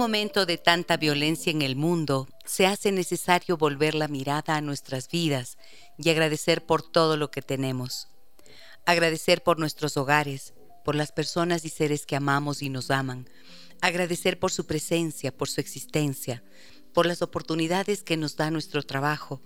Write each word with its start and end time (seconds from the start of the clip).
Momento 0.00 0.46
de 0.46 0.56
tanta 0.56 0.96
violencia 0.96 1.50
en 1.50 1.60
el 1.60 1.76
mundo, 1.76 2.26
se 2.46 2.66
hace 2.66 2.90
necesario 2.90 3.58
volver 3.58 3.94
la 3.94 4.08
mirada 4.08 4.56
a 4.56 4.62
nuestras 4.62 5.10
vidas 5.10 5.58
y 5.98 6.08
agradecer 6.08 6.64
por 6.64 6.80
todo 6.80 7.18
lo 7.18 7.30
que 7.30 7.42
tenemos. 7.42 8.08
Agradecer 8.86 9.42
por 9.42 9.58
nuestros 9.58 9.98
hogares, 9.98 10.54
por 10.86 10.94
las 10.94 11.12
personas 11.12 11.66
y 11.66 11.68
seres 11.68 12.06
que 12.06 12.16
amamos 12.16 12.62
y 12.62 12.70
nos 12.70 12.90
aman. 12.90 13.28
Agradecer 13.82 14.38
por 14.38 14.52
su 14.52 14.66
presencia, 14.66 15.36
por 15.36 15.50
su 15.50 15.60
existencia, 15.60 16.42
por 16.94 17.04
las 17.04 17.20
oportunidades 17.20 18.02
que 18.02 18.16
nos 18.16 18.36
da 18.36 18.50
nuestro 18.50 18.82
trabajo, 18.82 19.42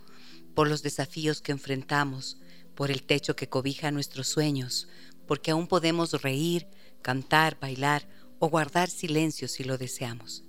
por 0.53 0.69
los 0.69 0.81
desafíos 0.83 1.41
que 1.41 1.51
enfrentamos, 1.51 2.37
por 2.75 2.91
el 2.91 3.03
techo 3.03 3.35
que 3.35 3.49
cobija 3.49 3.91
nuestros 3.91 4.29
sueños, 4.29 4.87
porque 5.27 5.51
aún 5.51 5.67
podemos 5.67 6.13
reír, 6.21 6.69
cantar, 7.01 7.59
bailar 7.59 8.07
o 8.39 8.49
guardar 8.49 8.89
silencio 8.89 9.47
si 9.47 9.63
lo 9.63 9.77
deseamos. 9.77 10.43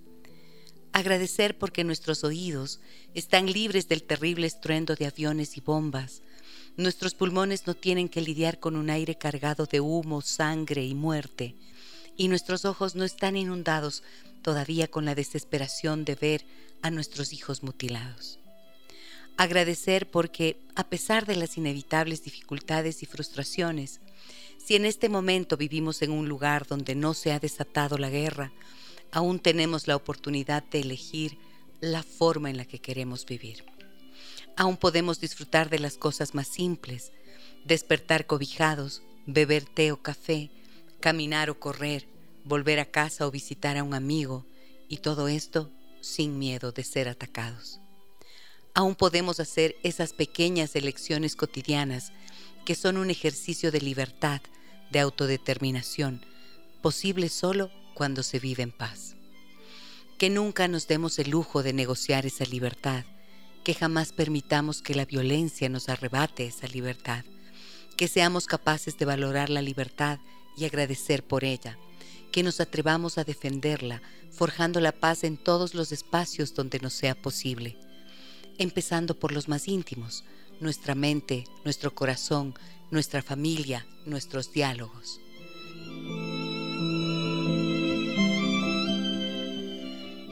Agradecer 0.92 1.58
porque 1.58 1.84
nuestros 1.84 2.24
oídos 2.24 2.80
están 3.14 3.52
libres 3.52 3.88
del 3.88 4.02
terrible 4.02 4.46
estruendo 4.46 4.94
de 4.94 5.06
aviones 5.06 5.56
y 5.56 5.60
bombas. 5.60 6.22
Nuestros 6.76 7.14
pulmones 7.14 7.66
no 7.66 7.74
tienen 7.74 8.08
que 8.08 8.20
lidiar 8.20 8.60
con 8.60 8.76
un 8.76 8.88
aire 8.88 9.16
cargado 9.16 9.66
de 9.66 9.80
humo, 9.80 10.22
sangre 10.22 10.84
y 10.84 10.94
muerte. 10.94 11.54
Y 12.16 12.28
nuestros 12.28 12.64
ojos 12.64 12.94
no 12.94 13.04
están 13.04 13.36
inundados 13.36 14.02
todavía 14.40 14.88
con 14.88 15.04
la 15.04 15.14
desesperación 15.14 16.04
de 16.04 16.14
ver 16.14 16.46
a 16.80 16.90
nuestros 16.90 17.32
hijos 17.32 17.62
mutilados. 17.62 18.38
Agradecer 19.36 20.10
porque, 20.10 20.56
a 20.76 20.84
pesar 20.88 21.26
de 21.26 21.36
las 21.36 21.58
inevitables 21.58 22.24
dificultades 22.24 23.02
y 23.02 23.06
frustraciones, 23.06 24.00
si 24.66 24.74
en 24.74 24.84
este 24.84 25.08
momento 25.08 25.56
vivimos 25.56 26.02
en 26.02 26.10
un 26.10 26.28
lugar 26.28 26.66
donde 26.66 26.96
no 26.96 27.14
se 27.14 27.30
ha 27.30 27.38
desatado 27.38 27.98
la 27.98 28.10
guerra, 28.10 28.50
aún 29.12 29.38
tenemos 29.38 29.86
la 29.86 29.94
oportunidad 29.94 30.64
de 30.64 30.80
elegir 30.80 31.38
la 31.80 32.02
forma 32.02 32.50
en 32.50 32.56
la 32.56 32.64
que 32.64 32.80
queremos 32.80 33.24
vivir. 33.26 33.64
Aún 34.56 34.76
podemos 34.76 35.20
disfrutar 35.20 35.70
de 35.70 35.78
las 35.78 35.96
cosas 35.96 36.34
más 36.34 36.48
simples, 36.48 37.12
despertar 37.64 38.26
cobijados, 38.26 39.02
beber 39.24 39.64
té 39.64 39.92
o 39.92 40.02
café, 40.02 40.50
caminar 40.98 41.48
o 41.48 41.60
correr, 41.60 42.08
volver 42.42 42.80
a 42.80 42.86
casa 42.86 43.24
o 43.24 43.30
visitar 43.30 43.76
a 43.76 43.84
un 43.84 43.94
amigo, 43.94 44.46
y 44.88 44.96
todo 44.96 45.28
esto 45.28 45.70
sin 46.00 46.40
miedo 46.40 46.72
de 46.72 46.82
ser 46.82 47.08
atacados. 47.08 47.78
Aún 48.74 48.96
podemos 48.96 49.38
hacer 49.38 49.76
esas 49.84 50.12
pequeñas 50.12 50.74
elecciones 50.74 51.36
cotidianas 51.36 52.10
que 52.64 52.74
son 52.74 52.96
un 52.96 53.10
ejercicio 53.10 53.70
de 53.70 53.80
libertad, 53.80 54.40
de 54.90 55.00
autodeterminación, 55.00 56.24
posible 56.82 57.28
solo 57.28 57.70
cuando 57.94 58.22
se 58.22 58.38
vive 58.38 58.62
en 58.62 58.72
paz. 58.72 59.16
Que 60.18 60.30
nunca 60.30 60.68
nos 60.68 60.86
demos 60.86 61.18
el 61.18 61.30
lujo 61.30 61.62
de 61.62 61.72
negociar 61.72 62.26
esa 62.26 62.44
libertad, 62.44 63.04
que 63.64 63.74
jamás 63.74 64.12
permitamos 64.12 64.82
que 64.82 64.94
la 64.94 65.04
violencia 65.04 65.68
nos 65.68 65.88
arrebate 65.88 66.46
esa 66.46 66.68
libertad, 66.68 67.24
que 67.96 68.08
seamos 68.08 68.46
capaces 68.46 68.96
de 68.98 69.04
valorar 69.04 69.50
la 69.50 69.62
libertad 69.62 70.20
y 70.56 70.64
agradecer 70.64 71.22
por 71.24 71.44
ella, 71.44 71.78
que 72.30 72.42
nos 72.42 72.60
atrevamos 72.60 73.18
a 73.18 73.24
defenderla, 73.24 74.02
forjando 74.30 74.80
la 74.80 74.92
paz 74.92 75.24
en 75.24 75.36
todos 75.36 75.74
los 75.74 75.92
espacios 75.92 76.54
donde 76.54 76.78
nos 76.78 76.92
sea 76.92 77.14
posible, 77.14 77.76
empezando 78.58 79.18
por 79.18 79.32
los 79.32 79.48
más 79.48 79.68
íntimos, 79.68 80.24
nuestra 80.60 80.94
mente, 80.94 81.44
nuestro 81.64 81.94
corazón, 81.94 82.54
nuestra 82.90 83.22
familia, 83.22 83.86
nuestros 84.04 84.52
diálogos. 84.52 85.20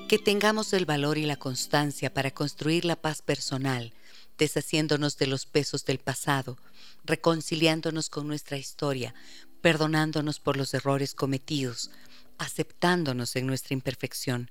Que 0.08 0.18
tengamos 0.18 0.72
el 0.72 0.84
valor 0.86 1.18
y 1.18 1.26
la 1.26 1.36
constancia 1.36 2.12
para 2.12 2.30
construir 2.30 2.84
la 2.84 2.96
paz 2.96 3.22
personal, 3.22 3.92
deshaciéndonos 4.38 5.16
de 5.16 5.26
los 5.26 5.46
pesos 5.46 5.84
del 5.84 5.98
pasado, 5.98 6.58
reconciliándonos 7.04 8.10
con 8.10 8.26
nuestra 8.26 8.56
historia, 8.56 9.14
perdonándonos 9.60 10.40
por 10.40 10.56
los 10.56 10.74
errores 10.74 11.14
cometidos, 11.14 11.90
aceptándonos 12.38 13.36
en 13.36 13.46
nuestra 13.46 13.74
imperfección, 13.74 14.50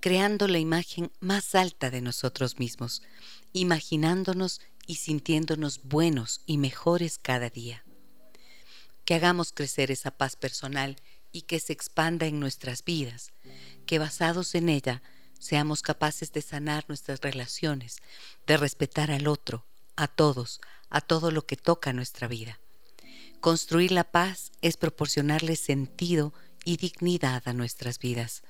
creando 0.00 0.48
la 0.48 0.58
imagen 0.58 1.12
más 1.20 1.54
alta 1.54 1.90
de 1.90 2.00
nosotros 2.00 2.58
mismos, 2.58 3.02
imaginándonos 3.52 4.60
y 4.86 4.96
sintiéndonos 4.96 5.82
buenos 5.84 6.42
y 6.46 6.58
mejores 6.58 7.18
cada 7.18 7.50
día. 7.50 7.84
Que 9.04 9.14
hagamos 9.14 9.52
crecer 9.52 9.90
esa 9.90 10.10
paz 10.10 10.36
personal 10.36 10.96
y 11.32 11.42
que 11.42 11.60
se 11.60 11.72
expanda 11.72 12.26
en 12.26 12.40
nuestras 12.40 12.84
vidas, 12.84 13.32
que 13.86 13.98
basados 13.98 14.54
en 14.54 14.68
ella 14.68 15.02
seamos 15.38 15.82
capaces 15.82 16.32
de 16.32 16.42
sanar 16.42 16.84
nuestras 16.88 17.20
relaciones, 17.20 17.96
de 18.46 18.56
respetar 18.56 19.10
al 19.10 19.26
otro, 19.26 19.66
a 19.96 20.06
todos, 20.06 20.60
a 20.88 21.00
todo 21.00 21.30
lo 21.30 21.46
que 21.46 21.56
toca 21.56 21.92
nuestra 21.92 22.28
vida. 22.28 22.60
Construir 23.40 23.90
la 23.90 24.04
paz 24.04 24.52
es 24.60 24.76
proporcionarle 24.76 25.56
sentido 25.56 26.32
y 26.64 26.76
dignidad 26.76 27.42
a 27.46 27.52
nuestras 27.52 27.98
vidas. 27.98 28.42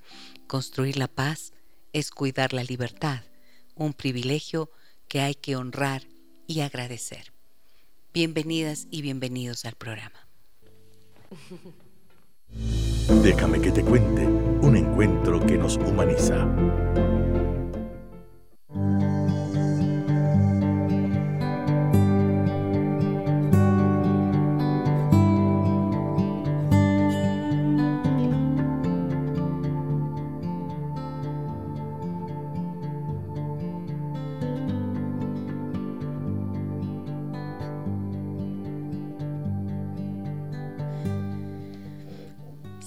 Construir 0.47 0.99
la 0.99 1.09
paz 1.09 1.55
es 1.95 2.11
cuidar 2.11 2.53
la 2.53 2.63
libertad, 2.63 3.23
un 3.75 3.95
privilegio 3.95 4.71
que 5.09 5.21
hay 5.21 5.35
que 5.35 5.57
honrar 5.57 6.12
y 6.47 6.61
agradecer. 6.61 7.33
Bienvenidas 8.13 8.87
y 8.91 9.03
bienvenidos 9.03 9.65
al 9.65 9.75
programa. 9.75 10.29
Déjame 13.23 13.61
que 13.61 13.73
te 13.73 13.83
cuente 13.83 14.27
un 14.27 14.77
encuentro 14.77 15.45
que 15.45 15.57
nos 15.57 15.77
humaniza. 15.77 16.47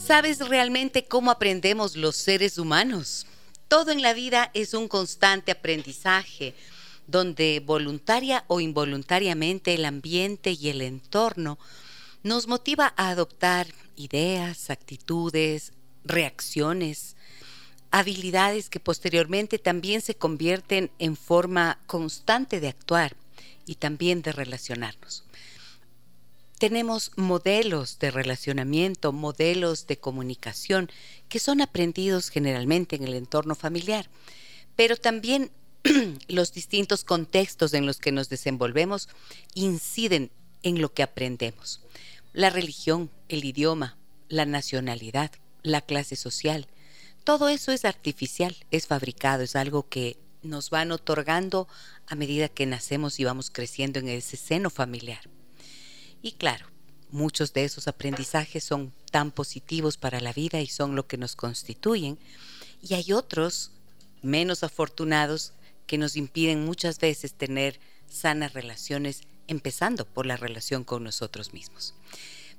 ¿Sabes 0.06 0.38
realmente 0.38 1.06
cómo 1.06 1.32
aprendemos 1.32 1.96
los 1.96 2.16
seres 2.16 2.60
humanos? 2.60 3.26
Todo 3.68 3.92
en 3.92 4.04
la 4.04 4.14
vida 4.14 4.52
es 4.54 4.76
un 4.76 4.88
constante 4.88 5.52
aprendizaje, 5.52 6.54
donde 7.08 7.60
voluntaria 7.66 8.44
o 8.46 8.60
involuntariamente 8.60 9.74
el 9.74 9.84
ambiente 9.84 10.52
y 10.52 10.70
el 10.70 10.84
entorno 10.84 11.58
nos 12.22 12.48
motiva 12.48 12.94
a 12.98 13.10
adoptar 13.10 13.66
ideas, 13.96 14.70
actitudes, 14.70 15.74
reacciones, 16.04 17.16
habilidades 17.90 18.70
que 18.70 18.80
posteriormente 18.80 19.58
también 19.58 20.02
se 20.02 20.14
convierten 20.14 20.92
en 21.00 21.18
forma 21.18 21.80
constante 21.88 22.60
de 22.60 22.68
actuar 22.68 23.16
y 23.66 23.76
también 23.76 24.22
de 24.22 24.34
relacionarnos 24.34 25.25
tenemos 26.58 27.12
modelos 27.16 28.00
de 28.00 28.12
relacionamiento, 28.12 29.12
modelos 29.12 29.88
de 29.88 29.98
comunicación 29.98 30.90
que 31.30 31.40
son 31.40 31.62
aprendidos 31.62 32.30
generalmente 32.30 32.96
en 32.96 33.04
el 33.04 33.14
entorno 33.14 33.56
familiar, 33.56 34.10
pero 34.76 34.96
también 34.96 35.52
los 36.28 36.54
distintos 36.54 37.04
contextos 37.04 37.74
en 37.74 37.86
los 37.86 37.98
que 37.98 38.12
nos 38.12 38.30
desenvolvemos 38.30 39.10
inciden 39.54 40.32
en 40.64 40.82
lo 40.82 40.94
que 40.94 41.04
aprendemos. 41.04 41.82
La 42.34 42.50
religión, 42.50 43.12
el 43.30 43.46
idioma, 43.46 43.98
la 44.30 44.46
nacionalidad, 44.46 45.32
la 45.62 45.82
clase 45.82 46.16
social, 46.16 46.68
todo 47.24 47.50
eso 47.50 47.72
es 47.72 47.86
artificial, 47.86 48.56
es 48.72 48.88
fabricado, 48.88 49.44
es 49.44 49.56
algo 49.56 49.88
que 49.90 50.18
nos 50.44 50.70
van 50.70 50.92
otorgando 50.92 51.68
a 52.08 52.16
medida 52.16 52.50
que 52.50 52.66
nacemos 52.66 53.20
y 53.20 53.24
vamos 53.24 53.50
creciendo 53.50 54.00
en 54.00 54.10
ese 54.10 54.38
seno 54.38 54.70
familiar. 54.70 55.22
Y 56.26 56.32
claro, 56.32 56.66
muchos 57.12 57.54
de 57.54 57.66
esos 57.66 57.88
aprendizajes 57.88 58.64
son 58.64 58.92
tan 59.12 59.30
positivos 59.30 59.98
para 59.98 60.20
la 60.20 60.34
vida 60.34 60.60
y 60.60 60.66
son 60.66 60.96
lo 60.96 61.06
que 61.06 61.20
nos 61.20 61.36
constituyen. 61.36 62.18
Y 62.82 62.96
hay 62.96 63.14
otros 63.14 63.70
menos 64.24 64.64
afortunados 64.64 65.54
que 65.86 66.00
nos 66.00 66.16
impiden 66.16 66.66
muchas 66.66 66.98
veces 66.98 67.36
tener 67.36 67.80
sanas 68.10 68.54
relaciones, 68.54 69.22
empezando 69.48 70.04
por 70.04 70.26
la 70.26 70.36
relación 70.36 70.84
con 70.84 71.04
nosotros 71.04 71.54
mismos. 71.54 71.94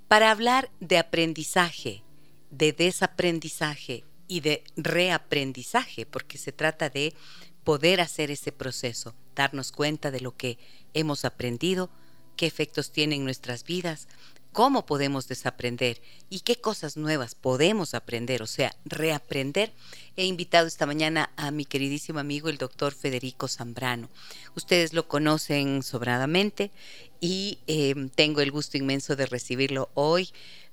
Para 0.07 0.31
hablar 0.31 0.71
de 0.79 0.99
aprendizaje, 0.99 2.05
de 2.53 2.73
desaprendizaje 2.73 4.05
y 4.29 4.43
de 4.43 4.63
reaprendizaje, 4.77 6.07
porque 6.07 6.39
se 6.39 6.53
trata 6.53 6.89
de 6.89 7.15
poder 7.65 8.01
hacer 8.01 8.31
ese 8.31 8.53
proceso, 8.53 9.17
darnos 9.35 9.73
cuenta 9.73 10.13
de 10.13 10.21
lo 10.21 10.37
que 10.37 10.57
hemos 10.95 11.25
aprendido, 11.25 11.91
qué 12.37 12.47
efectos 12.47 12.93
tienen 12.93 13.25
nuestras 13.25 13.65
vidas, 13.65 14.07
cómo 14.57 14.87
podemos 14.87 15.29
desaprender 15.29 16.01
y 16.31 16.41
qué 16.41 16.57
cosas 16.57 16.97
nuevas 16.97 17.35
podemos 17.35 17.93
aprender, 17.93 18.43
o 18.43 18.47
sea, 18.47 18.75
reaprender. 18.87 19.71
He 20.17 20.25
invitado 20.25 20.67
esta 20.67 20.87
mañana 20.87 21.31
a 21.37 21.51
mi 21.51 21.67
queridísimo 21.67 22.21
amigo 22.21 22.49
el 22.49 22.57
doctor 22.57 22.95
Federico 22.95 23.49
Zambrano. 23.49 24.09
Ustedes 24.55 24.95
lo 24.95 25.09
conocen 25.09 25.83
sobradamente 25.83 26.71
y 27.21 27.59
em, 27.67 28.09
tengo 28.09 28.41
el 28.41 28.51
gusto 28.51 28.79
inmenso 28.79 29.15
de 29.15 29.27
recibirlo 29.27 29.91
hoy. 29.93 30.31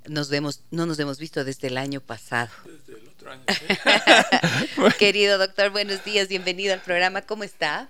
Nos 0.07 0.30
vemos, 0.30 0.62
no 0.71 0.86
nos 0.86 0.98
hemos 1.00 1.19
visto 1.19 1.44
desde 1.44 1.68
el 1.68 1.77
año 1.77 2.00
pasado. 2.00 2.51
Desde 2.63 3.01
el 3.01 3.07
otro 3.10 3.31
año. 3.31 3.44
Querido 4.98 5.38
doctor, 5.38 5.71
buenos 5.71 6.06
días, 6.06 6.30
bienvenido 6.30 6.74
al 6.74 6.81
programa. 6.81 7.24
¿Cómo 7.24 7.44
está? 7.44 7.89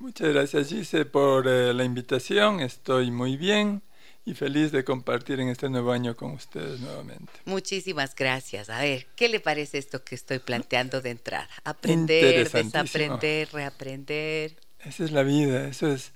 Muchas 0.00 0.30
gracias, 0.30 0.68
Gise, 0.68 1.04
por 1.04 1.46
eh, 1.46 1.74
la 1.74 1.84
invitación. 1.84 2.60
Estoy 2.60 3.10
muy 3.10 3.36
bien 3.36 3.82
y 4.24 4.32
feliz 4.32 4.72
de 4.72 4.82
compartir 4.82 5.40
en 5.40 5.48
este 5.48 5.68
nuevo 5.68 5.92
año 5.92 6.16
con 6.16 6.30
ustedes 6.30 6.80
nuevamente. 6.80 7.30
Muchísimas 7.44 8.14
gracias. 8.14 8.70
A 8.70 8.80
ver, 8.80 9.08
¿qué 9.14 9.28
le 9.28 9.40
parece 9.40 9.76
esto 9.76 10.02
que 10.02 10.14
estoy 10.14 10.38
planteando 10.38 11.02
de 11.02 11.10
entrada? 11.10 11.50
Aprender, 11.64 12.50
desaprender, 12.50 13.50
reaprender. 13.52 14.56
Esa 14.78 15.04
es 15.04 15.12
la 15.12 15.22
vida, 15.22 15.68
eso 15.68 15.88
es 15.88 16.12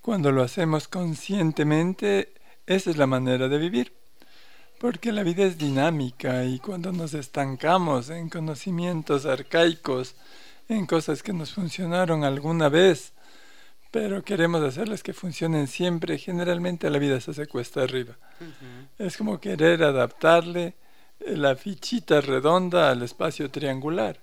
cuando 0.00 0.30
lo 0.30 0.44
hacemos 0.44 0.86
conscientemente, 0.86 2.34
esa 2.66 2.90
es 2.90 2.96
la 2.96 3.08
manera 3.08 3.48
de 3.48 3.58
vivir. 3.58 3.92
Porque 4.78 5.10
la 5.10 5.24
vida 5.24 5.42
es 5.42 5.58
dinámica 5.58 6.44
y 6.44 6.60
cuando 6.60 6.92
nos 6.92 7.14
estancamos 7.14 8.10
en 8.10 8.28
conocimientos 8.28 9.26
arcaicos, 9.26 10.14
en 10.68 10.86
cosas 10.86 11.24
que 11.24 11.32
nos 11.32 11.52
funcionaron 11.52 12.22
alguna 12.22 12.68
vez, 12.68 13.13
pero 13.94 14.24
queremos 14.24 14.60
hacerlas 14.60 15.04
que 15.04 15.12
funcionen 15.12 15.68
siempre. 15.68 16.18
Generalmente 16.18 16.90
la 16.90 16.98
vida 16.98 17.20
se 17.20 17.30
hace 17.30 17.46
cuesta 17.46 17.82
arriba. 17.82 18.16
Es 18.98 19.16
como 19.16 19.38
querer 19.38 19.84
adaptarle 19.84 20.74
la 21.20 21.54
fichita 21.54 22.20
redonda 22.20 22.90
al 22.90 23.02
espacio 23.02 23.52
triangular. 23.52 24.18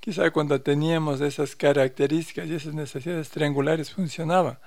Quizá 0.00 0.30
cuando 0.30 0.62
teníamos 0.62 1.20
esas 1.20 1.54
características 1.56 2.48
y 2.48 2.54
esas 2.54 2.72
necesidades 2.72 3.28
triangulares 3.28 3.90
funcionaba, 3.90 4.60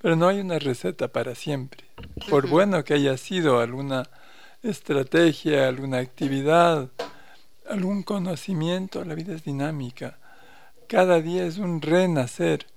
pero 0.00 0.14
no 0.14 0.28
hay 0.28 0.38
una 0.38 0.60
receta 0.60 1.08
para 1.08 1.34
siempre. 1.34 1.82
Por 2.28 2.46
bueno 2.46 2.84
que 2.84 2.94
haya 2.94 3.16
sido 3.16 3.58
alguna 3.58 4.08
estrategia, 4.62 5.66
alguna 5.66 5.98
actividad, 5.98 6.90
algún 7.68 8.04
conocimiento, 8.04 9.04
la 9.04 9.16
vida 9.16 9.34
es 9.34 9.42
dinámica. 9.42 10.16
Cada 10.86 11.20
día 11.20 11.44
es 11.44 11.58
un 11.58 11.82
renacer 11.82 12.68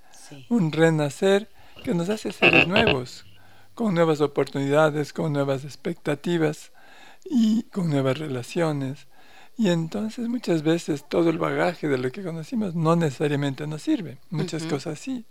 un 0.48 0.72
renacer 0.72 1.48
que 1.82 1.94
nos 1.94 2.08
hace 2.08 2.32
seres 2.32 2.66
nuevos, 2.66 3.24
con 3.74 3.94
nuevas 3.94 4.20
oportunidades, 4.20 5.12
con 5.12 5.32
nuevas 5.32 5.64
expectativas 5.64 6.72
y 7.24 7.64
con 7.64 7.90
nuevas 7.90 8.18
relaciones. 8.18 9.06
Y 9.56 9.68
entonces 9.68 10.28
muchas 10.28 10.62
veces 10.62 11.08
todo 11.08 11.30
el 11.30 11.38
bagaje 11.38 11.88
de 11.88 11.98
lo 11.98 12.10
que 12.10 12.22
conocimos 12.22 12.74
no 12.74 12.96
necesariamente 12.96 13.66
nos 13.66 13.82
sirve. 13.82 14.18
Muchas 14.30 14.64
cosas 14.64 14.98
sí, 14.98 15.26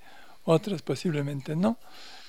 otras 0.46 0.82
posiblemente 0.82 1.56
no. 1.56 1.78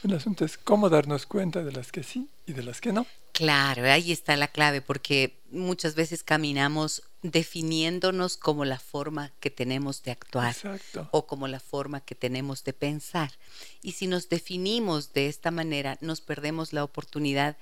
El 0.03 0.15
asunto 0.15 0.45
es 0.45 0.59
cómo 0.59 0.91
darnos 0.91 1.27
cuenta 1.27 1.63
de 1.65 1.73
las 1.73 1.93
que 1.93 2.03
sí 2.03 2.29
y 2.47 2.53
de 2.53 2.63
las 2.63 2.81
que 2.81 2.93
no. 2.93 3.07
Claro, 3.33 3.85
ahí 3.91 4.13
está 4.13 4.37
la 4.37 4.49
clave, 4.49 4.81
porque 4.81 5.41
muchas 5.51 5.95
veces 5.95 6.23
caminamos 6.23 7.03
definiéndonos 7.25 8.37
como 8.37 8.67
la 8.67 8.79
forma 8.79 9.33
que 9.41 9.51
tenemos 9.51 10.03
de 10.03 10.11
actuar 10.11 10.55
o 11.11 11.27
como 11.27 11.49
la 11.49 11.59
forma 11.59 12.03
que 12.03 12.15
tenemos 12.15 12.65
de 12.65 12.75
pensar. 12.75 13.33
Y 13.83 13.93
si 13.93 14.07
nos 14.07 14.29
definimos 14.29 15.15
de 15.15 15.29
esta 15.29 15.51
manera, 15.51 15.97
nos 16.03 16.21
perdemos 16.21 16.75
la 16.75 16.85
oportunidad 16.85 17.57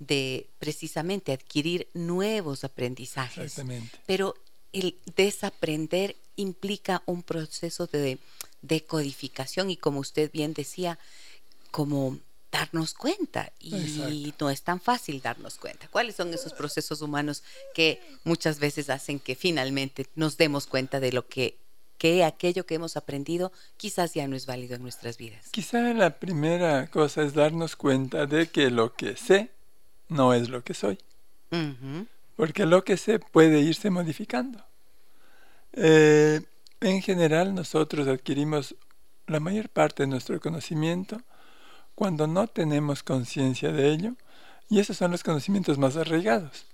de 0.00 0.48
precisamente 0.58 1.32
adquirir 1.32 1.86
nuevos 1.94 2.64
aprendizajes. 2.64 3.62
Pero 4.04 4.34
el 4.72 4.98
desaprender 5.14 6.16
implica 6.34 7.04
un 7.06 7.22
proceso 7.22 7.86
de 7.86 8.18
decodificación 8.62 9.70
y 9.70 9.76
como 9.76 10.00
usted 10.00 10.32
bien 10.32 10.54
decía, 10.54 10.98
como 11.70 12.18
darnos 12.54 12.94
cuenta 12.94 13.50
y 13.58 14.32
no 14.38 14.48
es 14.48 14.62
tan 14.62 14.80
fácil 14.80 15.20
darnos 15.20 15.56
cuenta. 15.58 15.88
¿Cuáles 15.88 16.14
son 16.14 16.32
esos 16.32 16.52
procesos 16.52 17.02
humanos 17.02 17.42
que 17.74 18.00
muchas 18.22 18.60
veces 18.60 18.90
hacen 18.90 19.18
que 19.18 19.34
finalmente 19.34 20.06
nos 20.14 20.36
demos 20.36 20.68
cuenta 20.68 21.00
de 21.00 21.10
lo 21.10 21.26
que, 21.26 21.58
que 21.98 22.22
aquello 22.22 22.64
que 22.64 22.76
hemos 22.76 22.96
aprendido 22.96 23.50
quizás 23.76 24.14
ya 24.14 24.28
no 24.28 24.36
es 24.36 24.46
válido 24.46 24.76
en 24.76 24.82
nuestras 24.82 25.18
vidas? 25.18 25.48
Quizá 25.50 25.80
la 25.94 26.20
primera 26.20 26.86
cosa 26.86 27.22
es 27.22 27.34
darnos 27.34 27.74
cuenta 27.74 28.26
de 28.26 28.46
que 28.46 28.70
lo 28.70 28.94
que 28.94 29.16
sé 29.16 29.50
no 30.08 30.32
es 30.32 30.48
lo 30.48 30.62
que 30.62 30.74
soy. 30.74 30.98
Porque 32.36 32.66
lo 32.66 32.84
que 32.84 32.96
sé 32.96 33.18
puede 33.18 33.60
irse 33.60 33.90
modificando. 33.90 34.64
Eh, 35.72 36.40
en 36.80 37.02
general 37.02 37.52
nosotros 37.52 38.06
adquirimos 38.06 38.76
la 39.26 39.40
mayor 39.40 39.68
parte 39.70 40.04
de 40.04 40.06
nuestro 40.06 40.40
conocimiento 40.40 41.20
cuando 41.94 42.26
no 42.26 42.46
tenemos 42.46 43.02
conciencia 43.02 43.72
de 43.72 43.90
ello, 43.90 44.14
y 44.68 44.80
esos 44.80 44.96
son 44.96 45.10
los 45.10 45.22
conocimientos 45.22 45.78
más 45.78 45.96
arraigados. 45.96 46.66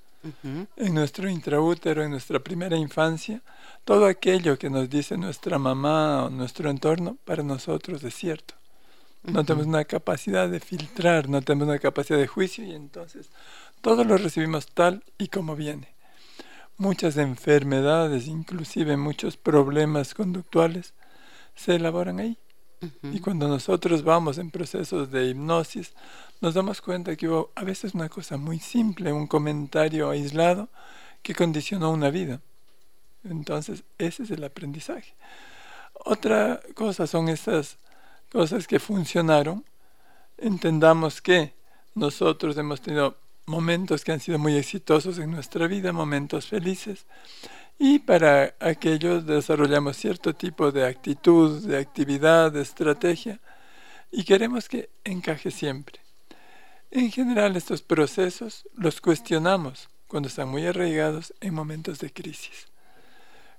En 0.76 0.94
nuestro 0.94 1.30
intraútero, 1.30 2.02
en 2.04 2.10
nuestra 2.10 2.38
primera 2.40 2.76
infancia, 2.76 3.40
todo 3.84 4.04
aquello 4.04 4.58
que 4.58 4.68
nos 4.68 4.90
dice 4.90 5.16
nuestra 5.16 5.58
mamá 5.58 6.24
o 6.24 6.30
nuestro 6.30 6.68
entorno, 6.68 7.16
para 7.24 7.42
nosotros 7.42 8.04
es 8.04 8.14
cierto. 8.14 8.54
No 9.22 9.44
tenemos 9.44 9.66
una 9.66 9.84
capacidad 9.84 10.48
de 10.48 10.60
filtrar, 10.60 11.28
no 11.28 11.42
tenemos 11.42 11.68
una 11.68 11.78
capacidad 11.78 12.18
de 12.18 12.26
juicio 12.26 12.64
y 12.64 12.72
entonces 12.72 13.30
todo 13.80 14.04
lo 14.04 14.16
recibimos 14.16 14.66
tal 14.66 15.04
y 15.18 15.28
como 15.28 15.56
viene. 15.56 15.94
Muchas 16.76 17.16
enfermedades, 17.18 18.26
inclusive 18.26 18.96
muchos 18.96 19.36
problemas 19.36 20.14
conductuales, 20.14 20.94
se 21.54 21.76
elaboran 21.76 22.18
ahí. 22.20 22.38
Y 23.02 23.20
cuando 23.20 23.46
nosotros 23.46 24.02
vamos 24.02 24.38
en 24.38 24.50
procesos 24.50 25.10
de 25.10 25.26
hipnosis, 25.26 25.92
nos 26.40 26.54
damos 26.54 26.80
cuenta 26.80 27.14
que 27.16 27.28
hubo 27.28 27.50
a 27.54 27.64
veces 27.64 27.94
una 27.94 28.08
cosa 28.08 28.38
muy 28.38 28.58
simple, 28.58 29.12
un 29.12 29.26
comentario 29.26 30.08
aislado 30.10 30.68
que 31.22 31.34
condicionó 31.34 31.90
una 31.90 32.10
vida. 32.10 32.40
Entonces, 33.24 33.84
ese 33.98 34.22
es 34.22 34.30
el 34.30 34.42
aprendizaje. 34.44 35.14
Otra 35.92 36.60
cosa 36.74 37.06
son 37.06 37.28
esas 37.28 37.76
cosas 38.32 38.66
que 38.66 38.80
funcionaron. 38.80 39.64
Entendamos 40.38 41.20
que 41.20 41.52
nosotros 41.94 42.56
hemos 42.56 42.80
tenido 42.80 43.16
momentos 43.50 44.04
que 44.04 44.12
han 44.12 44.20
sido 44.20 44.38
muy 44.38 44.56
exitosos 44.56 45.18
en 45.18 45.30
nuestra 45.30 45.66
vida, 45.66 45.92
momentos 45.92 46.46
felices, 46.46 47.04
y 47.78 47.98
para 47.98 48.54
aquellos 48.60 49.26
desarrollamos 49.26 49.96
cierto 49.96 50.34
tipo 50.34 50.70
de 50.70 50.86
actitud, 50.86 51.66
de 51.66 51.78
actividad, 51.78 52.52
de 52.52 52.62
estrategia 52.62 53.40
y 54.10 54.24
queremos 54.24 54.68
que 54.68 54.90
encaje 55.02 55.50
siempre. 55.50 56.00
En 56.90 57.10
general 57.10 57.56
estos 57.56 57.82
procesos 57.82 58.68
los 58.74 59.00
cuestionamos 59.00 59.88
cuando 60.06 60.28
están 60.28 60.48
muy 60.48 60.66
arraigados 60.66 61.32
en 61.40 61.54
momentos 61.54 62.00
de 62.00 62.12
crisis. 62.12 62.68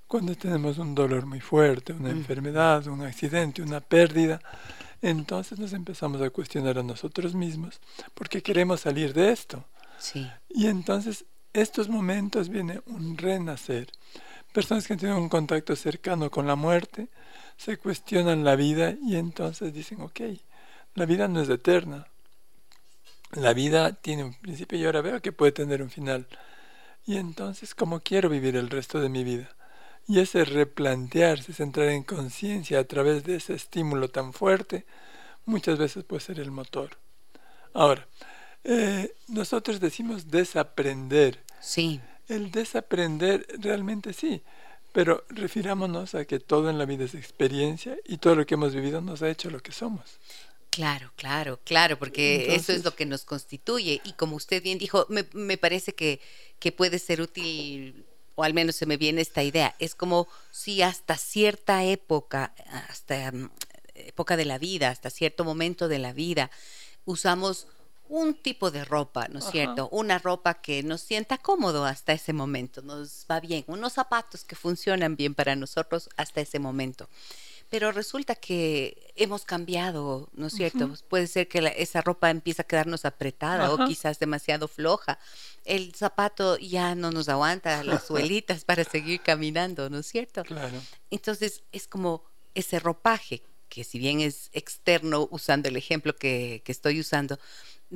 Cuando 0.07 0.35
tenemos 0.35 0.77
un 0.77 0.93
dolor 0.93 1.25
muy 1.25 1.39
fuerte, 1.39 1.93
una 1.93 2.11
enfermedad, 2.11 2.85
un 2.87 3.01
accidente, 3.01 3.61
una 3.61 3.79
pérdida, 3.79 4.39
entonces 5.01 5.57
nos 5.57 5.73
empezamos 5.73 6.21
a 6.21 6.29
cuestionar 6.29 6.77
a 6.77 6.83
nosotros 6.83 7.33
mismos 7.33 7.79
porque 8.13 8.43
queremos 8.43 8.81
salir 8.81 9.13
de 9.13 9.31
esto. 9.31 9.65
Y 10.49 10.67
entonces 10.67 11.25
estos 11.53 11.89
momentos 11.89 12.49
viene 12.49 12.81
un 12.87 13.17
renacer. 13.17 13.91
Personas 14.53 14.87
que 14.87 14.97
tienen 14.97 15.17
un 15.17 15.29
contacto 15.29 15.75
cercano 15.75 16.29
con 16.29 16.47
la 16.47 16.55
muerte 16.55 17.07
se 17.57 17.77
cuestionan 17.77 18.43
la 18.43 18.55
vida 18.55 18.95
y 19.01 19.15
entonces 19.15 19.73
dicen, 19.73 20.01
ok, 20.01 20.21
la 20.95 21.05
vida 21.05 21.27
no 21.27 21.41
es 21.41 21.49
eterna. 21.49 22.07
La 23.33 23.53
vida 23.53 23.93
tiene 23.93 24.25
un 24.25 24.33
principio 24.33 24.77
y 24.77 24.85
ahora 24.85 25.01
veo 25.01 25.21
que 25.21 25.31
puede 25.31 25.53
tener 25.53 25.81
un 25.81 25.89
final. 25.89 26.27
Y 27.05 27.17
entonces, 27.17 27.73
¿cómo 27.73 28.01
quiero 28.01 28.29
vivir 28.29 28.55
el 28.55 28.69
resto 28.69 28.99
de 28.99 29.09
mi 29.09 29.23
vida? 29.23 29.55
Y 30.07 30.19
ese 30.19 30.43
replantearse, 30.43 31.63
entrar 31.63 31.87
en 31.89 32.03
conciencia 32.03 32.79
a 32.79 32.83
través 32.83 33.23
de 33.23 33.35
ese 33.35 33.53
estímulo 33.53 34.09
tan 34.09 34.33
fuerte, 34.33 34.85
muchas 35.45 35.77
veces 35.77 36.03
puede 36.03 36.21
ser 36.21 36.39
el 36.39 36.51
motor. 36.51 36.97
Ahora, 37.73 38.05
Eh, 38.63 39.13
nosotros 39.27 39.79
decimos 39.79 40.29
desaprender. 40.29 41.39
Sí. 41.59 41.99
El 42.27 42.51
desaprender 42.51 43.45
realmente 43.59 44.13
sí, 44.13 44.41
pero 44.93 45.25
refirámonos 45.29 46.15
a 46.15 46.25
que 46.25 46.39
todo 46.39 46.69
en 46.69 46.77
la 46.77 46.85
vida 46.85 47.05
es 47.05 47.15
experiencia 47.15 47.97
y 48.05 48.17
todo 48.17 48.35
lo 48.35 48.45
que 48.45 48.53
hemos 48.53 48.73
vivido 48.73 49.01
nos 49.01 49.21
ha 49.21 49.29
hecho 49.29 49.49
lo 49.49 49.59
que 49.59 49.71
somos. 49.71 50.19
Claro, 50.69 51.11
claro, 51.17 51.59
claro, 51.65 51.99
porque 51.99 52.55
eso 52.55 52.71
es 52.71 52.85
lo 52.85 52.95
que 52.95 53.05
nos 53.05 53.25
constituye. 53.25 53.99
Y 54.05 54.13
como 54.13 54.37
usted 54.37 54.63
bien 54.63 54.77
dijo, 54.77 55.05
me, 55.09 55.25
me 55.33 55.57
parece 55.57 55.93
que, 55.93 56.21
que 56.59 56.71
puede 56.71 56.97
ser 56.99 57.19
útil 57.21 58.05
o 58.35 58.43
al 58.43 58.53
menos 58.53 58.75
se 58.75 58.85
me 58.85 58.97
viene 58.97 59.21
esta 59.21 59.43
idea, 59.43 59.75
es 59.79 59.95
como 59.95 60.27
si 60.51 60.81
hasta 60.81 61.17
cierta 61.17 61.83
época, 61.83 62.53
hasta 62.89 63.31
mm, 63.31 63.51
época 63.93 64.37
de 64.37 64.45
la 64.45 64.57
vida, 64.57 64.89
hasta 64.89 65.09
cierto 65.09 65.43
momento 65.43 65.87
de 65.87 65.99
la 65.99 66.13
vida, 66.13 66.49
usamos 67.05 67.67
un 68.11 68.33
tipo 68.33 68.71
de 68.71 68.83
ropa, 68.83 69.29
¿no 69.29 69.39
es 69.39 69.45
cierto? 69.45 69.87
Una 69.89 70.19
ropa 70.19 70.55
que 70.55 70.83
nos 70.83 70.99
sienta 70.99 71.37
cómodo 71.37 71.85
hasta 71.85 72.11
ese 72.11 72.33
momento, 72.33 72.81
nos 72.81 73.25
va 73.31 73.39
bien, 73.39 73.63
unos 73.67 73.93
zapatos 73.93 74.43
que 74.43 74.57
funcionan 74.57 75.15
bien 75.15 75.33
para 75.33 75.55
nosotros 75.55 76.09
hasta 76.17 76.41
ese 76.41 76.59
momento. 76.59 77.07
Pero 77.69 77.93
resulta 77.93 78.35
que 78.35 79.13
hemos 79.15 79.45
cambiado, 79.45 80.27
¿no 80.33 80.47
es 80.47 80.53
cierto? 80.53 80.93
Puede 81.07 81.25
ser 81.27 81.47
que 81.47 81.73
esa 81.77 82.01
ropa 82.01 82.29
empiece 82.29 82.61
a 82.61 82.65
quedarnos 82.65 83.05
apretada 83.05 83.71
o 83.71 83.85
quizás 83.87 84.19
demasiado 84.19 84.67
floja. 84.67 85.17
El 85.63 85.95
zapato 85.95 86.57
ya 86.57 86.95
no 86.95 87.11
nos 87.11 87.29
aguanta 87.29 87.81
las 87.85 88.03
suelitas 88.07 88.65
para 88.65 88.83
seguir 88.83 89.21
caminando, 89.21 89.89
¿no 89.89 89.99
es 89.99 90.07
cierto? 90.07 90.43
Claro. 90.43 90.81
Entonces 91.11 91.63
es 91.71 91.87
como 91.87 92.25
ese 92.55 92.77
ropaje 92.77 93.41
que 93.69 93.85
si 93.85 93.99
bien 93.99 94.19
es 94.19 94.49
externo 94.51 95.29
usando 95.31 95.69
el 95.69 95.77
ejemplo 95.77 96.13
que, 96.13 96.61
que 96.65 96.73
estoy 96.73 96.99
usando, 96.99 97.39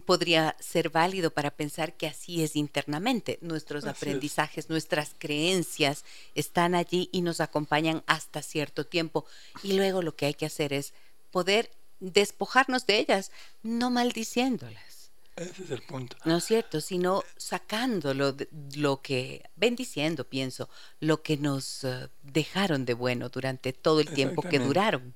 podría 0.01 0.55
ser 0.59 0.89
válido 0.89 1.31
para 1.31 1.51
pensar 1.51 1.93
que 1.93 2.07
así 2.07 2.43
es 2.43 2.55
internamente. 2.55 3.39
Nuestros 3.41 3.85
aprendizajes, 3.85 4.69
nuestras 4.69 5.15
creencias 5.17 6.03
están 6.33 6.75
allí 6.75 7.09
y 7.11 7.21
nos 7.21 7.39
acompañan 7.39 8.03
hasta 8.07 8.41
cierto 8.41 8.85
tiempo. 8.85 9.25
Y 9.63 9.73
luego 9.73 10.01
lo 10.01 10.15
que 10.15 10.25
hay 10.25 10.33
que 10.33 10.45
hacer 10.45 10.73
es 10.73 10.93
poder 11.31 11.71
despojarnos 11.99 12.85
de 12.85 12.99
ellas, 12.99 13.31
no 13.63 13.89
maldiciéndolas. 13.89 15.11
Ese 15.35 15.63
es 15.63 15.71
el 15.71 15.81
punto. 15.81 16.15
No 16.23 16.37
es 16.37 16.45
cierto, 16.45 16.79
sino 16.79 17.23
sacándolo 17.35 18.31
de 18.31 18.47
lo 18.75 19.01
que, 19.01 19.43
bendiciendo, 19.57 20.23
pienso, 20.23 20.69
lo 21.01 21.23
que 21.23 21.35
nos 21.35 21.83
eh, 21.83 22.07
dejaron 22.23 22.85
de 22.85 22.93
bueno 22.93 23.27
durante 23.27 23.73
todo 23.73 23.99
el 23.99 24.09
tiempo 24.09 24.41
que 24.41 24.59
duraron. 24.59 25.13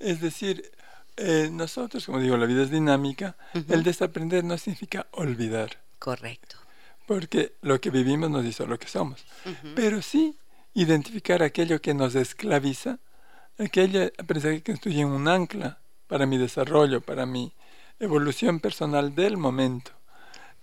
Es 0.00 0.20
decir, 0.20 0.72
eh, 1.22 1.50
nosotros, 1.52 2.06
como 2.06 2.18
digo, 2.18 2.38
la 2.38 2.46
vida 2.46 2.62
es 2.62 2.70
dinámica, 2.70 3.36
el 3.68 3.82
desaprender 3.82 4.42
no 4.42 4.56
significa 4.56 5.06
olvidar. 5.10 5.78
Correcto. 5.98 6.56
Porque 7.06 7.52
lo 7.60 7.78
que 7.78 7.90
vivimos 7.90 8.30
nos 8.30 8.44
hizo 8.46 8.66
lo 8.66 8.78
que 8.78 8.88
somos. 8.88 9.22
Pero 9.74 10.00
sí 10.00 10.38
identificar 10.72 11.42
aquello 11.42 11.82
que 11.82 11.92
nos 11.92 12.14
esclaviza, 12.14 13.00
aquello 13.58 14.10
aprendizaje 14.16 14.62
que 14.62 14.72
construye 14.72 15.04
un 15.04 15.28
ancla 15.28 15.78
para 16.06 16.24
mi 16.24 16.38
desarrollo, 16.38 17.02
para 17.02 17.26
mi 17.26 17.52
evolución 17.98 18.58
personal 18.58 19.14
del 19.14 19.36
momento. 19.36 19.92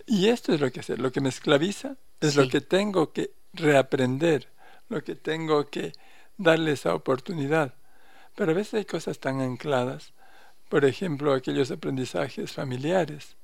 Y 0.06 0.28
esto 0.28 0.52
es 0.52 0.60
lo 0.60 0.72
que 0.72 0.80
hacer. 0.80 0.98
Lo 0.98 1.12
que 1.12 1.20
me 1.20 1.28
esclaviza 1.28 1.96
es 2.20 2.34
lo 2.34 2.48
que 2.48 2.60
tengo 2.60 3.12
que 3.12 3.30
reaprender, 3.52 4.48
lo 4.88 5.04
que 5.04 5.14
tengo 5.14 5.68
que 5.68 5.92
darle 6.36 6.72
esa 6.72 6.94
oportunidad. 6.94 7.74
Pero 8.34 8.50
a 8.50 8.54
veces 8.54 8.74
hay 8.74 8.84
cosas 8.86 9.20
tan 9.20 9.40
ancladas 9.40 10.14
por 10.68 10.84
ejemplo, 10.84 11.32
aquellos 11.32 11.70
aprendizajes 11.70 12.52
familiares. 12.52 13.36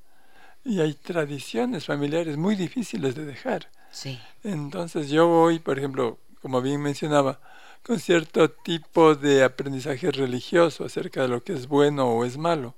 Y 0.63 0.81
hay 0.81 0.93
tradiciones 0.93 1.85
familiares 1.85 2.37
muy 2.37 2.55
difíciles 2.55 3.15
de 3.15 3.25
dejar. 3.25 3.69
Sí. 3.91 4.19
Entonces 4.43 5.09
yo 5.09 5.27
voy, 5.27 5.59
por 5.59 5.77
ejemplo, 5.77 6.17
como 6.41 6.61
bien 6.61 6.81
mencionaba, 6.81 7.39
con 7.83 7.99
cierto 7.99 8.49
tipo 8.49 9.15
de 9.15 9.43
aprendizaje 9.43 10.11
religioso 10.11 10.85
acerca 10.85 11.21
de 11.21 11.27
lo 11.27 11.43
que 11.43 11.53
es 11.53 11.67
bueno 11.67 12.07
o 12.07 12.25
es 12.25 12.37
malo. 12.37 12.73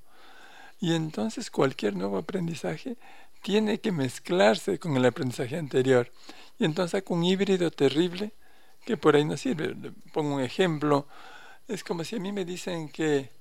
Y 0.79 0.93
entonces 0.93 1.49
cualquier 1.49 1.95
nuevo 1.95 2.17
aprendizaje 2.17 2.97
tiene 3.41 3.79
que 3.79 3.91
mezclarse 3.91 4.79
con 4.79 4.97
el 4.97 5.05
aprendizaje 5.05 5.57
anterior. 5.57 6.11
Y 6.59 6.65
entonces 6.65 7.03
con 7.03 7.19
un 7.19 7.23
híbrido 7.23 7.71
terrible 7.71 8.33
que 8.85 8.97
por 8.97 9.15
ahí 9.15 9.25
no 9.25 9.37
sirve. 9.37 9.75
pongo 10.13 10.35
un 10.35 10.41
ejemplo. 10.41 11.07
Es 11.67 11.83
como 11.83 12.03
si 12.03 12.17
a 12.17 12.19
mí 12.19 12.31
me 12.31 12.45
dicen 12.45 12.89
que 12.89 13.36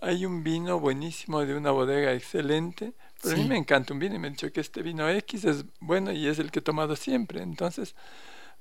hay 0.00 0.26
un 0.26 0.42
vino 0.42 0.80
buenísimo 0.80 1.40
de 1.44 1.56
una 1.56 1.70
bodega 1.70 2.12
excelente, 2.12 2.92
pero 3.22 3.36
a 3.36 3.38
mí 3.38 3.44
me 3.48 3.56
encanta 3.56 3.92
un 3.92 3.98
vino 3.98 4.14
y 4.14 4.18
me 4.18 4.26
han 4.28 4.34
dicho 4.34 4.52
que 4.52 4.60
este 4.60 4.82
vino 4.82 5.08
X 5.08 5.44
es 5.44 5.64
bueno 5.80 6.12
y 6.12 6.26
es 6.26 6.38
el 6.38 6.50
que 6.50 6.58
he 6.58 6.62
tomado 6.62 6.96
siempre. 6.96 7.42
Entonces 7.42 7.94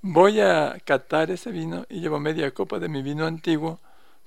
voy 0.01 0.39
a 0.39 0.77
catar 0.85 1.31
ese 1.31 1.51
vino 1.51 1.85
y 1.89 1.99
llevo 1.99 2.19
media 2.19 2.51
copa 2.51 2.79
de 2.79 2.89
mi 2.89 3.01
vino 3.01 3.25
antiguo 3.25 3.79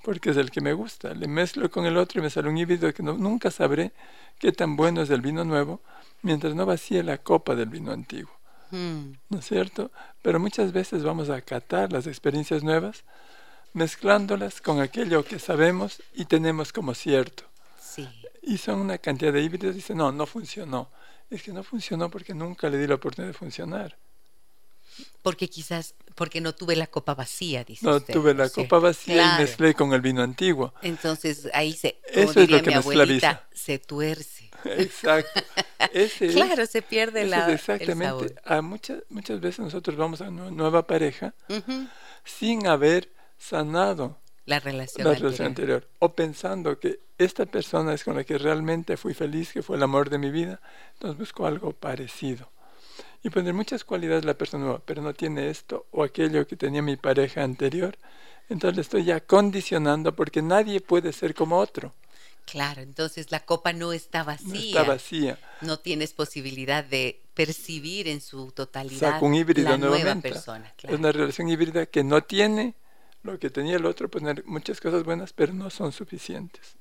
porque 0.03 0.29
es 0.29 0.37
el 0.37 0.51
que 0.51 0.61
me 0.61 0.73
gusta. 0.73 1.13
Le 1.13 1.27
mezclo 1.27 1.69
con 1.71 1.85
el 1.85 1.97
otro 1.97 2.19
y 2.19 2.23
me 2.23 2.29
sale 2.29 2.49
un 2.49 2.57
híbrido 2.57 2.93
que 2.93 3.03
nunca 3.03 3.51
sabré 3.51 3.91
qué 4.39 4.51
tan 4.51 4.75
bueno 4.75 5.01
es 5.01 5.09
el 5.09 5.21
vino 5.21 5.43
nuevo 5.43 5.81
mientras 6.21 6.55
no 6.55 6.65
vacíe 6.65 7.03
la 7.03 7.17
copa 7.17 7.55
del 7.55 7.69
vino 7.69 7.91
antiguo. 7.91 8.31
Hmm. 8.71 9.13
¿No 9.29 9.39
es 9.39 9.45
cierto? 9.45 9.91
Pero 10.21 10.39
muchas 10.39 10.71
veces 10.71 11.03
vamos 11.03 11.29
a 11.29 11.41
catar 11.41 11.91
las 11.91 12.05
experiencias 12.05 12.63
nuevas 12.63 13.03
mezclándolas 13.73 14.61
con 14.61 14.79
aquello 14.79 15.23
que 15.23 15.39
sabemos 15.39 16.01
y 16.13 16.25
tenemos 16.25 16.73
como 16.73 16.93
cierto. 16.93 17.43
Sí. 17.81 18.07
Y 18.41 18.57
son 18.57 18.79
una 18.79 18.97
cantidad 18.97 19.33
de 19.33 19.41
híbridos. 19.41 19.75
Dice, 19.75 19.93
no, 19.93 20.11
no 20.11 20.25
funcionó. 20.25 20.89
Es 21.29 21.43
que 21.43 21.51
no 21.51 21.63
funcionó 21.63 22.09
porque 22.09 22.33
nunca 22.33 22.69
le 22.69 22.77
di 22.77 22.87
la 22.87 22.95
oportunidad 22.95 23.33
de 23.33 23.37
funcionar. 23.37 23.97
Porque 25.21 25.49
quizás, 25.49 25.93
porque 26.15 26.41
no 26.41 26.55
tuve 26.55 26.75
la 26.75 26.87
copa 26.87 27.13
vacía, 27.13 27.63
dice 27.63 27.85
No 27.85 27.99
tuve 27.99 28.33
la 28.33 28.49
copa 28.49 28.79
vacía 28.79 29.35
y 29.35 29.41
mezclé 29.41 29.73
con 29.73 29.93
el 29.93 30.01
vino 30.01 30.21
antiguo. 30.21 30.73
Entonces 30.81 31.49
ahí 31.53 31.73
se, 31.73 31.99
como 32.13 32.31
Eso 32.31 32.41
es 32.41 32.49
lo 32.49 32.61
que 32.61 32.69
mi 32.69 32.75
abuelita, 32.75 33.47
se 33.53 33.77
tuerce. 33.77 34.49
Exacto. 34.63 35.41
claro, 36.31 36.65
se 36.65 36.81
pierde 36.81 37.25
la. 37.25 37.51
exactamente. 37.51 38.35
A 38.45 38.61
muchas, 38.61 39.03
muchas 39.09 39.39
veces 39.39 39.59
nosotros 39.59 39.95
vamos 39.97 40.21
a 40.21 40.29
una 40.29 40.49
nueva 40.49 40.87
pareja 40.87 41.33
sin 42.23 42.67
haber 42.67 43.11
sanado 43.37 44.17
la 44.45 44.59
relación, 44.61 45.07
anterior. 45.41 45.87
O 45.99 46.13
pensando 46.13 46.79
que 46.79 46.99
esta 47.17 47.45
persona 47.45 47.93
es 47.93 48.03
con 48.03 48.15
la 48.15 48.23
que 48.23 48.37
realmente 48.37 48.95
fui 48.95 49.13
feliz, 49.13 49.51
que 49.51 49.61
fue 49.61 49.75
el 49.75 49.83
amor 49.83 50.09
de 50.09 50.17
mi 50.17 50.31
vida, 50.31 50.61
entonces 50.93 51.19
busco 51.19 51.45
algo 51.45 51.73
parecido. 51.73 52.49
Y 53.23 53.29
poner 53.29 53.53
muchas 53.53 53.83
cualidades 53.83 54.23
la 54.23 54.35
persona 54.35 54.79
pero 54.85 55.01
no 55.01 55.13
tiene 55.13 55.49
esto 55.49 55.87
o 55.91 56.03
aquello 56.03 56.47
que 56.47 56.55
tenía 56.55 56.81
mi 56.81 56.95
pareja 56.95 57.43
anterior, 57.43 57.97
entonces 58.47 58.75
le 58.77 58.81
estoy 58.83 59.03
ya 59.03 59.19
condicionando 59.19 60.15
porque 60.15 60.41
nadie 60.41 60.79
puede 60.79 61.11
ser 61.11 61.35
como 61.35 61.57
otro. 61.57 61.93
Claro, 62.45 62.81
entonces 62.81 63.29
la 63.29 63.41
copa 63.41 63.73
no 63.73 63.91
está 63.91 64.23
vacía. 64.23 64.47
No 64.47 64.55
está 64.55 64.83
vacía. 64.83 65.39
No 65.59 65.79
tienes 65.79 66.13
posibilidad 66.13 66.85
de 66.85 67.19
percibir 67.33 68.07
en 68.07 68.21
su 68.21 68.53
totalidad 68.53 69.21
un 69.21 69.35
híbrido 69.35 69.69
la 69.69 69.77
nueva 69.77 70.15
persona. 70.15 70.73
Es 70.81 70.97
una 70.97 71.11
relación 71.11 71.49
híbrida 71.49 71.85
que 71.87 72.05
no 72.05 72.23
tiene 72.23 72.75
lo 73.27 73.39
que 73.39 73.49
tenía 73.49 73.75
el 73.75 73.85
otro, 73.85 74.09
pues 74.09 74.23
muchas 74.45 74.81
cosas 74.81 75.03
buenas, 75.03 75.33
pero 75.33 75.53
no 75.53 75.69
son 75.69 75.91
suficientes. 75.91 76.75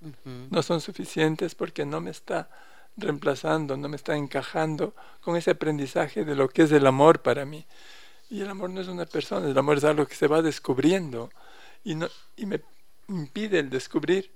No 0.50 0.62
son 0.62 0.80
suficientes 0.80 1.54
porque 1.54 1.84
no 1.84 2.00
me 2.00 2.10
está 2.10 2.48
reemplazando, 2.96 3.76
no 3.76 3.88
me 3.88 3.96
está 3.96 4.16
encajando 4.16 4.94
con 5.20 5.36
ese 5.36 5.50
aprendizaje 5.50 6.24
de 6.24 6.34
lo 6.34 6.48
que 6.48 6.62
es 6.62 6.72
el 6.72 6.86
amor 6.86 7.20
para 7.20 7.44
mí. 7.44 7.66
Y 8.30 8.40
el 8.40 8.48
amor 8.48 8.70
no 8.70 8.80
es 8.80 8.88
una 8.88 9.06
persona, 9.06 9.48
el 9.48 9.58
amor 9.58 9.76
es 9.76 9.84
algo 9.84 10.06
que 10.06 10.14
se 10.14 10.26
va 10.26 10.42
descubriendo 10.42 11.30
y, 11.84 11.94
no, 11.94 12.08
y 12.36 12.46
me 12.46 12.62
impide 13.08 13.60
el 13.60 13.70
descubrir 13.70 14.32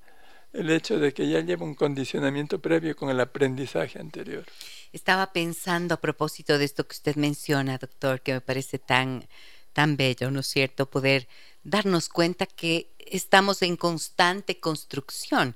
el 0.53 0.71
hecho 0.71 0.99
de 0.99 1.13
que 1.13 1.29
ya 1.29 1.41
lleva 1.41 1.65
un 1.65 1.75
condicionamiento 1.75 2.61
previo 2.61 2.95
con 2.97 3.09
el 3.09 3.21
aprendizaje 3.21 3.99
anterior. 3.99 4.45
Estaba 4.93 5.33
pensando 5.33 5.95
a 5.95 6.01
propósito 6.01 6.59
de 6.59 6.65
esto 6.65 6.87
que 6.87 6.95
usted 6.95 7.17
menciona, 7.17 7.79
doctor, 7.79 8.21
que 8.21 8.35
me 8.35 8.41
parece 8.41 8.79
tan, 8.79 9.27
tan 9.73 9.97
bello, 9.97 10.31
¿no 10.31 10.41
es 10.41 10.47
cierto? 10.47 10.91
Poder 10.91 11.29
darnos 11.65 12.09
cuenta 12.09 12.47
que 12.47 12.91
estamos 12.99 13.63
en 13.63 13.77
constante 13.77 14.59
construcción 14.59 15.55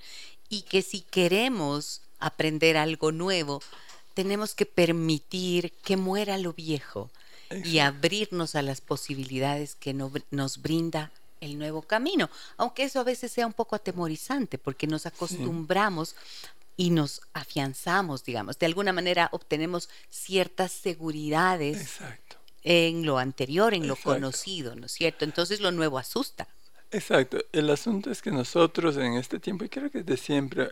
y 0.49 0.63
que 0.63 0.83
si 0.83 1.01
queremos 1.01 2.03
aprender 2.19 2.77
algo 2.77 3.13
nuevo, 3.13 3.63
tenemos 4.15 4.55
que 4.55 4.67
permitir 4.67 5.73
que 5.83 5.97
muera 5.97 6.39
lo 6.39 6.53
viejo 6.53 7.11
y 7.65 7.79
abrirnos 7.79 8.55
a 8.55 8.63
las 8.63 8.81
posibilidades 8.81 9.75
que 9.75 9.95
nos 9.95 10.63
brinda 10.63 11.11
el 11.41 11.59
nuevo 11.59 11.83
camino, 11.83 12.31
aunque 12.57 12.85
eso 12.85 13.01
a 13.01 13.05
veces 13.05 13.31
sea 13.31 13.47
un 13.47 13.53
poco 13.53 13.77
atemorizante 13.77 14.57
porque 14.59 14.87
nos 14.87 15.07
acostumbramos 15.07 16.17
y 16.77 16.91
nos 16.91 17.21
afianzamos, 17.35 18.25
digamos, 18.25 18.59
de 18.59 18.67
alguna 18.67 18.93
manera 18.93 19.29
obtenemos 19.33 19.89
ciertas 20.11 20.73
seguridades 20.73 21.81
Exacto 21.81 22.44
en 22.65 23.05
lo 23.05 23.19
anterior, 23.19 23.75
en 23.75 23.87
lo 23.87 23.95
conocido, 23.95 24.75
¿no 24.75 24.87
es 24.87 24.93
cierto? 24.93 25.25
Entonces 25.25 25.61
lo 25.61 25.71
nuevo 25.71 25.99
asusta. 25.99 26.49
Exacto. 26.91 27.39
El 27.53 27.71
asunto 27.71 28.11
es 28.11 28.23
que 28.23 28.31
nosotros 28.31 28.97
en 28.97 29.15
este 29.15 29.39
tiempo, 29.39 29.65
y 29.65 29.69
creo 29.69 29.91
que 29.91 30.03
desde 30.03 30.23
siempre, 30.23 30.71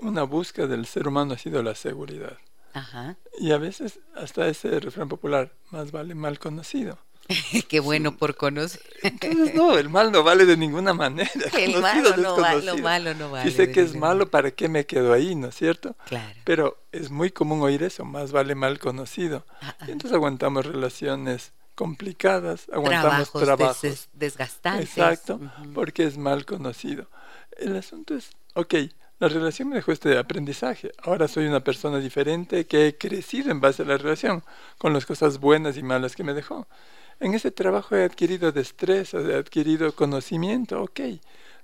una 0.00 0.24
búsqueda 0.24 0.66
del 0.66 0.86
ser 0.86 1.06
humano 1.06 1.34
ha 1.34 1.38
sido 1.38 1.62
la 1.62 1.74
seguridad. 1.74 2.38
Y 3.38 3.52
a 3.52 3.58
veces 3.58 4.00
hasta 4.14 4.48
ese 4.48 4.80
refrán 4.80 5.08
popular, 5.08 5.52
más 5.70 5.92
vale 5.92 6.14
mal 6.14 6.38
conocido. 6.38 6.98
Qué 7.68 7.80
bueno 7.80 8.16
por 8.16 8.36
conocer. 8.36 8.82
Entonces, 9.02 9.54
no, 9.54 9.78
el 9.78 9.88
mal 9.88 10.12
no 10.12 10.22
vale 10.22 10.44
de 10.44 10.56
ninguna 10.56 10.92
manera. 10.92 11.30
El 11.58 11.80
malo 11.80 12.16
no, 12.16 12.36
vale, 12.36 12.62
lo 12.62 12.78
malo 12.78 13.14
no 13.14 13.30
vale. 13.30 13.50
Si 13.50 13.56
sé 13.56 13.70
que 13.70 13.80
es 13.80 13.94
malo, 13.94 14.30
¿para 14.30 14.50
qué 14.50 14.68
me 14.68 14.86
quedo 14.86 15.12
ahí, 15.12 15.34
no 15.34 15.48
es 15.48 15.54
cierto? 15.54 15.96
Claro. 16.06 16.38
Pero 16.44 16.78
es 16.92 17.10
muy 17.10 17.30
común 17.30 17.62
oír 17.62 17.82
eso, 17.82 18.04
más 18.04 18.32
vale 18.32 18.54
mal 18.54 18.78
conocido. 18.78 19.44
Ah, 19.60 19.74
ah. 19.78 19.84
entonces 19.88 20.12
aguantamos 20.12 20.66
relaciones 20.66 21.52
complicadas, 21.74 22.68
aguantamos 22.72 23.32
trabajos, 23.32 24.08
desgastantes. 24.12 24.90
Exacto, 24.90 25.40
porque 25.74 26.04
es 26.04 26.18
mal 26.18 26.44
conocido. 26.44 27.08
El 27.58 27.76
asunto 27.76 28.14
es, 28.14 28.30
ok, 28.54 28.74
la 29.18 29.28
relación 29.28 29.68
me 29.68 29.76
dejó 29.76 29.92
este 29.92 30.18
aprendizaje. 30.18 30.92
Ahora 31.02 31.28
soy 31.28 31.46
una 31.46 31.60
persona 31.60 31.98
diferente 31.98 32.66
que 32.66 32.88
he 32.88 32.98
crecido 32.98 33.50
en 33.50 33.60
base 33.60 33.82
a 33.82 33.86
la 33.86 33.96
relación, 33.96 34.42
con 34.78 34.92
las 34.92 35.06
cosas 35.06 35.38
buenas 35.38 35.76
y 35.76 35.82
malas 35.82 36.16
que 36.16 36.24
me 36.24 36.34
dejó. 36.34 36.66
En 37.22 37.34
ese 37.34 37.52
trabajo 37.52 37.94
he 37.94 38.02
adquirido 38.02 38.50
destreza, 38.50 39.20
he 39.20 39.36
adquirido 39.36 39.94
conocimiento, 39.94 40.82
ok. 40.82 41.00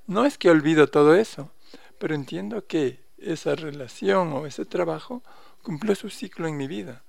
No 0.07 0.25
es 0.25 0.39
que 0.39 0.51
olvido 0.51 0.87
todo 0.87 1.17
eso, 1.17 1.51
pero 1.99 2.15
entiendo 2.15 2.65
que 2.65 3.01
esa 3.19 3.57
relación 3.57 4.33
o 4.35 4.47
ese 4.47 4.65
trabajo 4.65 5.25
cumplió 5.65 5.97
su 5.97 6.11
ciclo 6.11 6.47
en 6.47 6.57
mi 6.57 6.69
vida. 6.69 7.03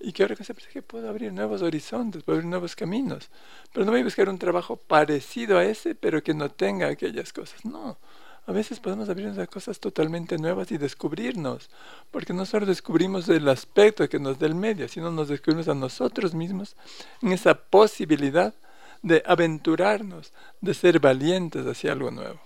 Y 0.00 0.12
que 0.12 0.22
ahora 0.22 0.36
que 0.36 0.82
puedo 0.82 1.10
abrir 1.10 1.32
nuevos 1.32 1.62
horizontes, 1.62 2.22
puedo 2.22 2.36
abrir 2.36 2.48
nuevos 2.48 2.76
caminos. 2.76 3.28
Pero 3.72 3.84
no 3.84 3.90
voy 3.90 4.02
a 4.02 4.04
buscar 4.04 4.28
un 4.28 4.38
trabajo 4.38 4.76
parecido 4.76 5.58
a 5.58 5.64
ese, 5.64 5.96
pero 5.96 6.22
que 6.22 6.32
no 6.32 6.48
tenga 6.48 6.86
aquellas 6.86 7.32
cosas. 7.32 7.64
No, 7.64 7.98
a 8.46 8.52
veces 8.52 8.80
podemos 8.80 9.08
abrirnos 9.08 9.38
a 9.38 9.46
cosas 9.46 9.78
totalmente 9.78 10.38
nuevas 10.38 10.70
y 10.72 10.78
descubrirnos, 10.78 11.70
porque 12.10 12.32
no 12.32 12.46
solo 12.46 12.66
descubrimos 12.66 13.28
el 13.28 13.48
aspecto 13.48 14.08
que 14.08 14.18
nos 14.18 14.38
da 14.38 14.46
el 14.46 14.54
medio, 14.54 14.88
sino 14.88 15.10
nos 15.10 15.28
descubrimos 15.28 15.68
a 15.68 15.74
nosotros 15.74 16.34
mismos 16.34 16.76
en 17.22 17.32
esa 17.32 17.54
posibilidad 17.54 18.54
de 19.02 19.22
aventurarnos, 19.26 20.32
de 20.60 20.74
ser 20.74 21.00
valientes 21.00 21.66
hacia 21.66 21.92
algo 21.92 22.10
nuevo. 22.10 22.40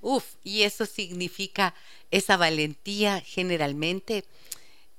Uf, 0.00 0.24
y 0.42 0.62
eso 0.62 0.86
significa 0.86 1.74
esa 2.10 2.36
valentía 2.36 3.20
generalmente 3.20 4.24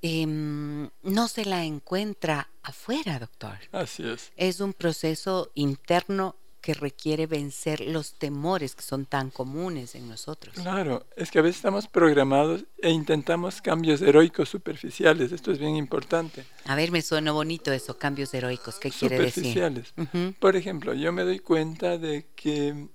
em, 0.01 0.89
no 1.01 1.27
se 1.27 1.45
la 1.45 1.63
encuentra 1.65 2.49
afuera, 2.61 3.19
doctor. 3.19 3.57
Así 3.71 4.07
es. 4.07 4.31
Es 4.37 4.61
un 4.61 4.73
proceso 4.73 5.51
interno 5.53 6.35
que 6.63 6.73
requiere 6.73 7.27
vencer 7.27 7.81
los 7.81 8.13
temores 8.13 8.73
que 8.73 8.83
son 8.83 9.05
tan 9.05 9.31
comunes 9.31 9.95
en 9.95 10.07
nosotros. 10.07 10.55
Claro, 10.55 11.05
es 11.17 11.29
que 11.29 11.39
a 11.39 11.41
veces 11.41 11.57
estamos 11.57 11.89
programados 11.89 12.63
e 12.81 12.89
intentamos 12.89 13.61
cambios 13.61 14.01
heroicos 14.01 14.47
superficiales. 14.47 15.33
Esto 15.33 15.51
es 15.51 15.59
bien 15.59 15.75
importante. 15.75 16.45
A 16.63 16.75
ver, 16.75 16.89
me 16.91 17.01
suena 17.01 17.33
bonito 17.33 17.73
eso, 17.73 17.97
cambios 17.97 18.33
heroicos. 18.33 18.75
¿Qué 18.75 18.91
quiere 18.91 19.19
decir? 19.19 19.43
Superficiales. 19.43 19.93
Por 20.39 20.55
ejemplo, 20.55 20.93
yo 20.93 21.11
me 21.11 21.23
doy 21.23 21.39
cuenta 21.39 21.97
de 21.97 22.27
que, 22.33 22.87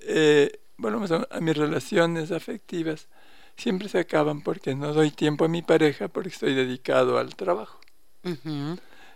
eh, 0.00 0.58
bueno, 0.76 1.04
a, 1.30 1.40
mis 1.40 1.56
relaciones 1.56 2.32
afectivas 2.32 3.06
siempre 3.56 3.88
se 3.88 4.00
acaban 4.00 4.42
porque 4.42 4.74
no 4.74 4.92
doy 4.92 5.12
tiempo 5.12 5.44
a 5.44 5.48
mi 5.48 5.62
pareja 5.62 6.08
porque 6.08 6.30
estoy 6.30 6.52
dedicado 6.56 7.16
al 7.18 7.36
trabajo. 7.36 7.78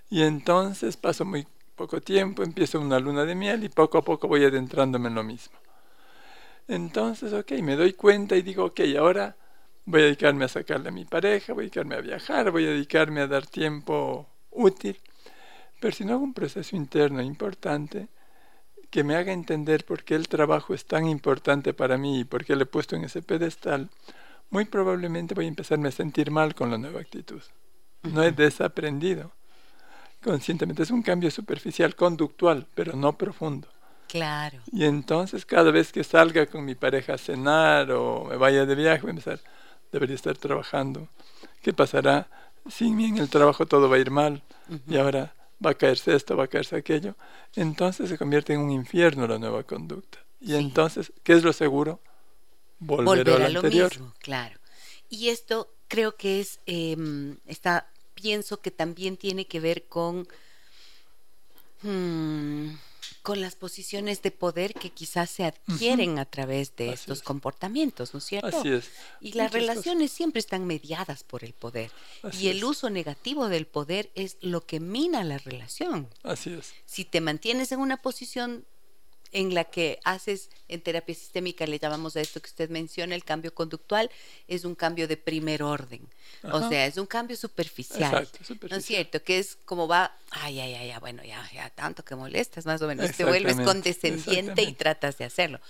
Y 0.08 0.22
entonces 0.22 0.96
paso 0.96 1.24
muy 1.24 1.48
poco 1.78 2.02
tiempo, 2.02 2.42
empiezo 2.42 2.78
una 2.78 2.98
luna 2.98 3.24
de 3.24 3.34
miel 3.34 3.64
y 3.64 3.70
poco 3.70 3.96
a 3.96 4.02
poco 4.02 4.28
voy 4.28 4.44
adentrándome 4.44 5.08
en 5.08 5.14
lo 5.14 5.22
mismo. 5.22 5.56
Entonces, 6.66 7.32
ok, 7.32 7.52
me 7.62 7.76
doy 7.76 7.94
cuenta 7.94 8.36
y 8.36 8.42
digo, 8.42 8.66
ok, 8.66 8.80
ahora 8.98 9.34
voy 9.86 10.02
a 10.02 10.04
dedicarme 10.04 10.44
a 10.44 10.48
sacarle 10.48 10.90
a 10.90 10.92
mi 10.92 11.06
pareja, 11.06 11.54
voy 11.54 11.62
a 11.62 11.64
dedicarme 11.64 11.94
a 11.94 12.00
viajar, 12.00 12.50
voy 12.50 12.66
a 12.66 12.70
dedicarme 12.70 13.22
a 13.22 13.26
dar 13.26 13.46
tiempo 13.46 14.28
útil. 14.50 15.00
Pero 15.80 15.94
si 15.94 16.04
no 16.04 16.14
hago 16.14 16.24
un 16.24 16.34
proceso 16.34 16.76
interno 16.76 17.22
importante 17.22 18.08
que 18.90 19.04
me 19.04 19.16
haga 19.16 19.32
entender 19.32 19.86
por 19.86 20.02
qué 20.02 20.14
el 20.16 20.28
trabajo 20.28 20.74
es 20.74 20.84
tan 20.84 21.06
importante 21.06 21.72
para 21.72 21.96
mí 21.96 22.20
y 22.20 22.24
por 22.24 22.44
qué 22.44 22.56
le 22.56 22.64
he 22.64 22.66
puesto 22.66 22.96
en 22.96 23.04
ese 23.04 23.22
pedestal, 23.22 23.88
muy 24.50 24.64
probablemente 24.64 25.34
voy 25.34 25.44
a 25.44 25.48
empezarme 25.48 25.88
a 25.88 25.92
sentir 25.92 26.30
mal 26.30 26.54
con 26.54 26.70
la 26.70 26.78
nueva 26.78 27.00
actitud. 27.00 27.42
No 28.02 28.22
he 28.22 28.32
desaprendido 28.32 29.32
conscientemente. 30.22 30.82
Es 30.82 30.90
un 30.90 31.02
cambio 31.02 31.30
superficial, 31.30 31.94
conductual, 31.94 32.66
pero 32.74 32.94
no 32.96 33.16
profundo. 33.16 33.68
Claro. 34.08 34.58
Y 34.72 34.84
entonces 34.84 35.44
cada 35.44 35.70
vez 35.70 35.92
que 35.92 36.02
salga 36.02 36.46
con 36.46 36.64
mi 36.64 36.74
pareja 36.74 37.14
a 37.14 37.18
cenar 37.18 37.90
o 37.92 38.24
me 38.24 38.36
vaya 38.36 38.64
de 38.64 38.74
viaje, 38.74 39.02
voy 39.02 39.08
a 39.08 39.10
empezar, 39.10 39.40
debería 39.92 40.14
estar 40.16 40.36
trabajando. 40.36 41.08
¿Qué 41.62 41.72
pasará? 41.72 42.28
Sin 42.68 42.96
mí 42.96 43.06
en 43.06 43.18
el 43.18 43.28
trabajo 43.28 43.66
todo 43.66 43.88
va 43.88 43.96
a 43.96 44.00
ir 44.00 44.10
mal 44.10 44.42
y 44.86 44.96
ahora 44.96 45.34
va 45.64 45.70
a 45.70 45.74
caerse 45.74 46.14
esto, 46.14 46.36
va 46.36 46.44
a 46.44 46.48
caerse 46.48 46.76
aquello. 46.76 47.16
Entonces 47.54 48.08
se 48.08 48.18
convierte 48.18 48.54
en 48.54 48.60
un 48.60 48.70
infierno 48.70 49.26
la 49.26 49.38
nueva 49.38 49.62
conducta. 49.62 50.18
Y 50.40 50.54
entonces, 50.54 51.12
¿qué 51.22 51.32
es 51.34 51.42
lo 51.42 51.52
seguro? 51.52 52.00
Volver, 52.78 53.42
a, 53.42 53.48
lo 53.48 53.62
mismo, 53.62 54.14
claro. 54.20 54.58
Y 55.08 55.28
esto 55.28 55.74
creo 55.88 56.14
que 56.14 56.40
es, 56.40 56.60
eh, 56.66 56.96
está 57.46 57.88
pienso 58.20 58.60
que 58.60 58.70
también 58.70 59.16
tiene 59.16 59.46
que 59.46 59.60
ver 59.60 59.86
con, 59.86 60.26
hmm, 61.82 62.70
con 63.22 63.40
las 63.40 63.54
posiciones 63.54 64.22
de 64.22 64.30
poder 64.32 64.74
que 64.74 64.90
quizás 64.90 65.30
se 65.30 65.44
adquieren 65.44 66.18
a 66.18 66.24
través 66.24 66.74
de 66.76 66.90
estos 66.90 67.22
comportamientos, 67.22 68.12
¿no 68.12 68.18
es 68.18 68.24
cierto? 68.24 68.58
Así 68.58 68.70
es. 68.70 68.90
Y 69.20 69.32
las 69.32 69.52
relaciones 69.52 70.10
siempre 70.10 70.40
están 70.40 70.66
mediadas 70.66 71.22
por 71.22 71.44
el 71.44 71.52
poder. 71.52 71.90
y 72.32 72.48
el 72.48 72.64
uso 72.64 72.90
negativo 72.90 73.48
del 73.48 73.66
poder 73.66 74.10
es 74.14 74.36
lo 74.40 74.66
que 74.66 74.80
mina 74.80 75.22
la 75.22 75.38
relación. 75.38 76.08
Así 76.24 76.52
es. 76.54 76.72
Si 76.86 77.04
te 77.04 77.20
mantienes 77.20 77.70
en 77.70 77.80
una 77.80 77.98
posición 77.98 78.64
en 79.32 79.54
la 79.54 79.64
que 79.64 79.98
haces 80.04 80.50
en 80.68 80.80
terapia 80.80 81.14
sistémica, 81.14 81.66
le 81.66 81.78
llamamos 81.78 82.16
a 82.16 82.20
esto 82.20 82.40
que 82.40 82.48
usted 82.48 82.70
menciona, 82.70 83.14
el 83.14 83.24
cambio 83.24 83.54
conductual, 83.54 84.10
es 84.46 84.64
un 84.64 84.74
cambio 84.74 85.08
de 85.08 85.16
primer 85.16 85.62
orden. 85.62 86.08
O 86.52 86.68
sea, 86.68 86.86
es 86.86 86.96
un 86.96 87.06
cambio 87.06 87.36
superficial, 87.36 88.26
superficial. 88.26 88.70
¿No 88.70 88.76
es 88.76 88.84
cierto? 88.84 89.22
Que 89.22 89.38
es 89.38 89.58
como 89.64 89.88
va, 89.88 90.16
ay, 90.30 90.60
ay, 90.60 90.74
ay, 90.74 90.92
bueno, 91.00 91.22
ya, 91.24 91.48
ya 91.52 91.70
tanto 91.70 92.04
que 92.04 92.14
molestas, 92.14 92.66
más 92.66 92.80
o 92.82 92.86
menos. 92.86 93.12
Te 93.12 93.24
vuelves 93.24 93.56
condescendiente 93.56 94.62
y 94.62 94.72
tratas 94.72 95.18
de 95.18 95.24
hacerlo. 95.24 95.60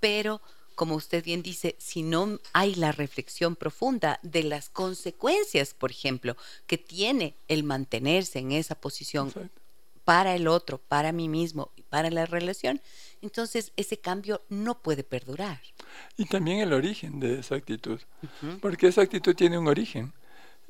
Pero, 0.00 0.40
como 0.74 0.94
usted 0.94 1.24
bien 1.24 1.42
dice, 1.42 1.76
si 1.78 2.02
no 2.02 2.38
hay 2.52 2.74
la 2.74 2.92
reflexión 2.92 3.56
profunda 3.56 4.20
de 4.22 4.44
las 4.44 4.68
consecuencias, 4.68 5.74
por 5.74 5.90
ejemplo, 5.90 6.36
que 6.66 6.78
tiene 6.78 7.34
el 7.48 7.64
mantenerse 7.64 8.38
en 8.38 8.52
esa 8.52 8.74
posición 8.74 9.32
para 10.08 10.34
el 10.34 10.48
otro, 10.48 10.78
para 10.78 11.12
mí 11.12 11.28
mismo 11.28 11.70
y 11.76 11.82
para 11.82 12.08
la 12.08 12.24
relación, 12.24 12.80
entonces 13.20 13.74
ese 13.76 13.98
cambio 13.98 14.40
no 14.48 14.80
puede 14.80 15.04
perdurar. 15.04 15.60
Y 16.16 16.24
también 16.24 16.60
el 16.60 16.72
origen 16.72 17.20
de 17.20 17.40
esa 17.40 17.56
actitud, 17.56 18.00
porque 18.62 18.86
esa 18.86 19.02
actitud 19.02 19.34
tiene 19.34 19.58
un 19.58 19.68
origen. 19.68 20.14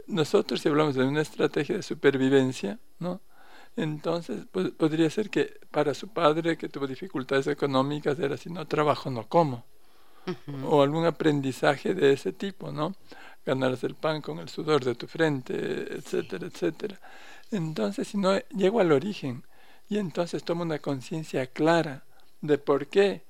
Nosotros 0.09 0.61
si 0.61 0.68
hablamos 0.68 0.96
de 0.96 1.05
una 1.05 1.20
estrategia 1.20 1.77
de 1.77 1.85
supervivencia, 1.85 2.81
¿no? 2.98 3.20
Entonces 3.77 4.44
podría 4.77 5.09
ser 5.09 5.31
que 5.31 5.61
para 5.70 5.94
su 5.94 6.09
padre 6.09 6.59
que 6.59 6.68
tuvo 6.68 6.88
dificultades 6.88 7.46
económicas 7.46 8.18
era 8.18 8.37
si 8.37 8.51
no 8.51 8.66
trabajo 8.66 9.09
no 9.09 9.29
como. 9.29 9.64
O 10.64 10.83
algún 10.83 11.07
aprendizaje 11.07 11.94
de 11.94 12.12
ese 12.12 12.33
tipo, 12.33 12.72
¿no? 12.72 12.96
Ganarse 13.46 13.87
el 13.87 13.94
pan 13.94 14.20
con 14.20 14.40
el 14.40 14.48
sudor 14.48 14.85
de 14.85 14.96
tu 14.96 15.07
frente, 15.07 15.55
etcétera, 15.94 16.48
etcétera. 16.48 17.01
Entonces, 17.50 18.08
si 18.08 18.18
no 18.18 18.38
llego 18.48 18.80
al 18.80 18.92
origen 18.92 19.44
y 19.88 19.98
entonces 19.98 20.44
tomo 20.44 20.62
una 20.62 20.78
conciencia 20.78 21.46
clara 21.46 22.04
de 22.40 22.58
por 22.58 22.87
qué 22.88 23.22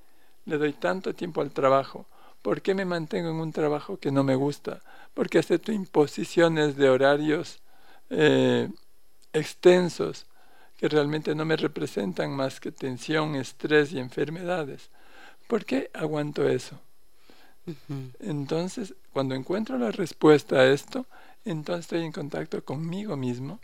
le 0.45 0.57
doy 0.57 0.73
tanto 0.73 1.13
tiempo 1.13 1.41
al 1.41 1.51
trabajo, 1.51 2.05
por 2.41 2.61
qué 2.61 2.73
me 2.73 2.85
mantengo 2.85 3.29
en 3.29 3.35
un 3.35 3.51
trabajo 3.51 3.97
que 3.97 4.11
no 4.11 4.23
me 4.23 4.35
gusta, 4.35 4.81
por 5.13 5.29
qué 5.29 5.39
acepto 5.39 5.71
imposiciones 5.71 6.75
de 6.75 6.89
horarios 6.89 7.59
eh, 8.09 8.69
extensos 9.33 10.25
que 10.77 10.87
realmente 10.87 11.35
no 11.35 11.45
me 11.45 11.57
representan 11.57 12.31
más 12.31 12.59
que 12.59 12.71
tensión, 12.71 13.35
estrés 13.35 13.91
y 13.91 13.99
enfermedades. 13.99 14.89
¿Por 15.47 15.65
qué 15.65 15.89
aguanto 15.93 16.47
eso? 16.47 16.79
Entonces, 18.19 18.95
cuando 19.13 19.35
encuentro 19.35 19.77
la 19.77 19.91
respuesta 19.91 20.55
a 20.57 20.67
esto, 20.67 21.05
entonces 21.45 21.85
estoy 21.85 22.03
en 22.03 22.11
contacto 22.11 22.63
conmigo 22.63 23.15
mismo 23.17 23.59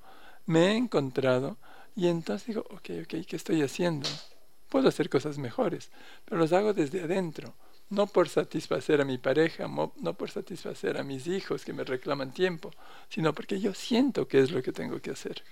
me 0.46 0.68
he 0.68 0.78
encontrado 0.78 1.58
y 1.96 2.08
entonces 2.08 2.48
digo, 2.48 2.66
ok, 2.70 2.90
ok, 3.04 3.26
¿qué 3.28 3.36
estoy 3.36 3.62
haciendo? 3.62 4.10
Puedo 4.70 4.90
hacer 4.90 5.10
cosas 5.10 5.38
mejores, 5.38 5.92
pero 6.26 6.38
los 6.38 6.52
hago 6.54 6.74
desde 6.74 7.02
adentro, 7.02 7.54
no 7.90 8.08
por 8.08 8.30
satisfacer 8.30 9.00
a 9.00 9.06
mi 9.06 9.18
pareja, 9.18 9.68
no 9.68 10.14
por 10.14 10.30
satisfacer 10.30 10.98
a 10.98 11.04
mis 11.04 11.28
hijos 11.28 11.64
que 11.64 11.74
me 11.74 11.84
reclaman 11.84 12.34
tiempo, 12.34 12.72
sino 13.10 13.34
porque 13.34 13.60
yo 13.60 13.74
siento 13.74 14.28
que 14.28 14.40
es 14.40 14.52
lo 14.52 14.62
que 14.62 14.72
tengo 14.72 15.00
que 15.02 15.12
hacer. 15.12 15.44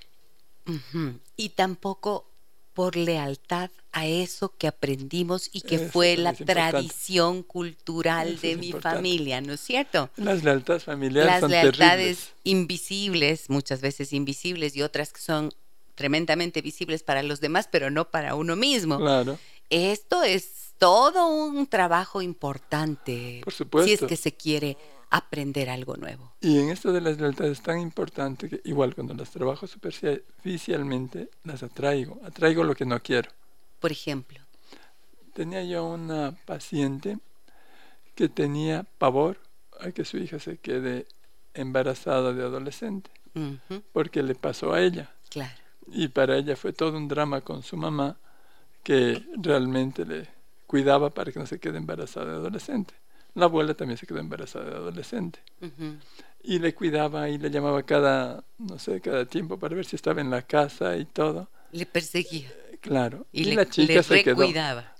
Y 1.36 1.50
tampoco 1.50 2.33
por 2.74 2.96
lealtad 2.96 3.70
a 3.92 4.08
eso 4.08 4.54
que 4.58 4.68
aprendimos 4.68 5.50
y 5.54 5.62
que 5.62 5.78
fue 5.78 6.18
la 6.18 6.34
tradición 6.34 7.44
cultural 7.44 8.40
de 8.40 8.56
mi 8.56 8.72
familia, 8.72 9.40
¿no 9.42 9.54
es 9.54 9.62
cierto? 9.62 10.10
Las 10.18 10.44
lealtades 10.44 10.84
familiares 10.84 11.42
Las 11.42 11.50
lealtades 11.50 12.34
invisibles, 12.44 13.50
muchas 13.50 13.82
veces 13.82 14.12
invisibles 14.12 14.76
y 14.76 14.82
otras 14.82 15.14
que 15.14 15.22
son 15.22 15.54
tremendamente 15.96 16.62
visibles 16.62 17.04
para 17.04 17.22
los 17.22 17.40
demás, 17.40 17.70
pero 17.72 17.92
no 17.92 18.10
para 18.10 18.34
uno 18.36 18.56
mismo. 18.56 18.98
Claro. 18.98 19.38
Esto 19.70 20.24
es 20.24 20.74
todo 20.80 21.28
un 21.28 21.68
trabajo 21.68 22.22
importante. 22.22 23.42
Por 23.44 23.54
supuesto. 23.54 23.88
Si 23.88 23.94
es 23.94 24.02
que 24.02 24.18
se 24.18 24.34
quiere 24.34 24.78
aprender 25.10 25.70
algo 25.70 25.96
nuevo. 25.98 26.34
Y 26.42 26.60
en 26.60 26.70
esto 26.70 26.92
de 26.92 27.02
las 27.02 27.20
lealtades 27.20 27.60
es 27.60 27.62
tan 27.62 27.80
importante 27.80 28.50
que 28.50 28.62
igual 28.66 28.96
cuando 28.96 29.14
las 29.14 29.32
trabajo 29.32 29.68
superficialmente, 29.68 31.30
las 31.44 31.64
atraigo, 31.64 32.20
atraigo 32.26 32.64
lo 32.64 32.76
que 32.76 32.86
no 32.86 33.00
quiero. 33.02 33.30
Por 33.80 33.92
ejemplo. 33.92 34.40
Tenía 35.34 35.64
yo 35.64 35.86
una 35.86 36.36
paciente 36.46 37.18
que 38.16 38.30
tenía 38.30 38.86
pavor 38.98 39.40
a 39.80 39.92
que 39.92 40.06
su 40.06 40.18
hija 40.18 40.40
se 40.40 40.58
quede 40.58 41.08
embarazada 41.54 42.34
de 42.34 42.44
adolescente, 42.44 43.10
porque 43.92 44.24
le 44.24 44.36
pasó 44.36 44.74
a 44.74 44.82
ella. 44.82 45.12
Claro. 45.30 45.60
Y 45.88 46.08
para 46.08 46.38
ella 46.38 46.56
fue 46.56 46.74
todo 46.74 46.98
un 46.98 47.08
drama 47.08 47.42
con 47.42 47.64
su 47.64 47.78
mamá 47.78 48.18
que 48.84 49.24
realmente 49.38 50.06
le 50.06 50.28
cuidaba 50.68 51.10
para 51.10 51.32
que 51.32 51.40
no 51.40 51.46
se 51.46 51.60
quede 51.60 51.78
embarazada 51.78 52.32
de 52.32 52.38
adolescente. 52.38 52.94
La 53.36 53.46
abuela 53.46 53.74
también 53.74 53.98
se 53.98 54.06
quedó 54.06 54.20
embarazada 54.20 54.66
de 54.66 54.76
adolescente. 54.76 55.40
Y 56.44 56.60
le 56.60 56.74
cuidaba 56.76 57.30
y 57.30 57.38
le 57.38 57.50
llamaba 57.50 57.84
cada, 57.84 58.44
no 58.58 58.78
sé, 58.78 59.02
cada 59.02 59.26
tiempo 59.26 59.58
para 59.58 59.76
ver 59.76 59.86
si 59.86 59.96
estaba 59.96 60.22
en 60.22 60.30
la 60.30 60.42
casa 60.44 60.98
y 60.98 61.06
todo. 61.06 61.50
Le 61.72 61.86
perseguía. 61.86 62.52
Claro. 62.82 63.26
Y, 63.32 63.46
la 63.46 63.66
chica 63.66 63.94
le 63.94 64.04
se 64.04 64.24
quedó. 64.24 64.46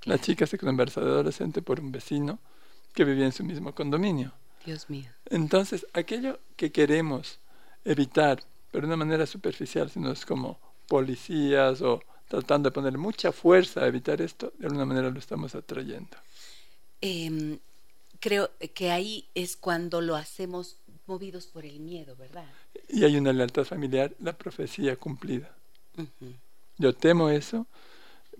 La 0.06 0.18
chica 0.18 0.48
se 0.48 0.58
quedó 0.58 0.70
embarazada 0.70 1.08
de 1.08 1.12
adolescente 1.14 1.62
por 1.62 1.80
un 1.82 1.92
vecino 1.92 2.40
que 2.94 3.04
vivía 3.04 3.26
en 3.26 3.34
su 3.34 3.44
mismo 3.44 3.76
condominio. 3.76 4.32
Dios 4.66 4.90
mío. 4.90 5.10
Entonces, 5.30 5.86
aquello 5.94 6.40
que 6.56 6.72
queremos 6.72 7.40
evitar, 7.84 8.42
pero 8.72 8.88
de 8.88 8.94
una 8.94 9.04
manera 9.04 9.26
superficial, 9.26 9.90
sino 9.90 10.12
es 10.12 10.26
como 10.26 10.60
policías 10.88 11.82
o 11.82 12.02
tratando 12.28 12.70
de 12.70 12.74
poner 12.74 12.98
mucha 12.98 13.32
fuerza 13.32 13.82
a 13.82 13.88
evitar 13.88 14.22
esto, 14.22 14.54
de 14.58 14.68
alguna 14.68 14.86
manera 14.86 15.10
lo 15.10 15.20
estamos 15.20 15.54
atrayendo. 15.54 16.18
Eh, 17.02 17.60
creo 18.24 18.52
que 18.74 18.90
ahí 18.90 19.28
es 19.36 19.58
cuando 19.58 20.00
lo 20.00 20.16
hacemos 20.16 20.78
movidos 21.08 21.46
por 21.46 21.66
el 21.66 21.82
miedo, 21.82 22.16
¿verdad? 22.16 22.46
Y 22.88 23.04
hay 23.04 23.18
una 23.18 23.34
lealtad 23.34 23.66
familiar, 23.66 24.16
la 24.20 24.32
profecía 24.32 24.96
cumplida. 24.96 25.54
Yo 26.78 26.94
temo 26.94 27.30
eso 27.30 27.68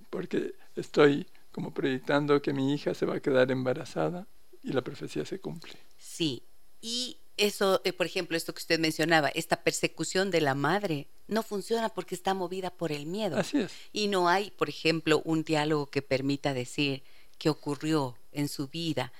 porque 0.10 0.54
estoy 0.78 1.28
como 1.52 1.74
proyectando 1.74 2.42
que 2.42 2.54
mi 2.54 2.74
hija 2.74 2.94
se 2.94 3.06
va 3.06 3.16
a 3.16 3.20
quedar 3.20 3.52
embarazada 3.52 4.26
y 4.64 4.72
la 4.72 4.82
profecía 4.82 5.26
se 5.26 5.40
cumple. 5.40 5.74
Sí, 5.98 6.44
y 6.82 7.18
eso, 7.36 7.82
eh, 7.84 7.92
por 7.92 8.06
ejemplo, 8.06 8.38
esto 8.38 8.54
que 8.54 8.60
usted 8.60 8.80
mencionaba, 8.80 9.28
esta 9.36 9.64
persecución 9.64 10.32
de 10.32 10.40
la 10.40 10.56
madre 10.56 11.08
no 11.28 11.44
funciona 11.44 11.90
porque 11.90 12.16
está 12.16 12.34
movida 12.34 12.70
por 12.70 12.94
el 12.94 13.06
miedo. 13.06 13.36
Así 13.36 13.58
es. 13.58 13.74
Y 13.92 14.08
no 14.08 14.30
hay, 14.30 14.50
por 14.52 14.70
ejemplo, 14.70 15.22
un 15.26 15.44
diálogo 15.44 15.88
que 15.88 16.02
permita 16.02 16.54
decir 16.54 17.04
qué 17.38 17.50
ocurrió 17.50 18.16
en 18.32 18.48
su 18.48 18.70
vida 18.70 19.12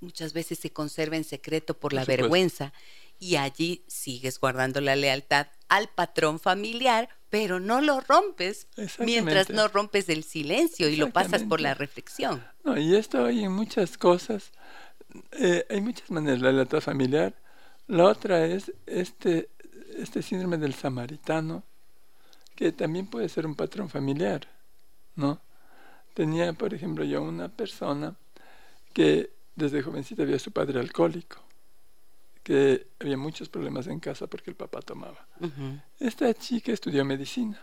muchas 0.00 0.32
veces 0.32 0.58
se 0.58 0.70
conserva 0.70 1.16
en 1.16 1.24
secreto 1.24 1.78
por 1.78 1.92
la 1.92 2.04
vergüenza 2.04 2.72
y 3.18 3.36
allí 3.36 3.84
sigues 3.88 4.38
guardando 4.38 4.80
la 4.80 4.96
lealtad 4.96 5.48
al 5.68 5.88
patrón 5.88 6.38
familiar, 6.38 7.08
pero 7.30 7.60
no 7.60 7.80
lo 7.80 8.00
rompes 8.00 8.68
mientras 8.98 9.50
no 9.50 9.68
rompes 9.68 10.08
el 10.08 10.24
silencio 10.24 10.88
y 10.88 10.96
lo 10.96 11.10
pasas 11.10 11.42
por 11.42 11.60
la 11.60 11.74
reflexión. 11.74 12.44
No, 12.64 12.78
y 12.78 12.94
esto 12.94 13.24
hay 13.24 13.44
en 13.44 13.52
muchas 13.52 13.98
cosas, 13.98 14.52
eh, 15.32 15.66
hay 15.68 15.80
muchas 15.80 16.10
maneras, 16.10 16.40
la 16.40 16.52
lealtad 16.52 16.80
familiar. 16.80 17.34
La 17.86 18.04
otra 18.04 18.46
es 18.46 18.72
este, 18.86 19.50
este 19.96 20.22
síndrome 20.22 20.58
del 20.58 20.74
samaritano, 20.74 21.64
que 22.54 22.72
también 22.72 23.06
puede 23.06 23.28
ser 23.28 23.46
un 23.46 23.54
patrón 23.54 23.88
familiar, 23.88 24.48
¿no? 25.16 25.40
Tenía, 26.14 26.52
por 26.52 26.74
ejemplo, 26.74 27.04
yo 27.04 27.22
una 27.22 27.48
persona 27.48 28.16
que 28.92 29.30
desde 29.58 29.82
jovencita 29.82 30.22
había 30.22 30.38
su 30.38 30.52
padre 30.52 30.78
alcohólico, 30.78 31.42
que 32.42 32.86
había 33.00 33.16
muchos 33.16 33.48
problemas 33.48 33.88
en 33.88 33.98
casa 33.98 34.26
porque 34.26 34.50
el 34.50 34.56
papá 34.56 34.80
tomaba. 34.80 35.26
Esta 35.98 36.32
chica 36.32 36.72
estudió 36.72 37.04
medicina 37.04 37.60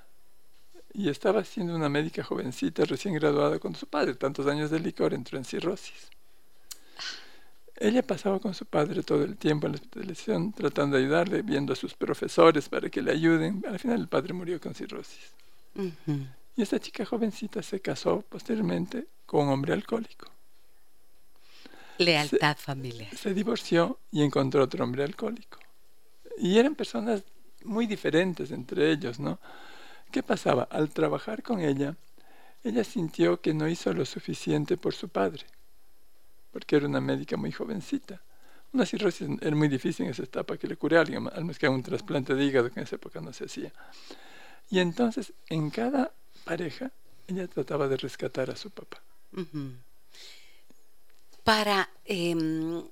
y 0.94 1.10
estaba 1.10 1.44
siendo 1.44 1.76
una 1.76 1.90
médica 1.90 2.24
jovencita 2.24 2.84
recién 2.86 3.14
graduada 3.16 3.60
con 3.60 3.76
su 3.76 3.88
padre, 3.88 4.16
tantos 4.16 4.46
años 4.48 4.70
de 4.72 4.80
licor 4.80 5.14
entró 5.14 5.38
en 5.38 5.46
cirrosis. 5.46 6.10
Ella 7.78 8.04
pasaba 8.04 8.40
con 8.40 8.54
su 8.54 8.66
padre 8.66 9.04
todo 9.04 9.24
el 9.24 9.36
tiempo 9.38 9.68
en 9.68 9.74
la 9.74 9.76
hospitalización, 9.76 10.54
tratando 10.54 10.96
de 10.96 11.04
ayudarle, 11.04 11.42
viendo 11.42 11.74
a 11.74 11.76
sus 11.76 11.94
profesores 11.94 12.70
para 12.70 12.90
que 12.90 13.02
le 13.02 13.12
ayuden. 13.12 13.64
Al 13.68 13.80
final 13.80 14.00
el 14.02 14.08
padre 14.08 14.34
murió 14.34 14.60
con 14.62 14.74
cirrosis. 14.74 15.34
Y 16.56 16.62
esta 16.62 16.80
chica 16.80 17.06
jovencita 17.06 17.62
se 17.62 17.82
casó 17.82 18.22
posteriormente 18.30 19.08
con 19.26 19.48
un 19.48 19.54
hombre 19.54 19.74
alcohólico. 19.74 20.35
Lealtad 21.98 22.58
familiar. 22.58 23.16
Se 23.16 23.34
divorció 23.34 24.00
y 24.12 24.24
encontró 24.24 24.64
otro 24.64 24.84
hombre 24.84 25.04
alcohólico. 25.04 25.60
Y 26.38 26.58
eran 26.58 26.76
personas 26.76 27.24
muy 27.64 27.88
diferentes 27.88 28.52
entre 28.52 28.92
ellos, 28.92 29.20
¿no? 29.20 29.40
¿Qué 30.12 30.24
pasaba? 30.24 30.64
Al 30.64 30.90
trabajar 30.90 31.42
con 31.42 31.62
ella, 31.62 31.96
ella 32.64 32.84
sintió 32.84 33.42
que 33.42 33.54
no 33.54 33.68
hizo 33.68 33.94
lo 33.94 34.06
suficiente 34.06 34.78
por 34.78 34.94
su 34.94 35.10
padre, 35.10 35.46
porque 36.52 36.76
era 36.76 36.88
una 36.88 37.02
médica 37.02 37.38
muy 37.38 37.52
jovencita. 37.52 38.22
Una 38.74 38.86
cirrosis 38.86 39.28
era 39.42 39.56
muy 39.56 39.68
difícil 39.68 40.06
en 40.06 40.12
esa 40.12 40.24
etapa 40.24 40.58
que 40.58 40.68
le 40.68 40.76
cure 40.76 40.98
a 40.98 41.02
alguien, 41.02 41.28
al 41.28 41.44
menos 41.44 41.58
que 41.58 41.68
un 41.68 41.82
trasplante 41.82 42.36
de 42.36 42.44
hígado 42.44 42.70
que 42.72 42.80
en 42.80 42.86
esa 42.86 42.98
época 42.98 43.22
no 43.22 43.32
se 43.32 43.46
hacía. 43.46 43.72
Y 44.70 44.80
entonces, 44.80 45.34
en 45.48 45.70
cada 45.70 46.12
pareja, 46.44 46.92
ella 47.28 47.48
trataba 47.48 47.88
de 47.88 47.98
rescatar 47.98 48.50
a 48.50 48.56
su 48.56 48.70
papá 48.72 49.02
para, 51.46 51.90
em, 52.06 52.84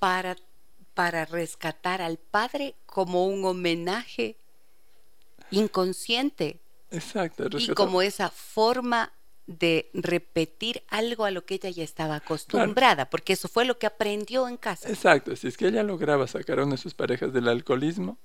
para, 0.00 0.36
para 0.94 1.26
rescatar 1.26 2.02
al 2.02 2.16
Padre 2.16 2.74
como 2.86 3.26
un 3.26 3.44
homenaje 3.44 4.36
inconsciente. 5.52 6.58
Exacto. 6.90 7.46
Y 7.58 7.68
como 7.68 8.02
esa 8.02 8.30
forma 8.30 9.12
de 9.46 9.90
repetir 9.92 10.82
algo 10.88 11.24
a 11.24 11.30
lo 11.30 11.44
que 11.44 11.56
ella 11.56 11.70
ya 11.70 11.84
estaba 11.84 12.16
acostumbrada, 12.16 13.10
porque 13.10 13.34
eso 13.34 13.48
fue 13.48 13.64
lo 13.64 13.78
que 13.78 13.86
aprendió 13.86 14.48
en 14.48 14.56
casa. 14.56 14.88
Exacto, 14.88 15.36
si 15.36 15.48
es 15.48 15.56
que 15.56 15.68
ella 15.68 15.82
lograba 15.82 16.26
sacar 16.28 16.60
a 16.60 16.64
una 16.64 16.72
de 16.72 16.78
sus 16.78 16.94
parejas 16.94 17.32
del 17.32 17.48
alcoholismo, 17.48 18.16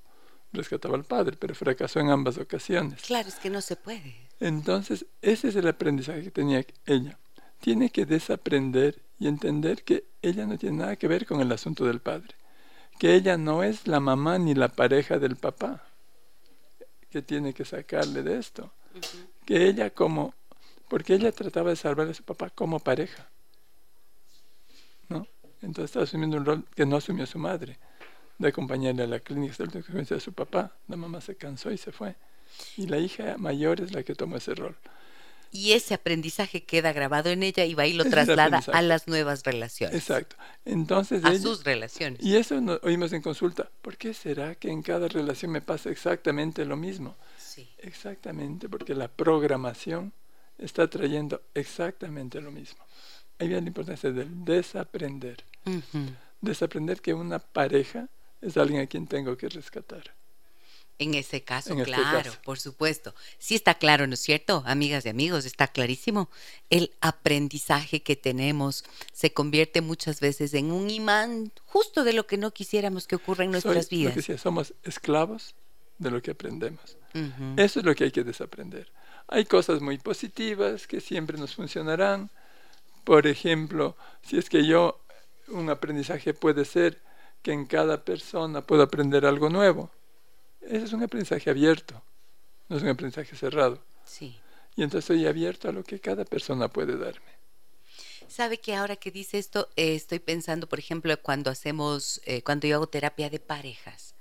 rescataba 0.53 0.95
al 0.95 1.03
padre, 1.03 1.35
pero 1.37 1.55
fracasó 1.55 1.99
en 1.99 2.09
ambas 2.09 2.37
ocasiones. 2.37 3.01
Claro, 3.01 3.27
es 3.27 3.35
que 3.35 3.49
no 3.49 3.61
se 3.61 3.75
puede. 3.75 4.15
Entonces, 4.39 5.07
ese 5.21 5.49
es 5.49 5.55
el 5.55 5.67
aprendizaje 5.67 6.23
que 6.23 6.31
tenía 6.31 6.65
ella 6.85 7.17
tiene 7.65 7.89
que 7.89 8.05
desaprender 8.05 9.01
y 9.17 9.27
entender 9.27 9.83
que 9.83 10.03
ella 10.21 10.45
no 10.45 10.55
tiene 10.55 10.77
nada 10.77 10.97
que 10.97 11.07
ver 11.07 11.25
con 11.25 11.41
el 11.41 11.51
asunto 11.51 11.83
del 11.83 11.99
padre, 11.99 12.35
que 12.99 13.15
ella 13.15 13.37
no 13.37 13.63
es 13.63 13.87
la 13.87 13.99
mamá 13.99 14.37
ni 14.37 14.53
la 14.53 14.67
pareja 14.67 15.17
del 15.17 15.35
papá, 15.35 15.83
que 17.09 17.23
tiene 17.23 17.55
que 17.55 17.65
sacarle 17.65 18.21
de 18.21 18.37
esto, 18.37 18.71
que 19.47 19.67
ella 19.67 19.89
como, 19.89 20.35
porque 20.89 21.15
ella 21.15 21.31
trataba 21.31 21.71
de 21.71 21.75
salvar 21.75 22.07
a 22.07 22.13
su 22.13 22.21
papá 22.21 22.51
como 22.51 22.79
pareja, 22.79 23.27
¿no? 25.09 25.25
Entonces 25.63 25.85
estaba 25.85 26.03
asumiendo 26.03 26.37
un 26.37 26.45
rol 26.45 26.65
que 26.75 26.85
no 26.85 26.97
asumió 26.97 27.25
su 27.25 27.39
madre, 27.39 27.79
de 28.37 28.47
acompañarle 28.47 29.01
a 29.01 29.07
la 29.07 29.19
clínica 29.21 29.63
de 29.63 30.19
su 30.19 30.33
papá, 30.33 30.71
la 30.87 30.97
mamá 30.97 31.19
se 31.19 31.35
cansó 31.35 31.71
y 31.71 31.79
se 31.79 31.91
fue, 31.91 32.15
y 32.77 32.85
la 32.85 32.99
hija 32.99 33.37
mayor 33.39 33.81
es 33.81 33.91
la 33.91 34.03
que 34.03 34.13
tomó 34.13 34.37
ese 34.37 34.53
rol 34.53 34.77
y 35.55 35.71
ese 35.71 35.93
aprendizaje 35.93 36.63
queda 36.63 36.91
grabado 36.91 37.29
en 37.29 37.41
ella 37.41 37.63
y 37.63 37.73
va 37.73 37.87
y 37.87 37.93
lo 37.93 38.03
traslada 38.03 38.61
a 38.73 38.81
las 38.81 39.07
nuevas 39.07 39.43
relaciones. 39.43 39.95
Exacto. 39.95 40.35
Entonces 40.65 41.23
a 41.23 41.37
sus 41.39 41.63
relaciones. 41.63 42.21
Y 42.21 42.35
eso 42.35 42.59
nos 42.59 42.83
oímos 42.83 43.13
en 43.13 43.21
consulta. 43.21 43.69
¿Por 43.81 43.95
qué 43.95 44.13
será 44.13 44.55
que 44.55 44.69
en 44.69 44.81
cada 44.81 45.07
relación 45.07 45.51
me 45.51 45.61
pasa 45.61 45.89
exactamente 45.89 46.65
lo 46.65 46.75
mismo? 46.75 47.15
Sí. 47.37 47.69
Exactamente, 47.77 48.67
porque 48.67 48.93
la 48.93 49.07
programación 49.07 50.11
está 50.57 50.89
trayendo 50.89 51.41
exactamente 51.53 52.41
lo 52.41 52.51
mismo. 52.51 52.83
Ahí 53.39 53.47
viene 53.47 53.61
la 53.61 53.67
importancia 53.67 54.11
del 54.11 54.43
desaprender. 54.43 55.43
Desaprender 56.41 57.01
que 57.01 57.13
una 57.13 57.39
pareja 57.39 58.09
es 58.41 58.57
alguien 58.57 58.81
a 58.81 58.87
quien 58.87 59.07
tengo 59.07 59.37
que 59.37 59.47
rescatar. 59.47 60.13
En 60.97 61.13
ese 61.13 61.43
caso, 61.43 61.73
este 61.73 61.83
claro, 61.83 62.31
por 62.45 62.57
supuesto. 62.57 63.13
Sí 63.37 63.55
está 63.55 63.73
claro, 63.73 64.07
¿no 64.07 64.13
es 64.13 64.21
cierto? 64.21 64.63
Amigas 64.65 65.05
y 65.05 65.09
amigos, 65.09 65.45
está 65.45 65.67
clarísimo. 65.67 66.29
El 66.69 66.91
aprendizaje 67.01 68.01
que 68.01 68.15
tenemos 68.15 68.85
se 69.11 69.33
convierte 69.33 69.81
muchas 69.81 70.21
veces 70.21 70.53
en 70.53 70.71
un 70.71 70.89
imán 70.89 71.51
justo 71.65 72.05
de 72.05 72.13
lo 72.13 72.27
que 72.27 72.37
no 72.37 72.51
quisiéramos 72.51 73.07
que 73.07 73.17
ocurra 73.17 73.43
en 73.43 73.51
nuestras 73.51 73.89
vidas. 73.89 74.15
somos 74.39 74.73
esclavos 74.83 75.55
de 75.97 76.11
lo 76.11 76.21
que 76.21 76.31
aprendemos. 76.31 76.97
Eso 77.57 77.79
es 77.79 77.85
lo 77.85 77.95
que 77.95 78.05
hay 78.05 78.11
que 78.11 78.23
desaprender. 78.23 78.91
Hay 79.27 79.45
cosas 79.45 79.81
muy 79.81 79.97
positivas 79.97 80.87
que 80.87 81.01
siempre 81.01 81.37
nos 81.37 81.55
funcionarán. 81.55 82.29
Por 83.03 83.27
ejemplo, 83.27 83.95
si 84.21 84.37
es 84.37 84.49
que 84.49 84.65
yo, 84.65 85.01
un 85.47 85.69
aprendizaje 85.69 86.33
puede 86.33 86.65
ser 86.65 87.01
que 87.41 87.53
en 87.53 87.65
cada 87.65 88.03
persona 88.03 88.61
puedo 88.61 88.83
aprender 88.83 89.25
algo 89.25 89.49
nuevo. 89.49 89.91
Ese 90.65 90.85
es 90.85 90.93
un 90.93 91.03
aprendizaje 91.03 91.49
abierto, 91.49 92.01
no 92.69 92.77
es 92.77 92.83
un 92.83 92.89
aprendizaje 92.89 93.35
cerrado. 93.35 93.83
Sí. 94.03 94.37
Y 94.75 94.83
entonces 94.83 95.09
estoy 95.09 95.25
abierto 95.27 95.69
a 95.69 95.71
lo 95.71 95.83
que 95.83 95.99
cada 95.99 96.25
persona 96.25 96.67
puede 96.67 96.97
darme. 96.97 97.35
Sabe 98.27 98.59
que 98.59 98.75
ahora 98.75 98.95
que 98.95 99.11
dice 99.11 99.37
esto, 99.37 99.69
eh, 99.75 99.95
estoy 99.95 100.19
pensando, 100.19 100.67
por 100.67 100.79
ejemplo, 100.79 101.15
cuando 101.21 101.51
hacemos, 101.51 102.21
eh, 102.25 102.41
cuando 102.41 102.67
yo 102.67 102.75
hago 102.75 102.87
terapia 102.87 103.29
de 103.29 103.39
parejas 103.39 104.15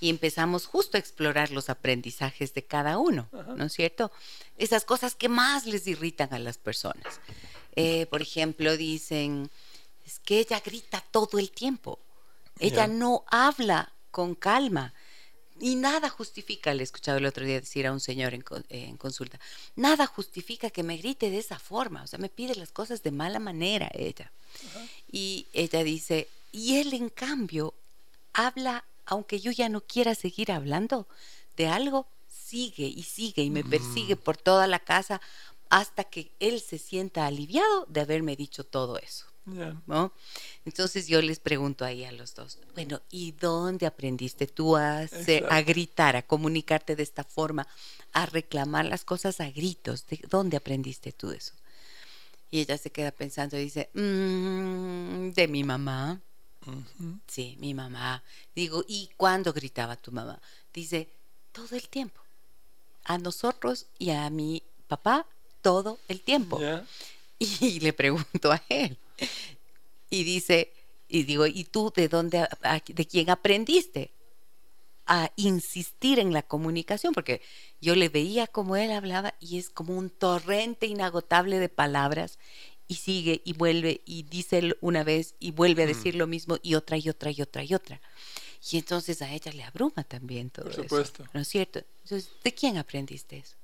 y 0.00 0.08
empezamos 0.08 0.66
justo 0.66 0.96
a 0.96 1.00
explorar 1.00 1.50
los 1.50 1.68
aprendizajes 1.68 2.54
de 2.54 2.64
cada 2.64 2.96
uno, 2.96 3.28
¿no 3.56 3.64
es 3.64 3.74
cierto? 3.74 4.10
Esas 4.56 4.86
cosas 4.86 5.14
que 5.14 5.28
más 5.28 5.66
les 5.66 5.86
irritan 5.86 6.32
a 6.32 6.38
las 6.38 6.56
personas. 6.56 7.20
Eh, 7.76 8.06
por 8.06 8.22
ejemplo, 8.22 8.76
dicen, 8.78 9.50
es 10.06 10.18
que 10.18 10.38
ella 10.38 10.62
grita 10.64 11.04
todo 11.10 11.38
el 11.38 11.50
tiempo, 11.50 11.98
ella 12.58 12.86
no 12.86 13.24
habla 13.26 13.92
con 14.10 14.34
calma. 14.34 14.94
Y 15.60 15.74
nada 15.74 16.08
justifica, 16.08 16.72
le 16.72 16.80
he 16.80 16.84
escuchado 16.84 17.18
el 17.18 17.26
otro 17.26 17.44
día 17.44 17.60
decir 17.60 17.86
a 17.86 17.92
un 17.92 18.00
señor 18.00 18.32
en, 18.34 18.96
consulta, 18.96 19.38
nada 19.76 20.06
justifica 20.06 20.70
que 20.70 20.82
me 20.82 20.96
grite 20.96 21.30
de 21.30 21.38
esa 21.38 21.58
forma, 21.58 22.02
o 22.02 22.06
sea, 22.06 22.18
me 22.18 22.30
pide 22.30 22.54
las 22.54 22.72
cosas 22.72 23.02
de 23.02 23.10
mala 23.10 23.38
manera 23.38 23.90
ella. 23.92 24.32
Y 25.12 25.46
ella 25.52 25.84
dice, 25.84 26.28
y 26.50 26.78
él 26.78 26.94
en 26.94 27.10
cambio 27.10 27.74
habla, 28.32 28.84
aunque 29.04 29.38
yo 29.40 29.52
ya 29.52 29.68
no 29.68 29.82
quiera 29.82 30.14
seguir 30.14 30.50
hablando 30.50 31.06
de 31.56 31.68
algo, 31.68 32.06
sigue 32.28 32.86
y 32.86 33.02
sigue 33.02 33.42
y 33.42 33.50
me 33.50 33.62
persigue 33.62 34.16
por 34.16 34.36
toda 34.36 34.66
la 34.66 34.78
casa 34.80 35.20
hasta 35.68 36.04
que 36.04 36.32
él 36.40 36.60
se 36.60 36.78
sienta 36.78 37.26
aliviado 37.26 37.86
de 37.88 38.00
haberme 38.00 38.34
dicho 38.34 38.64
todo 38.64 38.98
eso. 38.98 39.29
¿No? 39.44 40.12
Entonces 40.64 41.08
yo 41.08 41.20
les 41.22 41.40
pregunto 41.40 41.84
ahí 41.84 42.04
a 42.04 42.12
los 42.12 42.34
dos, 42.34 42.58
bueno, 42.74 43.00
¿y 43.10 43.32
dónde 43.32 43.86
aprendiste 43.86 44.46
tú 44.46 44.76
a, 44.76 45.00
a 45.48 45.62
gritar, 45.62 46.16
a 46.16 46.22
comunicarte 46.22 46.96
de 46.96 47.02
esta 47.02 47.24
forma, 47.24 47.66
a 48.12 48.26
reclamar 48.26 48.84
las 48.84 49.04
cosas 49.04 49.40
a 49.40 49.50
gritos? 49.50 50.06
¿De 50.06 50.20
dónde 50.28 50.56
aprendiste 50.56 51.12
tú 51.12 51.30
eso? 51.30 51.54
Y 52.50 52.60
ella 52.60 52.76
se 52.78 52.90
queda 52.90 53.12
pensando 53.12 53.56
y 53.56 53.64
dice, 53.64 53.90
mm, 53.94 55.30
de 55.30 55.48
mi 55.48 55.64
mamá. 55.64 56.20
Sí, 57.26 57.56
mi 57.58 57.72
mamá. 57.74 58.22
Digo, 58.54 58.84
¿y 58.86 59.08
cuándo 59.16 59.52
gritaba 59.52 59.96
tu 59.96 60.12
mamá? 60.12 60.40
Dice, 60.74 61.08
todo 61.52 61.76
el 61.76 61.88
tiempo. 61.88 62.20
A 63.04 63.18
nosotros 63.18 63.86
y 63.98 64.10
a 64.10 64.28
mi 64.30 64.62
papá, 64.88 65.26
todo 65.62 65.98
el 66.08 66.20
tiempo. 66.20 66.60
Y 67.42 67.80
le 67.80 67.94
pregunto 67.94 68.52
a 68.52 68.62
él, 68.68 68.98
y 70.10 70.24
dice, 70.24 70.72
y 71.08 71.24
digo, 71.24 71.46
¿y 71.46 71.64
tú 71.64 71.92
de 71.94 72.08
dónde, 72.08 72.46
de 72.86 73.06
quién 73.06 73.30
aprendiste? 73.30 74.12
a 75.12 75.32
insistir 75.34 76.20
en 76.20 76.32
la 76.32 76.42
comunicación, 76.42 77.12
porque 77.12 77.42
yo 77.80 77.96
le 77.96 78.08
veía 78.08 78.46
como 78.46 78.76
él 78.76 78.92
hablaba 78.92 79.34
y 79.40 79.58
es 79.58 79.68
como 79.68 79.98
un 79.98 80.08
torrente 80.08 80.86
inagotable 80.86 81.58
de 81.58 81.68
palabras 81.68 82.38
y 82.86 82.94
sigue 82.94 83.42
y 83.44 83.54
vuelve 83.54 84.02
y 84.04 84.22
dice 84.22 84.76
una 84.80 85.02
vez 85.02 85.34
y 85.40 85.50
vuelve 85.50 85.82
a 85.82 85.86
decir 85.86 86.14
lo 86.14 86.28
mismo 86.28 86.58
y 86.62 86.76
otra 86.76 86.96
y 86.96 87.08
otra 87.08 87.32
y 87.32 87.42
otra 87.42 87.64
y 87.64 87.74
otra. 87.74 88.00
Y 88.70 88.78
entonces 88.78 89.22
a 89.22 89.32
ella 89.32 89.52
le 89.52 89.64
abruma 89.64 90.04
también 90.04 90.50
todo 90.50 90.66
Por 90.66 90.74
supuesto. 90.74 91.22
eso. 91.24 91.30
¿No 91.34 91.40
es 91.40 91.48
cierto? 91.48 91.80
Entonces, 92.04 92.30
¿de 92.44 92.52
quién 92.52 92.78
aprendiste 92.78 93.38
eso? 93.38 93.56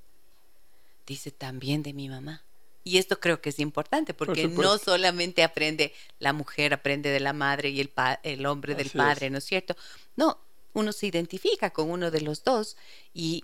Dice 1.06 1.30
también 1.30 1.82
de 1.82 1.92
mi 1.92 2.08
mamá. 2.08 2.45
Y 2.86 2.98
esto 2.98 3.18
creo 3.18 3.40
que 3.40 3.48
es 3.48 3.58
importante 3.58 4.14
porque 4.14 4.46
no 4.46 4.78
solamente 4.78 5.42
aprende 5.42 5.92
la 6.20 6.32
mujer, 6.32 6.72
aprende 6.72 7.10
de 7.10 7.18
la 7.18 7.32
madre 7.32 7.70
y 7.70 7.80
el, 7.80 7.90
el 8.22 8.46
hombre 8.46 8.76
del 8.76 8.90
padre, 8.90 9.28
¿no 9.28 9.38
es 9.38 9.44
cierto? 9.44 9.76
No, 10.14 10.38
uno 10.72 10.92
se 10.92 11.08
identifica 11.08 11.70
con 11.70 11.90
uno 11.90 12.12
de 12.12 12.20
los 12.20 12.44
dos 12.44 12.76
y 13.12 13.42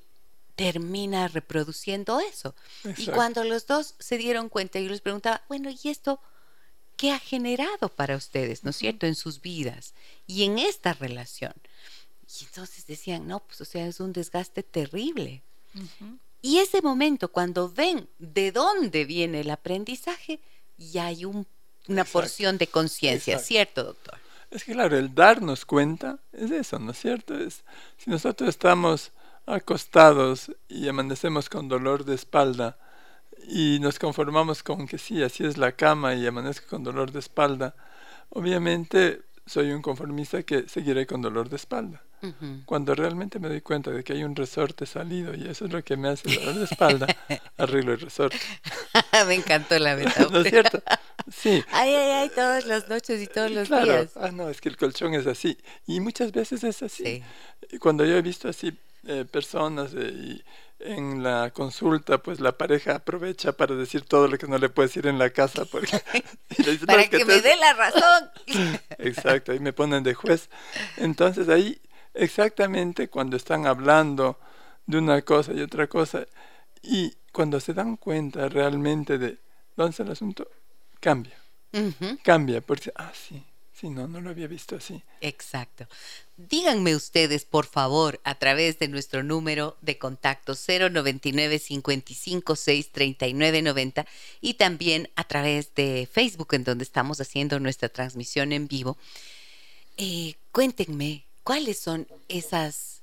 termina 0.55 1.26
reproduciendo 1.26 2.20
eso. 2.20 2.55
Y 2.96 3.07
cuando 3.07 3.42
los 3.42 3.66
dos 3.66 3.96
se 3.98 4.16
dieron 4.16 4.48
cuenta, 4.48 4.78
yo 4.78 4.88
les 4.88 5.00
preguntaba, 5.00 5.42
bueno, 5.48 5.70
¿y 5.70 5.88
esto 5.88 6.20
qué 6.96 7.11
ha 7.11 7.18
generado 7.18 7.88
para 7.88 8.14
ustedes, 8.14 8.62
¿no 8.62 8.70
es 8.70 8.76
cierto?, 8.76 9.09
en 9.09 9.16
sus 9.16 9.40
vidas 9.40 9.92
y 10.28 10.44
en 10.44 10.61
esta 10.61 10.92
relación. 10.92 11.55
Y 12.40 12.44
entonces 12.44 12.87
decían, 12.87 13.26
no, 13.26 13.40
pues 13.40 13.61
o 13.61 13.64
sea, 13.64 13.88
es 13.88 13.98
un 13.98 14.12
desgaste 14.12 14.62
terrible. 14.62 15.42
Y 16.42 16.59
ese 16.59 16.83
momento, 16.83 17.28
cuando 17.28 17.70
ven 17.70 18.09
de 18.18 18.50
dónde 18.50 19.05
viene 19.05 19.40
el 19.40 19.50
aprendizaje, 19.50 20.40
ya 20.76 21.07
hay 21.07 21.24
una 21.24 22.05
porción 22.05 22.59
de 22.59 22.66
conciencia, 22.66 23.38
¿cierto, 23.38 23.85
doctor? 23.85 24.18
Es 24.50 24.64
que 24.64 24.72
claro, 24.72 24.98
el 24.98 25.14
darnos 25.14 25.64
cuenta 25.64 26.18
es 26.33 26.50
eso, 26.50 26.78
¿no 26.81 26.90
es 26.90 26.98
cierto? 26.98 27.38
Es, 27.38 27.62
si 27.96 28.11
nosotros 28.11 28.50
estamos 28.50 29.12
acostados 29.46 30.52
y 30.68 30.88
amanecemos 30.88 31.48
con 31.48 31.68
dolor 31.68 32.05
de 32.05 32.16
espalda 32.16 32.76
y 33.48 33.78
nos 33.81 33.98
conformamos 33.98 34.62
con 34.62 34.87
que 34.87 34.98
sí, 34.98 35.22
así 35.22 35.44
es 35.44 35.57
la 35.57 35.72
cama 35.72 36.14
y 36.14 36.26
amanezco 36.26 36.66
con 36.68 36.85
dolor 36.85 37.12
de 37.12 37.20
espalda, 37.20 37.74
obviamente 38.31 39.22
soy 39.46 39.72
un 39.72 39.81
conformista 39.81 40.42
que 40.42 40.68
seguiré 40.68 41.07
con 41.07 41.22
dolor 41.22 41.48
de 41.48 41.57
espalda. 41.57 42.02
Cuando 42.66 42.94
realmente 42.94 43.38
me 43.38 43.48
doy 43.48 43.61
cuenta 43.61 43.90
de 43.90 44.04
que 44.04 44.12
hay 44.12 44.24
un 44.24 44.37
resorte 44.37 44.87
salido 44.87 45.35
y 45.35 45.48
eso 45.48 45.64
es 45.64 45.72
lo 45.72 45.82
que 45.82 45.96
me 45.96 46.08
hace 46.08 46.32
dolor 46.35 46.54
de 46.54 46.64
espalda, 46.64 47.06
arreglo 47.56 47.92
el 47.92 48.00
resorte. 48.00 48.38
me 49.26 49.35
encantó 49.35 49.78
la 49.78 49.96
metáfora. 49.96 50.28
¿No 50.30 50.40
es 50.40 50.48
cierto? 50.48 50.82
Sí. 51.35 51.64
Ay, 51.72 51.94
ay, 51.94 52.11
ay, 52.11 52.28
todas 52.28 52.66
las 52.66 52.88
noches 52.88 53.20
y 53.20 53.26
todos 53.26 53.50
los 53.50 53.68
días. 53.68 54.12
Ah, 54.16 54.30
no, 54.32 54.48
es 54.48 54.61
que 54.61 54.68
el 54.68 54.76
colchón 54.76 55.14
es 55.14 55.26
así. 55.26 55.58
Y 55.87 56.00
muchas 56.00 56.32
veces 56.32 56.62
es 56.64 56.82
así. 56.82 57.22
Cuando 57.80 58.04
yo 58.04 58.16
he 58.16 58.22
visto 58.22 58.48
así 58.48 58.76
eh, 59.06 59.24
personas 59.24 59.92
eh, 59.94 60.12
y 60.14 60.44
en 60.85 61.22
la 61.22 61.50
consulta, 61.50 62.18
pues 62.18 62.40
la 62.40 62.56
pareja 62.58 62.96
aprovecha 62.96 63.52
para 63.52 63.74
decir 63.74 64.02
todo 64.02 64.28
lo 64.28 64.38
que 64.38 64.46
no 64.46 64.58
le 64.58 64.68
puede 64.68 64.88
decir 64.88 65.06
en 65.06 65.18
la 65.18 65.30
casa. 65.30 65.64
Porque, 65.64 66.00
para 66.87 67.06
que, 67.08 67.24
me 67.24 67.40
dé 67.40 67.56
la 67.56 67.72
razón. 67.72 68.30
Exacto, 68.98 69.52
ahí 69.52 69.61
me 69.61 69.72
ponen 69.72 70.02
de 70.02 70.14
juez. 70.14 70.48
Entonces 70.96 71.48
ahí, 71.48 71.80
exactamente 72.14 73.09
cuando 73.09 73.37
están 73.37 73.66
hablando 73.66 74.38
de 74.87 74.98
una 74.98 75.22
cosa 75.22 75.53
y 75.53 75.61
otra 75.61 75.87
cosa, 75.87 76.27
y 76.83 77.14
cuando 77.33 77.61
se 77.61 77.72
dan 77.72 77.96
cuenta 77.96 78.48
realmente 78.48 79.18
de 79.18 79.38
dónde 79.77 79.90
está 79.90 80.03
el 80.03 80.11
asunto, 80.11 80.48
cambia. 81.01 81.37
Cambia, 82.22 82.61
porque, 82.61 82.92
ah, 82.96 83.12
sí, 83.14 83.42
sí, 83.72 83.88
no, 83.88 84.07
no 84.07 84.20
lo 84.20 84.29
había 84.29 84.46
visto 84.46 84.77
así. 84.77 85.03
Exacto. 85.22 85.87
Díganme 86.37 86.94
ustedes, 86.94 87.46
por 87.46 87.64
favor, 87.64 88.20
a 88.25 88.35
través 88.35 88.79
de 88.79 88.88
nuestro 88.88 89.22
número 89.22 89.79
de 89.81 89.96
contacto 89.96 90.53
099 90.55 91.59
55 91.59 92.55
90 93.62 94.07
y 94.42 94.55
también 94.55 95.09
a 95.16 95.25
través 95.25 95.75
de 95.75 96.07
Facebook, 96.12 96.48
en 96.53 96.64
donde 96.64 96.85
estamos 96.85 97.20
haciendo 97.22 97.59
nuestra 97.59 97.88
transmisión 97.88 98.53
en 98.53 98.68
vivo. 98.68 98.98
Eh, 99.96 100.35
cuéntenme, 100.51 101.25
¿cuáles 101.44 101.78
son 101.78 102.09
esas, 102.28 103.02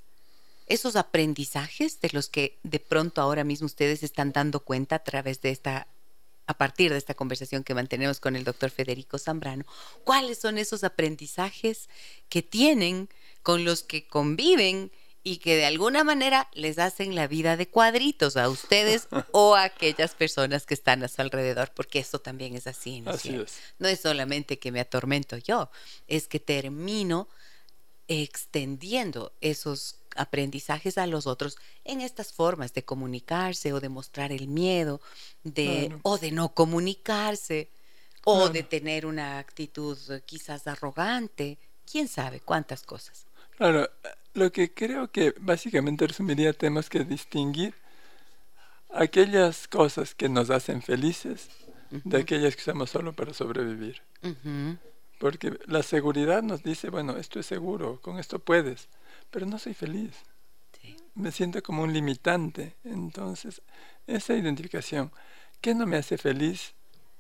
esos 0.68 0.96
aprendizajes 0.96 2.00
de 2.02 2.10
los 2.14 2.30
que 2.30 2.58
de 2.64 2.80
pronto 2.80 3.22
ahora 3.22 3.44
mismo 3.44 3.66
ustedes 3.66 4.04
están 4.04 4.32
dando 4.32 4.60
cuenta 4.62 4.96
a 4.96 5.04
través 5.04 5.42
de 5.42 5.52
esta 5.52 5.88
a 6.50 6.58
partir 6.58 6.92
de 6.92 6.98
esta 6.98 7.14
conversación 7.14 7.64
que 7.64 7.76
mantenemos 7.76 8.20
con 8.20 8.36
el 8.36 8.44
doctor 8.44 8.72
Federico 8.72 9.20
Zambrano, 9.20 9.66
cuáles 10.04 10.40
son 10.40 10.58
esos 10.58 10.84
aprendizajes 10.84 11.90
que 12.28 12.42
tienen 12.42 13.08
con 13.44 13.66
los 13.66 13.84
que 13.84 14.08
conviven 14.08 14.92
y 15.22 15.38
que 15.38 15.56
de 15.56 15.66
alguna 15.66 16.04
manera 16.04 16.50
les 16.54 16.80
hacen 16.80 17.14
la 17.14 17.28
vida 17.28 17.56
de 17.56 17.68
cuadritos 17.68 18.36
a 18.36 18.50
ustedes 18.50 19.08
o 19.32 19.54
a 19.54 19.66
aquellas 19.66 20.16
personas 20.16 20.66
que 20.66 20.74
están 20.74 21.04
a 21.04 21.08
su 21.08 21.22
alrededor, 21.22 21.72
porque 21.76 22.00
eso 22.00 22.18
también 22.18 22.56
es 22.56 22.66
así. 22.66 23.02
¿no? 23.02 23.12
Así 23.12 23.36
es. 23.36 23.60
No 23.78 23.88
es 23.88 24.00
solamente 24.00 24.58
que 24.58 24.72
me 24.72 24.80
atormento 24.80 25.38
yo, 25.38 25.70
es 26.08 26.28
que 26.28 26.40
termino 26.40 27.28
extendiendo 28.10 29.32
esos 29.40 29.96
aprendizajes 30.16 30.98
a 30.98 31.08
los 31.08 31.28
otros 31.28 31.58
en 31.86 32.02
estas 32.02 32.34
formas 32.34 32.74
de 32.74 32.84
comunicarse 32.84 33.72
o 33.72 33.80
de 33.80 33.88
mostrar 33.88 34.32
el 34.32 34.48
miedo 34.48 35.00
de 35.44 35.96
o 36.02 36.18
de 36.18 36.32
no 36.32 36.50
comunicarse 36.50 37.70
o 38.26 38.50
de 38.50 38.64
tener 38.64 39.06
una 39.06 39.40
actitud 39.40 39.98
quizás 40.26 40.68
arrogante, 40.68 41.58
quién 41.90 42.08
sabe 42.08 42.42
cuántas 42.42 42.84
cosas. 42.84 43.26
Claro, 43.58 43.90
lo 44.34 44.52
que 44.52 44.74
creo 44.74 45.12
que 45.12 45.34
básicamente 45.40 46.06
resumiría 46.06 46.52
tenemos 46.54 46.90
que 46.90 47.04
distinguir 47.06 47.76
aquellas 48.90 49.68
cosas 49.68 50.16
que 50.16 50.30
nos 50.30 50.50
hacen 50.50 50.82
felices 50.82 51.48
de 51.92 52.18
aquellas 52.18 52.56
que 52.56 52.62
usamos 52.62 52.90
solo 52.90 53.14
para 53.14 53.34
sobrevivir. 53.34 54.02
Porque 55.20 55.60
la 55.66 55.84
seguridad 55.84 56.42
nos 56.42 56.64
dice, 56.64 56.90
bueno, 56.90 57.18
esto 57.18 57.40
es 57.40 57.46
seguro, 57.46 58.02
con 58.02 58.18
esto 58.20 58.40
puedes, 58.40 58.88
pero 59.30 59.46
no 59.46 59.60
soy 59.60 59.74
feliz. 59.74 60.16
me 61.14 61.32
siento 61.32 61.62
como 61.62 61.84
un 61.84 61.94
limitante. 61.94 62.78
Entonces, 62.86 63.62
esa 64.08 64.34
identificación, 64.34 65.12
¿qué 65.62 65.76
no 65.76 65.86
me 65.86 65.98
hace 65.98 66.18
feliz, 66.18 66.74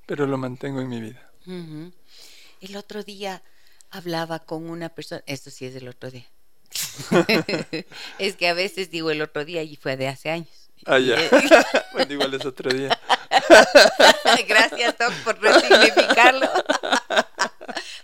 pero 0.05 0.25
lo 0.25 0.38
mantengo 0.38 0.79
en 0.79 0.89
mi 0.89 1.01
vida? 1.01 1.29
El 2.62 2.75
otro 2.77 3.03
día 3.03 3.43
hablaba 3.91 4.39
con 4.39 4.69
una 4.69 4.89
persona, 4.89 5.21
esto 5.25 5.51
sí 5.51 5.65
es 5.65 5.73
del 5.73 5.89
otro 5.89 6.09
día. 6.09 6.25
es 8.19 8.35
que 8.35 8.47
a 8.47 8.53
veces 8.53 8.91
digo 8.91 9.12
el 9.12 9.21
otro 9.21 9.43
día 9.43 9.63
y 9.63 9.75
fue 9.75 9.97
de 9.97 10.07
hace 10.07 10.29
años. 10.29 10.69
Ah, 10.85 10.99
ya. 10.99 11.17
bueno, 11.93 12.13
igual 12.13 12.33
es 12.33 12.45
otro 12.45 12.71
día. 12.71 12.97
Gracias, 14.47 14.97
Tom, 14.97 15.13
por 15.25 15.39
resignificarlo. 15.41 16.49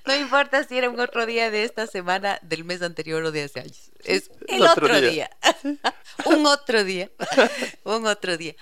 No 0.06 0.16
importa 0.16 0.64
si 0.64 0.78
era 0.78 0.90
un 0.90 1.00
otro 1.00 1.26
día 1.26 1.50
de 1.50 1.64
esta 1.64 1.88
semana, 1.88 2.40
del 2.44 2.64
mes 2.64 2.82
anterior 2.82 3.24
o 3.24 3.32
de 3.32 3.44
hace 3.44 3.60
años. 3.62 3.92
Es 4.04 4.30
el 4.48 4.62
otro, 4.62 5.02
día. 5.02 5.30
un 6.26 6.46
otro 6.46 6.84
día. 6.84 7.10
un 7.84 8.06
otro 8.06 8.38
día. 8.38 8.56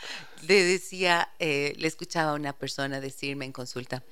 Le 0.47 0.63
decía, 0.63 1.29
eh, 1.39 1.73
le 1.77 1.87
escuchaba 1.87 2.31
a 2.31 2.35
una 2.35 2.53
persona 2.53 3.01
decirme 3.01 3.45
en 3.45 3.51
consulta 3.51 4.03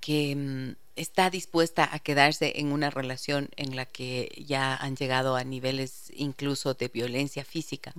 que 0.00 0.34
mm, 0.34 0.76
está 0.96 1.30
dispuesta 1.30 1.88
a 1.92 1.98
quedarse 1.98 2.54
en 2.56 2.72
una 2.72 2.90
relación 2.90 3.50
en 3.56 3.76
la 3.76 3.86
que 3.86 4.30
ya 4.46 4.74
han 4.74 4.96
llegado 4.96 5.36
a 5.36 5.44
niveles 5.44 6.10
incluso 6.14 6.74
de 6.74 6.88
violencia 6.88 7.44
física, 7.44 7.94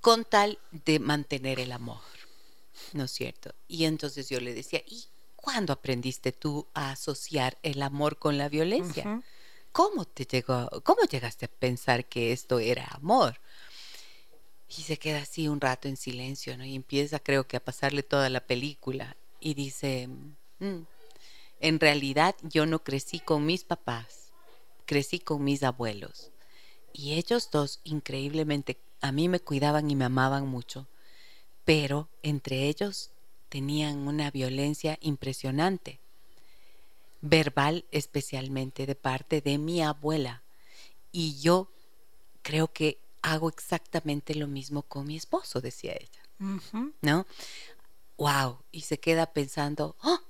con 0.00 0.24
tal 0.24 0.58
de 0.70 0.98
mantener 0.98 1.58
el 1.60 1.72
amor. 1.72 2.00
¿No 2.92 3.04
es 3.04 3.10
cierto? 3.10 3.54
Y 3.66 3.84
entonces 3.84 4.28
yo 4.28 4.40
le 4.40 4.54
decía, 4.54 4.82
¿y 4.86 5.04
¿Cuándo 5.50 5.72
aprendiste 5.72 6.30
tú 6.30 6.66
a 6.74 6.90
asociar 6.90 7.56
el 7.62 7.80
amor 7.80 8.18
con 8.18 8.36
la 8.36 8.50
violencia? 8.50 9.22
¿Cómo 9.72 10.04
te 10.04 10.26
llegó, 10.26 10.68
cómo 10.84 11.04
llegaste 11.10 11.46
a 11.46 11.48
pensar 11.48 12.04
que 12.04 12.32
esto 12.32 12.58
era 12.58 12.86
amor? 12.90 13.40
Y 14.68 14.82
se 14.82 14.98
queda 14.98 15.22
así 15.22 15.48
un 15.48 15.62
rato 15.62 15.88
en 15.88 15.96
silencio, 15.96 16.58
¿no? 16.58 16.66
Y 16.66 16.74
empieza, 16.74 17.18
creo 17.18 17.46
que, 17.46 17.56
a 17.56 17.64
pasarle 17.64 18.02
toda 18.02 18.28
la 18.28 18.46
película. 18.46 19.16
Y 19.40 19.54
dice, 19.54 20.10
mm, 20.58 20.82
en 21.60 21.80
realidad 21.80 22.36
yo 22.42 22.66
no 22.66 22.84
crecí 22.84 23.18
con 23.18 23.46
mis 23.46 23.64
papás, 23.64 24.34
crecí 24.84 25.18
con 25.18 25.42
mis 25.44 25.62
abuelos. 25.62 26.30
Y 26.92 27.14
ellos 27.14 27.48
dos, 27.50 27.80
increíblemente, 27.84 28.78
a 29.00 29.12
mí 29.12 29.30
me 29.30 29.40
cuidaban 29.40 29.90
y 29.90 29.96
me 29.96 30.04
amaban 30.04 30.46
mucho. 30.46 30.86
Pero 31.64 32.10
entre 32.22 32.68
ellos 32.68 33.12
tenían 33.48 34.06
una 34.06 34.30
violencia 34.30 34.98
impresionante, 35.00 36.00
verbal 37.20 37.84
especialmente 37.90 38.86
de 38.86 38.94
parte 38.94 39.40
de 39.40 39.58
mi 39.58 39.82
abuela. 39.82 40.42
Y 41.12 41.40
yo 41.40 41.70
creo 42.42 42.72
que 42.72 42.98
hago 43.22 43.48
exactamente 43.48 44.34
lo 44.34 44.46
mismo 44.46 44.82
con 44.82 45.06
mi 45.06 45.16
esposo, 45.16 45.60
decía 45.60 45.94
ella. 45.94 46.22
¿No? 47.02 47.26
Wow. 48.16 48.58
Y 48.70 48.82
se 48.82 48.98
queda 48.98 49.32
pensando, 49.32 49.96
oh, 50.02 50.20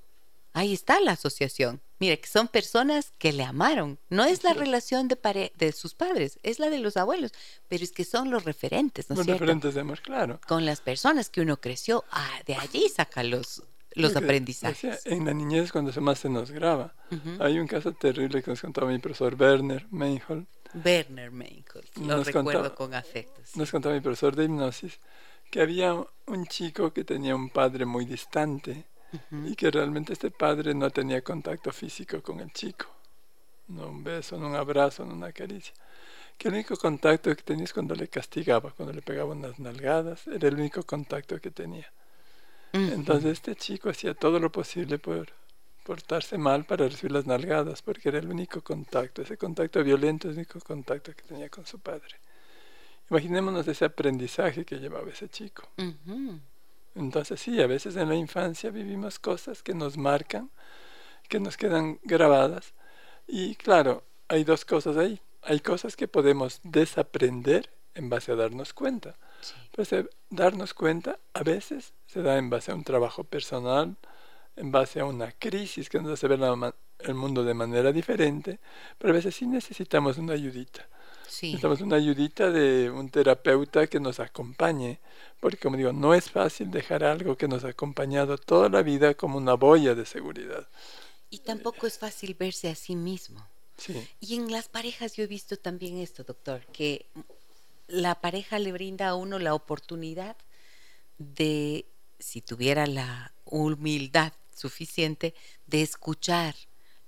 ahí 0.52 0.72
está 0.72 1.00
la 1.00 1.12
asociación. 1.12 1.80
Mire, 2.00 2.20
que 2.20 2.28
son 2.28 2.48
personas 2.48 3.12
que 3.18 3.32
le 3.32 3.42
amaron. 3.42 3.98
No 4.08 4.24
es 4.24 4.44
la 4.44 4.54
relación 4.54 5.08
de, 5.08 5.52
de 5.56 5.72
sus 5.72 5.94
padres, 5.94 6.38
es 6.42 6.58
la 6.58 6.70
de 6.70 6.78
los 6.78 6.96
abuelos, 6.96 7.32
pero 7.68 7.82
es 7.82 7.92
que 7.92 8.04
son 8.04 8.30
los 8.30 8.44
referentes, 8.44 9.10
¿no 9.10 9.16
Los 9.16 9.26
referentes 9.26 9.74
de 9.74 9.80
amor, 9.80 10.00
claro. 10.00 10.40
Con 10.46 10.64
las 10.64 10.80
personas 10.80 11.28
que 11.28 11.40
uno 11.40 11.60
creció, 11.60 12.04
ah, 12.12 12.30
de 12.46 12.54
allí 12.54 12.88
saca 12.88 13.22
los, 13.24 13.62
los 13.92 14.14
aprendizajes. 14.16 15.04
en 15.06 15.26
la 15.26 15.34
niñez 15.34 15.72
cuando 15.72 15.92
se 15.92 16.00
más 16.00 16.20
se 16.20 16.28
nos 16.28 16.50
graba. 16.50 16.94
Hay 17.40 17.58
un 17.58 17.66
caso 17.66 17.92
terrible 17.92 18.42
que 18.42 18.50
nos 18.50 18.60
contaba 18.60 18.90
mi 18.90 18.98
profesor 18.98 19.34
Werner 19.34 19.86
Meinhold. 19.90 20.46
Werner 20.84 21.30
Meinhold, 21.30 21.88
lo 21.96 22.22
recuerdo 22.22 22.74
con 22.74 22.94
afecto. 22.94 23.40
Nos 23.54 23.70
contaba 23.70 23.94
mi 23.94 24.00
profesor 24.00 24.36
de 24.36 24.44
hipnosis 24.44 25.00
que 25.50 25.62
había 25.62 25.94
un 26.26 26.46
chico 26.46 26.92
que 26.92 27.04
tenía 27.04 27.34
un 27.34 27.48
padre 27.48 27.86
muy 27.86 28.04
distante 28.04 28.84
y 29.30 29.54
que 29.54 29.70
realmente 29.70 30.12
este 30.12 30.30
padre 30.30 30.74
no 30.74 30.90
tenía 30.90 31.22
contacto 31.22 31.72
físico 31.72 32.22
con 32.22 32.40
el 32.40 32.52
chico. 32.52 32.86
No 33.68 33.88
un 33.88 34.02
beso, 34.02 34.38
no 34.38 34.48
un 34.48 34.56
abrazo, 34.56 35.04
no 35.04 35.14
una 35.14 35.32
caricia. 35.32 35.74
Que 36.36 36.48
el 36.48 36.54
único 36.54 36.76
contacto 36.76 37.34
que 37.34 37.42
tenía 37.42 37.64
es 37.64 37.72
cuando 37.72 37.94
le 37.94 38.08
castigaba, 38.08 38.70
cuando 38.70 38.92
le 38.92 39.02
pegaba 39.02 39.32
unas 39.32 39.58
nalgadas, 39.58 40.26
era 40.28 40.48
el 40.48 40.54
único 40.54 40.82
contacto 40.82 41.40
que 41.40 41.50
tenía. 41.50 41.90
Entonces 42.72 43.32
este 43.32 43.56
chico 43.56 43.88
hacía 43.88 44.14
todo 44.14 44.38
lo 44.38 44.52
posible 44.52 44.98
por 44.98 45.32
portarse 45.84 46.36
mal 46.36 46.64
para 46.64 46.86
recibir 46.86 47.12
las 47.12 47.26
nalgadas, 47.26 47.80
porque 47.80 48.10
era 48.10 48.18
el 48.18 48.28
único 48.28 48.60
contacto, 48.62 49.22
ese 49.22 49.38
contacto 49.38 49.82
violento 49.82 50.28
el 50.28 50.34
único 50.34 50.60
contacto 50.60 51.14
que 51.14 51.22
tenía 51.22 51.48
con 51.48 51.64
su 51.64 51.78
padre. 51.78 52.16
Imaginémonos 53.10 53.66
ese 53.66 53.86
aprendizaje 53.86 54.66
que 54.66 54.78
llevaba 54.78 55.10
ese 55.10 55.30
chico. 55.30 55.66
Entonces 56.98 57.40
sí, 57.40 57.60
a 57.62 57.66
veces 57.66 57.96
en 57.96 58.08
la 58.08 58.16
infancia 58.16 58.70
vivimos 58.70 59.18
cosas 59.18 59.62
que 59.62 59.72
nos 59.72 59.96
marcan, 59.96 60.50
que 61.28 61.38
nos 61.38 61.56
quedan 61.56 62.00
grabadas. 62.02 62.74
Y 63.26 63.54
claro, 63.54 64.02
hay 64.28 64.44
dos 64.44 64.64
cosas 64.64 64.96
ahí. 64.96 65.20
Hay 65.42 65.60
cosas 65.60 65.96
que 65.96 66.08
podemos 66.08 66.60
desaprender 66.64 67.70
en 67.94 68.10
base 68.10 68.32
a 68.32 68.36
darnos 68.36 68.74
cuenta. 68.74 69.14
Pues 69.72 69.92
eh, 69.92 70.08
darnos 70.30 70.74
cuenta 70.74 71.18
a 71.34 71.42
veces 71.44 71.94
se 72.06 72.22
da 72.22 72.36
en 72.36 72.50
base 72.50 72.72
a 72.72 72.74
un 72.74 72.82
trabajo 72.82 73.22
personal, 73.22 73.96
en 74.56 74.72
base 74.72 74.98
a 74.98 75.04
una 75.04 75.30
crisis 75.32 75.88
que 75.88 76.00
nos 76.00 76.12
hace 76.12 76.26
ver 76.26 76.40
el 76.98 77.14
mundo 77.14 77.44
de 77.44 77.54
manera 77.54 77.92
diferente, 77.92 78.58
pero 78.98 79.12
a 79.12 79.16
veces 79.16 79.36
sí 79.36 79.46
necesitamos 79.46 80.18
una 80.18 80.32
ayudita. 80.32 80.88
Necesitamos 81.46 81.80
una 81.80 81.96
ayudita 81.96 82.50
de 82.50 82.90
un 82.90 83.08
terapeuta 83.10 83.86
que 83.86 84.00
nos 84.00 84.20
acompañe, 84.20 84.98
porque 85.40 85.58
como 85.58 85.76
digo, 85.76 85.92
no 85.92 86.14
es 86.14 86.30
fácil 86.30 86.70
dejar 86.70 87.04
algo 87.04 87.36
que 87.36 87.48
nos 87.48 87.64
ha 87.64 87.68
acompañado 87.68 88.38
toda 88.38 88.68
la 88.68 88.82
vida 88.82 89.14
como 89.14 89.38
una 89.38 89.54
boya 89.54 89.94
de 89.94 90.04
seguridad. 90.04 90.68
Y 91.30 91.38
tampoco 91.38 91.86
es 91.86 91.98
fácil 91.98 92.34
verse 92.34 92.68
a 92.68 92.74
sí 92.74 92.96
mismo. 92.96 93.46
Y 94.20 94.34
en 94.34 94.50
las 94.50 94.68
parejas 94.68 95.14
yo 95.14 95.22
he 95.22 95.28
visto 95.28 95.56
también 95.56 95.98
esto, 95.98 96.24
doctor, 96.24 96.66
que 96.72 97.06
la 97.86 98.20
pareja 98.20 98.58
le 98.58 98.72
brinda 98.72 99.08
a 99.08 99.14
uno 99.14 99.38
la 99.38 99.54
oportunidad 99.54 100.36
de, 101.18 101.86
si 102.18 102.40
tuviera 102.42 102.86
la 102.86 103.32
humildad 103.44 104.32
suficiente, 104.54 105.34
de 105.66 105.82
escuchar 105.82 106.56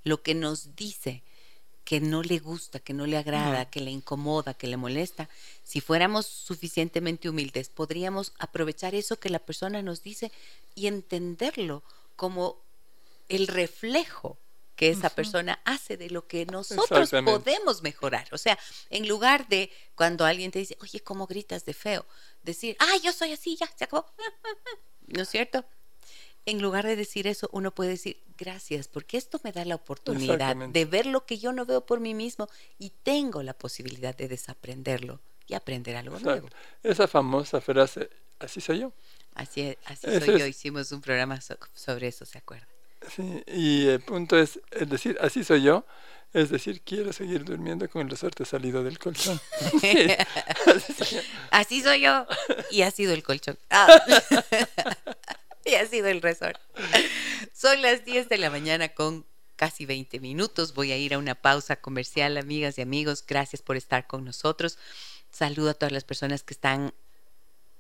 lo 0.05 0.23
que 0.23 0.35
nos 0.35 0.77
dice 0.77 1.25
que 1.91 2.01
no 2.01 2.23
le 2.23 2.39
gusta, 2.39 2.79
que 2.79 2.95
no 2.95 3.05
le 3.05 3.17
agrada, 3.17 3.69
que 3.69 3.81
le 3.81 3.91
incomoda, 3.91 4.55
que 4.55 4.69
le 4.69 4.77
molesta, 4.77 5.29
si 5.65 5.81
fuéramos 5.81 6.25
suficientemente 6.25 7.29
humildes, 7.29 7.69
podríamos 7.69 8.33
aprovechar 8.39 8.95
eso 8.95 9.19
que 9.19 9.29
la 9.29 9.41
persona 9.41 9.83
nos 9.83 10.01
dice 10.01 10.31
y 10.77 10.87
entenderlo 10.87 11.83
como 12.15 12.61
el 13.29 13.49
reflejo 13.49 14.39
que 14.77 14.91
esa 14.91 15.11
persona 15.11 15.59
hace 15.65 15.97
de 15.97 16.11
lo 16.11 16.29
que 16.29 16.47
nosotros 16.47 17.11
podemos 17.25 17.83
mejorar. 17.83 18.29
O 18.31 18.39
sea, 18.39 18.57
en 18.91 19.09
lugar 19.09 19.49
de 19.49 19.69
cuando 19.97 20.25
alguien 20.25 20.53
te 20.53 20.61
dice, 20.61 20.79
oye, 20.83 21.01
¿cómo 21.01 21.27
gritas 21.27 21.65
de 21.65 21.75
feo? 21.75 22.07
Decir, 22.45 22.77
ah, 22.79 22.99
yo 23.03 23.13
soy 23.13 23.33
así, 23.33 23.57
ya, 23.57 23.69
se 23.77 23.83
acabó. 23.83 24.07
¿No 25.09 25.23
es 25.23 25.29
cierto? 25.29 25.65
En 26.51 26.61
lugar 26.61 26.87
de 26.87 26.97
decir 26.97 27.27
eso, 27.27 27.49
uno 27.53 27.71
puede 27.71 27.91
decir 27.91 28.19
gracias, 28.37 28.89
porque 28.89 29.17
esto 29.17 29.41
me 29.45 29.53
da 29.53 29.65
la 29.65 29.75
oportunidad 29.75 30.57
de 30.57 30.85
ver 30.85 31.07
lo 31.07 31.27
que 31.27 31.39
yo 31.39 31.53
no 31.53 31.67
veo 31.67 31.85
por 31.85 32.01
mí 32.01 32.15
mismo 32.15 32.49
y 32.79 32.93
tengo 33.03 33.43
la 33.43 33.55
posibilidad 33.55 34.17
de 34.17 34.29
desaprenderlo 34.29 35.21
y 35.47 35.55
aprender 35.55 35.97
algo 35.97 36.19
nuevo. 36.19 36.49
Esa 36.83 37.07
famosa 37.07 37.61
frase, 37.61 38.11
así 38.39 38.61
soy 38.61 38.81
yo. 38.81 38.93
Así, 39.35 39.77
así 39.85 40.07
soy 40.19 40.39
yo, 40.39 40.47
hicimos 40.47 40.91
un 40.93 41.01
programa 41.01 41.39
sobre 41.75 42.09
eso, 42.09 42.25
¿se 42.25 42.39
acuerda? 42.39 42.67
Sí, 43.09 43.43
y 43.47 43.87
el 43.87 44.01
punto 44.01 44.39
es, 44.39 44.61
es 44.71 44.89
decir, 44.89 45.17
así 45.21 45.43
soy 45.45 45.63
yo, 45.63 45.85
es 46.33 46.51
decir, 46.51 46.81
quiero 46.83 47.13
seguir 47.13 47.45
durmiendo 47.45 47.89
con 47.89 48.03
el 48.03 48.11
resorte 48.11 48.45
salido 48.45 48.85
del 48.85 48.99
colchón. 48.99 49.41
así, 51.51 51.83
soy 51.83 52.03
yo. 52.03 52.27
Y 52.71 52.83
ha 52.83 52.91
sido 52.91 53.13
el 53.13 53.23
colchón. 53.23 53.59
Ah. 53.71 53.89
y 55.65 55.75
ha 55.75 55.87
sido 55.87 56.09
el 56.09 56.23
resort. 56.23 56.61
Son 57.53 57.81
las 57.83 58.05
10 58.05 58.29
de 58.29 58.39
la 58.39 58.51
mañana 58.51 58.91
con 58.91 59.27
casi 59.57 59.85
20 59.87 60.21
minutos. 60.21 60.75
Voy 60.75 60.93
a 60.93 60.97
ir 60.97 61.15
a 61.15 61.19
una 61.19 61.35
pausa 61.35 61.77
comercial, 61.77 62.39
amigas 62.39 62.79
y 62.79 62.83
amigos. 62.83 63.25
Gracias 63.27 63.61
por 63.63 63.77
estar 63.77 64.07
con 64.07 64.25
nosotros. 64.25 64.79
Saludo 65.31 65.71
a 65.71 65.75
todas 65.75 65.93
las 65.93 66.05
personas 66.05 66.43
que 66.43 66.55
están 66.55 66.95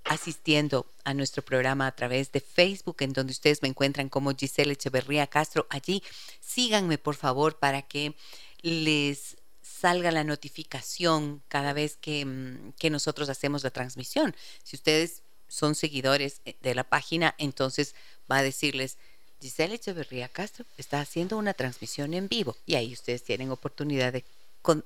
asistiendo 0.05 0.87
a 1.05 1.15
nuestro 1.15 1.43
programa 1.43 1.87
a 1.87 1.95
través 1.95 2.33
de 2.33 2.41
Facebook, 2.41 2.97
en 3.01 3.13
donde 3.13 3.33
ustedes 3.33 3.63
me 3.63 3.69
encuentran 3.69 4.09
como 4.09 4.35
Giselle 4.35 4.73
Echeverría 4.73 5.27
Castro. 5.27 5.67
Allí 5.71 6.03
síganme, 6.41 6.99
por 6.99 7.17
favor, 7.17 7.59
para 7.59 7.83
que 7.83 8.15
les 8.63 9.37
salga 9.63 10.11
la 10.11 10.25
notificación 10.25 11.43
cada 11.49 11.73
vez 11.73 11.97
que, 11.97 12.25
mm, 12.25 12.73
que 12.79 12.91
nosotros 12.91 13.29
hacemos 13.29 13.65
la 13.65 13.71
transmisión. 13.71 14.35
Si 14.63 14.77
ustedes 14.77 15.23
son 15.51 15.75
seguidores 15.75 16.41
eh, 16.47 16.57
de 16.63 16.75
la 16.75 16.85
página, 16.85 17.35
entonces 17.37 17.95
va 18.31 18.39
a 18.39 18.43
decirles, 18.43 18.97
Giselle 19.43 19.75
Echeverría 19.75 20.29
Castro 20.29 20.65
está 20.79 21.01
haciendo 21.01 21.37
una 21.37 21.55
transmisión 21.55 22.15
en 22.15 22.29
vivo 22.29 22.57
y 22.67 22.77
ahí 22.77 22.93
ustedes 22.93 23.23
tienen 23.23 23.51
oportunidad 23.51 24.13
de 24.13 24.25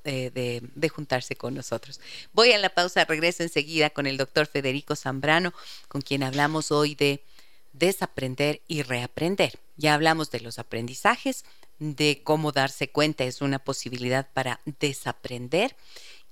eh, 0.05 0.31
de, 0.75 0.89
juntarse 0.89 1.35
con 1.35 1.53
nosotros. 1.53 2.01
Voy 2.33 2.53
a 2.53 2.59
la 2.59 2.69
pausa, 2.69 3.05
regreso 3.05 3.43
enseguida 3.43 3.91
con 3.91 4.07
el 4.07 4.17
doctor 4.17 4.47
Federico 4.47 4.95
Zambrano, 4.95 5.53
con 5.89 6.01
quien 6.01 6.23
hablamos 6.23 6.71
hoy 6.71 6.95
de 6.95 7.25
desaprender 7.73 8.61
y 8.69 8.83
reaprender. 8.83 9.59
Ya 9.77 9.95
hablamos 9.95 10.31
de 10.31 10.39
los 10.41 10.61
aprendizajes, 10.61 11.45
de 11.81 12.21
cómo 12.23 12.53
darse 12.53 12.89
cuenta 12.89 13.25
es 13.25 13.41
una 13.41 13.59
posibilidad 13.59 14.29
para 14.33 14.61
desaprender 14.79 15.75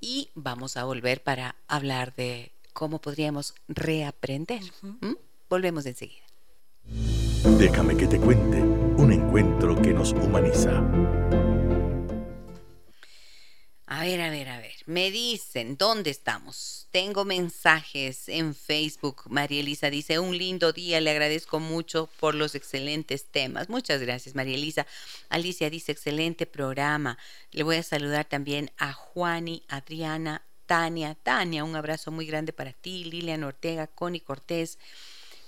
y 0.01 0.31
vamos 0.35 0.77
a 0.77 0.85
volver 0.85 1.21
para 1.21 1.57
hablar 1.67 2.15
de 2.15 2.52
cómo 2.73 3.01
podríamos 3.01 3.55
reaprender. 3.69 4.63
¿Mm? 4.83 5.15
Volvemos 5.49 5.87
enseguida. 5.87 6.25
Déjame 7.59 7.97
que 7.97 8.07
te 8.07 8.19
cuente 8.19 8.61
un 8.61 9.13
encuentro 9.13 9.81
que 9.81 9.93
nos 9.93 10.13
humaniza. 10.13 10.83
A 13.87 14.05
ver, 14.05 14.23
a 14.23 14.31
ver, 14.31 14.49
a 14.49 14.59
ver. 14.59 14.73
Me 14.87 15.11
dicen, 15.11 15.77
¿dónde 15.77 16.09
estamos? 16.11 16.89
Tengo 16.91 17.27
mensajes 17.27 18.29
en 18.29 18.55
Facebook. 18.55 19.25
María 19.27 19.61
Elisa 19.61 19.91
dice, 19.91 20.19
un 20.19 20.39
lindo 20.39 20.73
día, 20.73 20.99
le 21.01 21.11
agradezco 21.11 21.61
mucho 21.61 22.09
por 22.19 22.35
los 22.35 22.55
excelentes 22.55 23.27
temas. 23.27 23.69
Muchas 23.69 24.01
gracias, 24.01 24.35
María 24.35 24.55
Elisa. 24.55 24.87
Alicia 25.29 25.69
dice, 25.69 25.93
excelente 25.93 26.47
programa. 26.47 27.19
Le 27.51 27.65
voy 27.65 27.77
a 27.77 27.83
saludar 27.83 28.25
también 28.25 28.71
a 28.79 28.95
Juani, 28.95 29.63
Adriana, 29.69 30.43
Tania. 30.67 31.15
Tania, 31.23 31.65
un 31.65 31.77
abrazo 31.77 32.11
muy 32.11 32.27
grande 32.27 32.53
para 32.53 32.73
ti. 32.73 33.05
Lilian 33.05 33.45
Ortega, 33.45 33.87
Connie 33.87 34.21
Cortés. 34.21 34.79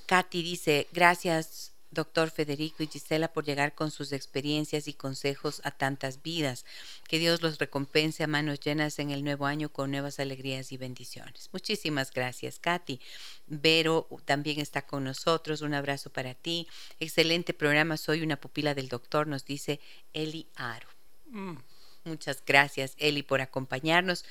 Katy 0.06 0.42
dice, 0.42 0.86
gracias 0.92 1.74
doctor 1.94 2.30
Federico 2.30 2.82
y 2.82 2.88
Gisela, 2.88 3.32
por 3.32 3.44
llegar 3.44 3.74
con 3.74 3.90
sus 3.90 4.12
experiencias 4.12 4.88
y 4.88 4.92
consejos 4.92 5.62
a 5.64 5.70
tantas 5.70 6.22
vidas. 6.22 6.66
Que 7.08 7.18
Dios 7.18 7.40
los 7.40 7.58
recompense 7.58 8.22
a 8.24 8.26
manos 8.26 8.60
llenas 8.60 8.98
en 8.98 9.10
el 9.10 9.24
nuevo 9.24 9.46
año 9.46 9.70
con 9.70 9.90
nuevas 9.90 10.20
alegrías 10.20 10.72
y 10.72 10.76
bendiciones. 10.76 11.48
Muchísimas 11.52 12.12
gracias, 12.12 12.58
Katy. 12.58 13.00
Vero 13.46 14.08
también 14.24 14.60
está 14.60 14.82
con 14.82 15.04
nosotros. 15.04 15.62
Un 15.62 15.72
abrazo 15.72 16.10
para 16.10 16.34
ti. 16.34 16.68
Excelente 17.00 17.54
programa. 17.54 17.96
Soy 17.96 18.22
una 18.22 18.36
pupila 18.36 18.74
del 18.74 18.88
doctor, 18.88 19.26
nos 19.26 19.44
dice 19.44 19.80
Eli 20.12 20.48
Aro. 20.56 20.88
Mm. 21.30 21.56
Muchas 22.04 22.42
gracias, 22.44 22.94
Eli, 22.98 23.22
por 23.22 23.40
acompañarnos. 23.40 24.26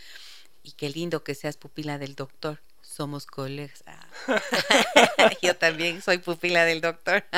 Y 0.64 0.72
qué 0.72 0.90
lindo 0.90 1.24
que 1.24 1.36
seas 1.36 1.58
pupila 1.58 1.98
del 1.98 2.16
doctor 2.16 2.60
somos 2.94 3.26
colegas. 3.26 3.84
Ah. 3.86 4.08
Yo 5.42 5.56
también 5.56 6.02
soy 6.02 6.20
pupila 6.20 6.66
del 6.66 6.82
doctor. 6.82 7.24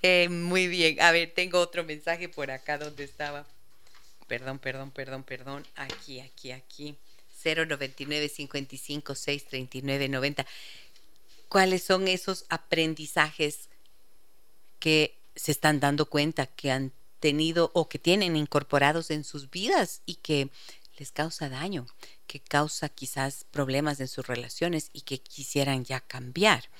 Eh, 0.00 0.28
muy 0.28 0.68
bien. 0.68 1.00
A 1.00 1.10
ver, 1.10 1.32
tengo 1.34 1.58
otro 1.58 1.82
mensaje 1.82 2.28
por 2.28 2.52
acá 2.52 2.78
donde 2.78 3.02
estaba. 3.02 3.44
Perdón, 4.28 4.60
perdón, 4.60 4.92
perdón, 4.92 5.24
perdón. 5.24 5.66
Aquí, 5.74 6.20
aquí, 6.20 6.52
aquí. 6.52 6.94
099 7.44 8.28
55 8.28 9.16
639 9.16 10.08
90. 10.08 10.46
¿Cuáles 11.48 11.82
son 11.82 12.06
esos 12.06 12.44
aprendizajes 12.48 13.68
que 14.78 15.16
se 15.34 15.50
están 15.50 15.80
dando 15.80 16.06
cuenta 16.06 16.46
que 16.46 16.70
han 16.70 16.92
tenido 17.18 17.72
o 17.74 17.88
que 17.88 17.98
tienen 17.98 18.36
incorporados 18.36 19.10
en 19.10 19.24
sus 19.24 19.50
vidas 19.50 20.02
y 20.06 20.14
que 20.14 20.48
les 20.98 21.12
causa 21.12 21.48
daño, 21.48 21.86
que 22.26 22.40
causa 22.40 22.88
quizás 22.88 23.44
problemas 23.50 24.00
en 24.00 24.08
sus 24.08 24.26
relaciones 24.26 24.90
y 24.92 25.02
que 25.02 25.18
quisieran 25.18 25.84
ya 25.84 26.00
cambiar. 26.00 26.70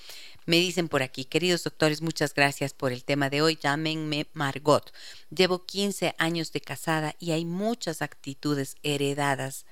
Me 0.45 0.57
dicen 0.57 0.89
por 0.89 1.03
aquí, 1.03 1.25
queridos 1.25 1.63
doctores, 1.63 2.01
muchas 2.01 2.33
gracias 2.33 2.73
por 2.73 2.91
el 2.91 3.03
tema 3.03 3.29
de 3.29 3.41
hoy. 3.41 3.57
Llámenme 3.61 4.27
Margot. 4.33 4.93
Llevo 5.29 5.65
15 5.65 6.15
años 6.17 6.51
de 6.51 6.61
casada 6.61 7.15
y 7.19 7.31
hay 7.31 7.45
muchas 7.45 8.01
actitudes 8.01 8.75
heredadas 8.83 9.65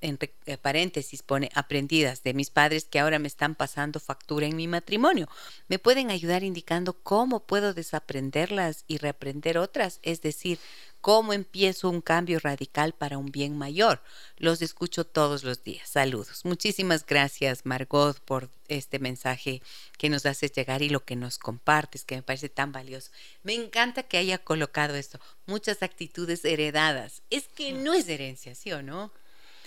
en 0.00 0.18
eh, 0.46 0.56
paréntesis 0.58 1.22
pone 1.22 1.50
aprendidas 1.54 2.22
de 2.22 2.34
mis 2.34 2.50
padres 2.50 2.84
que 2.84 3.00
ahora 3.00 3.18
me 3.18 3.28
están 3.28 3.54
pasando 3.54 4.00
factura 4.00 4.46
en 4.46 4.56
mi 4.56 4.68
matrimonio. 4.68 5.28
¿Me 5.68 5.78
pueden 5.78 6.10
ayudar 6.10 6.42
indicando 6.42 6.92
cómo 6.92 7.46
puedo 7.46 7.74
desaprenderlas 7.74 8.84
y 8.86 8.98
reaprender 8.98 9.58
otras? 9.58 9.98
Es 10.02 10.22
decir, 10.22 10.58
¿Cómo 11.04 11.34
empiezo 11.34 11.90
un 11.90 12.00
cambio 12.00 12.38
radical 12.38 12.94
para 12.94 13.18
un 13.18 13.26
bien 13.26 13.58
mayor? 13.58 14.00
Los 14.38 14.62
escucho 14.62 15.04
todos 15.04 15.44
los 15.44 15.62
días. 15.62 15.86
Saludos. 15.86 16.46
Muchísimas 16.46 17.04
gracias, 17.04 17.66
Margot, 17.66 18.18
por 18.20 18.48
este 18.68 18.98
mensaje 18.98 19.60
que 19.98 20.08
nos 20.08 20.24
haces 20.24 20.52
llegar 20.52 20.80
y 20.80 20.88
lo 20.88 21.04
que 21.04 21.14
nos 21.14 21.36
compartes, 21.36 22.04
que 22.04 22.16
me 22.16 22.22
parece 22.22 22.48
tan 22.48 22.72
valioso. 22.72 23.10
Me 23.42 23.52
encanta 23.52 24.04
que 24.04 24.16
haya 24.16 24.38
colocado 24.38 24.94
esto. 24.94 25.20
Muchas 25.44 25.82
actitudes 25.82 26.42
heredadas. 26.42 27.20
Es 27.28 27.48
que 27.48 27.72
no 27.72 27.92
es 27.92 28.08
herencia, 28.08 28.54
¿sí 28.54 28.72
o 28.72 28.80
no? 28.80 29.12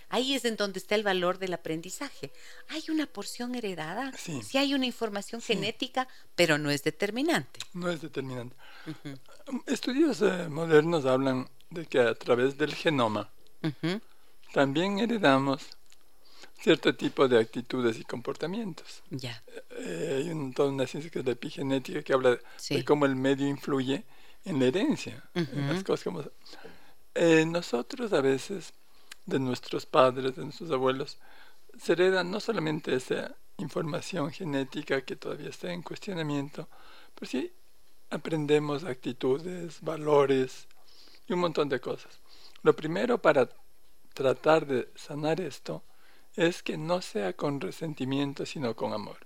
Ahí 0.09 0.35
es 0.35 0.45
en 0.45 0.55
donde 0.55 0.79
está 0.79 0.95
el 0.95 1.03
valor 1.03 1.37
del 1.37 1.53
aprendizaje. 1.53 2.31
Hay 2.69 2.83
una 2.89 3.07
porción 3.07 3.55
heredada, 3.55 4.11
sí, 4.17 4.57
hay 4.57 4.73
una 4.73 4.85
información 4.85 5.41
genética, 5.41 6.07
pero 6.35 6.57
no 6.57 6.69
es 6.69 6.83
determinante. 6.83 7.59
No 7.73 7.89
es 7.89 8.01
determinante. 8.01 8.55
Estudios 9.65 10.21
eh, 10.21 10.47
modernos 10.49 11.05
hablan 11.05 11.49
de 11.69 11.85
que 11.85 11.99
a 11.99 12.15
través 12.15 12.57
del 12.57 12.73
genoma 12.73 13.29
también 14.53 14.99
heredamos 14.99 15.61
cierto 16.59 16.95
tipo 16.95 17.27
de 17.27 17.39
actitudes 17.39 17.99
y 17.99 18.03
comportamientos. 18.03 19.03
Ya. 19.09 19.43
Eh, 19.71 20.25
hay 20.25 20.51
toda 20.53 20.69
una 20.69 20.87
ciencia 20.87 21.11
que 21.11 21.19
es 21.19 21.25
la 21.25 21.31
epigenética 21.31 22.01
que 22.01 22.13
habla 22.13 22.37
de 22.69 22.85
cómo 22.85 23.05
el 23.05 23.15
medio 23.15 23.47
influye 23.47 24.05
en 24.45 24.59
la 24.59 24.65
herencia, 24.65 25.23
en 25.33 25.67
las 25.67 25.83
cosas 25.83 26.03
como... 26.03 26.23
Eh, 27.13 27.45
nosotros 27.47 28.13
a 28.13 28.21
veces 28.21 28.73
de 29.27 29.39
nuestros 29.39 29.85
padres, 29.85 30.35
de 30.35 30.43
nuestros 30.43 30.71
abuelos, 30.71 31.17
se 31.77 31.91
hereda 31.91 32.23
no 32.23 32.39
solamente 32.39 32.95
esa 32.95 33.35
información 33.57 34.31
genética 34.31 35.01
que 35.01 35.15
todavía 35.15 35.49
está 35.49 35.71
en 35.71 35.83
cuestionamiento, 35.83 36.67
pero 37.13 37.29
sí 37.29 37.51
aprendemos 38.09 38.83
actitudes, 38.83 39.81
valores 39.81 40.67
y 41.27 41.33
un 41.33 41.39
montón 41.39 41.69
de 41.69 41.79
cosas. 41.79 42.19
Lo 42.63 42.75
primero 42.75 43.21
para 43.21 43.49
tratar 44.13 44.65
de 44.65 44.89
sanar 44.95 45.41
esto 45.41 45.83
es 46.35 46.63
que 46.63 46.77
no 46.77 47.01
sea 47.01 47.33
con 47.33 47.59
resentimiento, 47.59 48.45
sino 48.45 48.75
con 48.75 48.93
amor. 48.93 49.17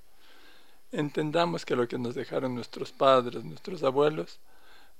Entendamos 0.91 1.65
que 1.65 1.75
lo 1.75 1.87
que 1.87 1.97
nos 1.97 2.15
dejaron 2.15 2.55
nuestros 2.55 2.91
padres, 2.91 3.43
nuestros 3.43 3.83
abuelos, 3.83 4.39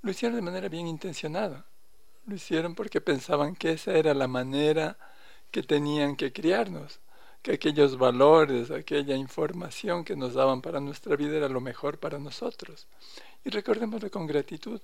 lo 0.00 0.10
hicieron 0.10 0.36
de 0.36 0.42
manera 0.42 0.68
bien 0.68 0.86
intencionada. 0.86 1.66
Lo 2.26 2.34
hicieron 2.36 2.74
porque 2.74 3.00
pensaban 3.00 3.56
que 3.56 3.72
esa 3.72 3.92
era 3.94 4.14
la 4.14 4.28
manera 4.28 4.96
que 5.50 5.62
tenían 5.62 6.16
que 6.16 6.32
criarnos, 6.32 7.00
que 7.42 7.52
aquellos 7.52 7.98
valores, 7.98 8.70
aquella 8.70 9.16
información 9.16 10.04
que 10.04 10.16
nos 10.16 10.34
daban 10.34 10.62
para 10.62 10.80
nuestra 10.80 11.16
vida 11.16 11.36
era 11.36 11.48
lo 11.48 11.60
mejor 11.60 11.98
para 11.98 12.18
nosotros. 12.18 12.86
Y 13.44 13.50
recordémoslo 13.50 14.10
con 14.10 14.26
gratitud, 14.26 14.80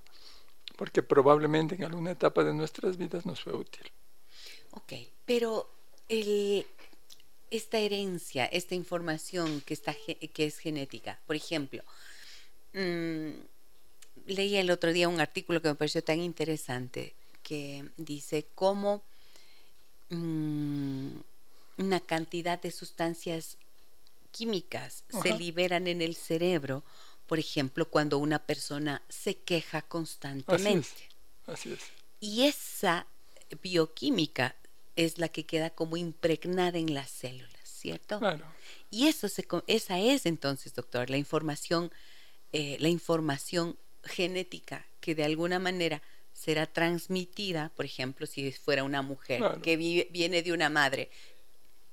porque 0.76 1.02
probablemente 1.02 1.76
en 1.76 1.84
alguna 1.84 2.10
etapa 2.10 2.42
de 2.42 2.52
nuestras 2.52 2.96
vidas 2.96 3.24
nos 3.24 3.40
fue 3.40 3.54
útil. 3.54 3.90
Ok, 4.72 4.92
pero 5.24 5.68
esta 7.50 7.78
herencia, 7.78 8.46
esta 8.46 8.74
información 8.74 9.62
que, 9.62 9.74
está, 9.74 9.94
que 9.94 10.44
es 10.44 10.58
genética, 10.58 11.20
por 11.26 11.36
ejemplo, 11.36 11.82
mm, 12.74 13.30
leí 14.26 14.56
el 14.56 14.70
otro 14.70 14.92
día 14.92 15.08
un 15.08 15.20
artículo 15.20 15.62
que 15.62 15.68
me 15.68 15.74
pareció 15.74 16.02
tan 16.02 16.20
interesante 16.20 17.14
que 17.48 17.88
dice 17.96 18.46
cómo 18.54 19.02
mm, 20.10 21.12
una 21.78 22.00
cantidad 22.00 22.60
de 22.60 22.70
sustancias 22.70 23.56
químicas 24.32 25.04
se 25.22 25.32
liberan 25.32 25.86
en 25.86 26.02
el 26.02 26.14
cerebro, 26.14 26.84
por 27.26 27.38
ejemplo, 27.38 27.88
cuando 27.88 28.18
una 28.18 28.38
persona 28.38 29.00
se 29.08 29.36
queja 29.36 29.80
constantemente. 29.80 31.08
Así 31.46 31.72
es. 31.72 31.80
Y 32.20 32.44
esa 32.44 33.06
bioquímica 33.62 34.54
es 34.94 35.16
la 35.16 35.30
que 35.30 35.46
queda 35.46 35.70
como 35.70 35.96
impregnada 35.96 36.76
en 36.76 36.92
las 36.92 37.08
células, 37.08 37.62
¿cierto? 37.64 38.18
Claro. 38.18 38.44
Y 38.90 39.06
eso 39.06 39.26
se, 39.28 39.46
esa 39.68 39.98
es 39.98 40.26
entonces, 40.26 40.74
doctor, 40.74 41.08
la 41.08 41.16
información, 41.16 41.90
eh, 42.52 42.76
la 42.80 42.88
información 42.88 43.78
genética 44.04 44.84
que 45.00 45.14
de 45.14 45.24
alguna 45.24 45.58
manera 45.58 46.02
será 46.38 46.66
transmitida, 46.66 47.72
por 47.74 47.84
ejemplo, 47.84 48.24
si 48.24 48.52
fuera 48.52 48.84
una 48.84 49.02
mujer 49.02 49.42
que 49.60 49.76
viene 49.76 50.42
de 50.42 50.52
una 50.52 50.70
madre 50.70 51.10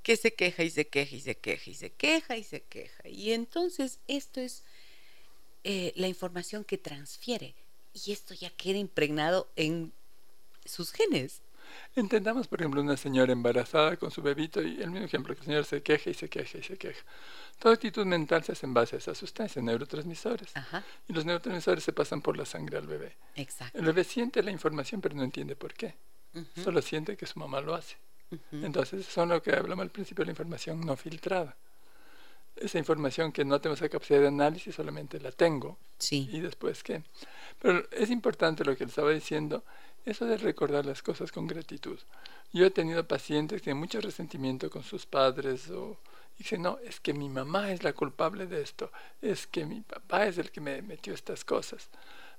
que 0.03 0.17
se 0.17 0.35
queja 0.35 0.63
y 0.63 0.69
se 0.69 0.87
queja 0.87 1.15
y 1.15 1.19
se 1.19 1.35
queja 1.35 1.71
y 1.71 1.73
se 1.73 1.89
queja 1.91 2.37
y 2.37 2.43
se 2.43 2.61
queja. 2.61 3.09
Y 3.09 3.31
entonces 3.31 3.97
esto 4.07 4.39
es 4.39 4.63
eh, 5.63 5.93
la 5.95 6.07
información 6.07 6.63
que 6.63 6.77
transfiere 6.77 7.55
y 7.91 8.11
esto 8.11 8.35
ya 8.35 8.51
queda 8.51 8.77
impregnado 8.77 9.49
en 9.55 9.91
sus 10.63 10.91
genes. 10.91 11.41
Entendamos, 11.95 12.47
por 12.47 12.61
ejemplo, 12.61 12.81
una 12.81 12.97
señora 12.97 13.31
embarazada 13.31 13.97
con 13.97 14.11
su 14.11 14.21
bebito 14.21 14.61
y 14.61 14.81
el 14.81 14.91
mismo 14.91 15.05
ejemplo, 15.05 15.33
que 15.33 15.41
el 15.41 15.45
señor 15.45 15.65
se 15.65 15.81
queja 15.81 16.09
y 16.09 16.13
se 16.13 16.29
queja 16.29 16.57
y 16.57 16.63
se 16.63 16.77
queja. 16.77 17.03
Toda 17.59 17.75
actitud 17.75 18.05
mental 18.05 18.43
se 18.43 18.51
hace 18.51 18.65
en 18.65 18.73
base 18.73 18.95
a 18.95 18.99
esa 18.99 19.15
sustancia, 19.15 19.61
neurotransmisores. 19.61 20.51
Y 21.07 21.13
los 21.13 21.25
neurotransmisores 21.25 21.83
se 21.83 21.93
pasan 21.93 22.21
por 22.21 22.37
la 22.37 22.45
sangre 22.45 22.77
al 22.77 22.87
bebé. 22.87 23.15
Exacto. 23.35 23.77
El 23.77 23.85
bebé 23.85 24.03
siente 24.03 24.43
la 24.43 24.51
información 24.51 25.01
pero 25.01 25.15
no 25.15 25.23
entiende 25.23 25.55
por 25.55 25.73
qué. 25.73 25.95
solo 26.63 26.81
siente 26.81 27.15
que 27.15 27.25
su 27.25 27.39
mamá 27.39 27.61
lo 27.61 27.75
hace. 27.75 27.95
Entonces, 28.51 29.05
son 29.05 29.29
lo 29.29 29.41
que 29.41 29.55
hablamos 29.55 29.83
al 29.83 29.91
principio 29.91 30.23
de 30.23 30.27
la 30.27 30.31
información 30.31 30.81
no 30.81 30.95
filtrada. 30.95 31.55
Esa 32.55 32.77
información 32.77 33.31
que 33.31 33.43
no 33.43 33.59
tengo 33.59 33.75
esa 33.75 33.89
capacidad 33.89 34.19
de 34.19 34.27
análisis, 34.27 34.75
solamente 34.75 35.19
la 35.19 35.31
tengo. 35.31 35.77
Sí. 35.97 36.29
¿Y 36.31 36.39
después 36.39 36.83
qué? 36.83 37.03
Pero 37.61 37.83
es 37.91 38.09
importante 38.09 38.63
lo 38.63 38.75
que 38.75 38.83
él 38.85 38.89
estaba 38.89 39.11
diciendo, 39.11 39.63
eso 40.05 40.25
de 40.25 40.37
recordar 40.37 40.85
las 40.85 41.01
cosas 41.01 41.31
con 41.31 41.47
gratitud. 41.47 41.99
Yo 42.53 42.65
he 42.65 42.71
tenido 42.71 43.07
pacientes 43.07 43.59
que 43.59 43.65
tienen 43.65 43.79
mucho 43.79 43.99
resentimiento 43.99 44.69
con 44.69 44.83
sus 44.83 45.05
padres 45.05 45.69
o 45.71 45.97
dicen, 46.37 46.61
no, 46.61 46.77
es 46.83 46.99
que 46.99 47.13
mi 47.13 47.27
mamá 47.27 47.71
es 47.71 47.83
la 47.83 47.93
culpable 47.93 48.45
de 48.45 48.61
esto, 48.61 48.91
es 49.21 49.47
que 49.47 49.65
mi 49.65 49.81
papá 49.81 50.27
es 50.27 50.37
el 50.37 50.51
que 50.51 50.61
me 50.61 50.81
metió 50.81 51.13
estas 51.13 51.43
cosas. 51.43 51.89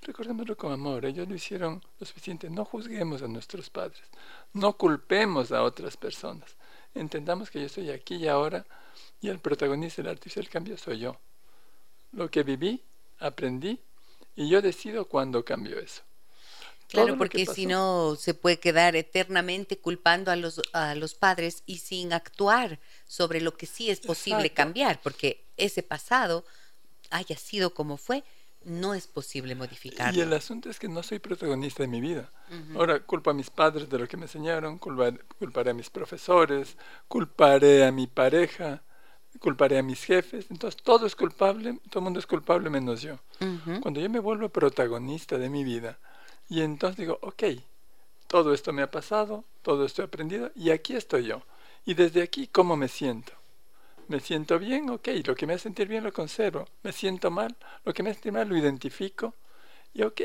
Recordémoslo 0.03 0.57
con 0.57 0.73
amor, 0.73 1.05
ellos 1.05 1.29
lo 1.29 1.35
hicieron 1.35 1.83
lo 1.99 2.07
suficiente. 2.07 2.49
No 2.51 2.64
juzguemos 2.64 3.23
a 3.23 3.29
nuestros 3.29 3.71
padres, 3.71 4.03
no 4.53 4.75
culpemos 4.75 5.51
a 5.53 5.62
otras 5.62 5.97
personas. 5.97 6.57
Entendamos 6.95 7.51
que 7.51 7.61
yo 7.61 7.67
estoy 7.67 7.91
aquí 7.91 8.17
y 8.17 8.29
ahora 8.29 8.64
y 9.21 9.29
el 9.29 9.41
protagonista 9.41 10.03
del 10.03 10.12
artista 10.12 10.41
del 10.41 10.49
cambio 10.49 10.77
soy 10.79 11.01
yo. 11.01 11.19
Lo 12.12 12.31
que 12.31 12.43
viví, 12.43 12.83
aprendí 13.19 13.81
y 14.35 14.49
yo 14.49 14.62
decido 14.62 15.07
cuándo 15.07 15.45
cambio 15.45 15.79
eso. 15.79 16.03
Claro, 17.05 17.18
porque 17.18 17.47
si 17.47 17.66
no 17.66 18.16
se 18.16 18.34
puede 18.34 18.59
quedar 18.59 18.97
eternamente 18.97 19.78
culpando 19.78 20.30
a 20.30 20.36
los, 20.36 20.61
a 20.72 20.94
los 20.94 21.14
padres 21.14 21.62
y 21.66 21.78
sin 21.78 22.12
actuar 22.12 22.80
sobre 23.07 23.40
lo 23.40 23.57
que 23.57 23.66
sí 23.66 23.90
es 23.90 24.01
posible 24.01 24.51
cambiar, 24.51 25.01
porque 25.03 25.44
ese 25.57 25.82
pasado 25.82 26.44
haya 27.11 27.36
sido 27.36 27.74
como 27.74 27.97
fue, 27.97 28.24
no 28.64 28.94
es 28.94 29.07
posible 29.07 29.55
modificarlo. 29.55 30.18
Y 30.18 30.22
el 30.22 30.32
asunto 30.32 30.68
es 30.68 30.78
que 30.78 30.88
no 30.88 31.03
soy 31.03 31.20
protagonista 31.20 31.82
de 31.82 31.88
mi 31.88 32.01
vida. 32.01 32.32
Ahora 32.74 33.01
culpo 33.01 33.30
a 33.30 33.34
mis 33.34 33.51
padres 33.51 33.88
de 33.88 33.99
lo 33.99 34.09
que 34.09 34.16
me 34.16 34.24
enseñaron, 34.24 34.78
culparé 34.78 35.70
a 35.70 35.74
mis 35.74 35.90
profesores, 35.90 36.76
culparé 37.07 37.84
a 37.84 37.92
mi 37.92 38.07
pareja, 38.07 38.82
culparé 39.38 39.78
a 39.78 39.82
mis 39.82 40.03
jefes. 40.03 40.47
Entonces 40.51 40.82
todo 40.82 41.07
es 41.07 41.14
culpable, 41.14 41.78
todo 41.90 42.01
el 42.01 42.05
mundo 42.05 42.18
es 42.18 42.26
culpable 42.26 42.68
menos 42.68 43.03
yo. 43.03 43.18
Cuando 43.80 44.01
yo 44.01 44.11
me 44.11 44.18
vuelvo 44.18 44.49
protagonista 44.49 45.38
de 45.38 45.49
mi 45.49 45.62
vida 45.62 45.99
y 46.49 46.62
entonces 46.62 46.99
digo, 46.99 47.18
ok, 47.22 47.44
todo 48.26 48.55
esto 48.55 48.72
me 48.72 48.82
ha 48.82 48.90
pasado, 48.90 49.44
todo 49.62 49.84
esto 49.84 50.03
he 50.03 50.05
aprendido 50.05 50.51
y 50.55 50.70
aquí 50.70 50.94
estoy 50.94 51.26
yo. 51.26 51.42
Y 51.84 51.94
desde 51.94 52.22
aquí, 52.22 52.49
¿cómo 52.49 52.76
me 52.76 52.88
siento? 52.88 53.32
Me 54.09 54.20
siento 54.20 54.59
bien, 54.59 54.90
ok, 54.90 55.09
lo 55.24 55.34
que 55.34 55.47
me 55.47 55.55
hace 55.55 55.64
sentir 55.64 55.88
bien 55.88 56.05
lo 56.05 56.12
conservo. 56.12 56.66
Me 56.82 56.92
siento 56.92 57.30
mal, 57.30 57.57
lo 57.84 57.92
que 57.92 58.03
me 58.03 58.11
hace 58.11 58.16
sentir 58.16 58.32
mal 58.32 58.49
lo 58.49 58.57
identifico. 58.57 59.34
Y 59.94 60.03
ok, 60.03 60.20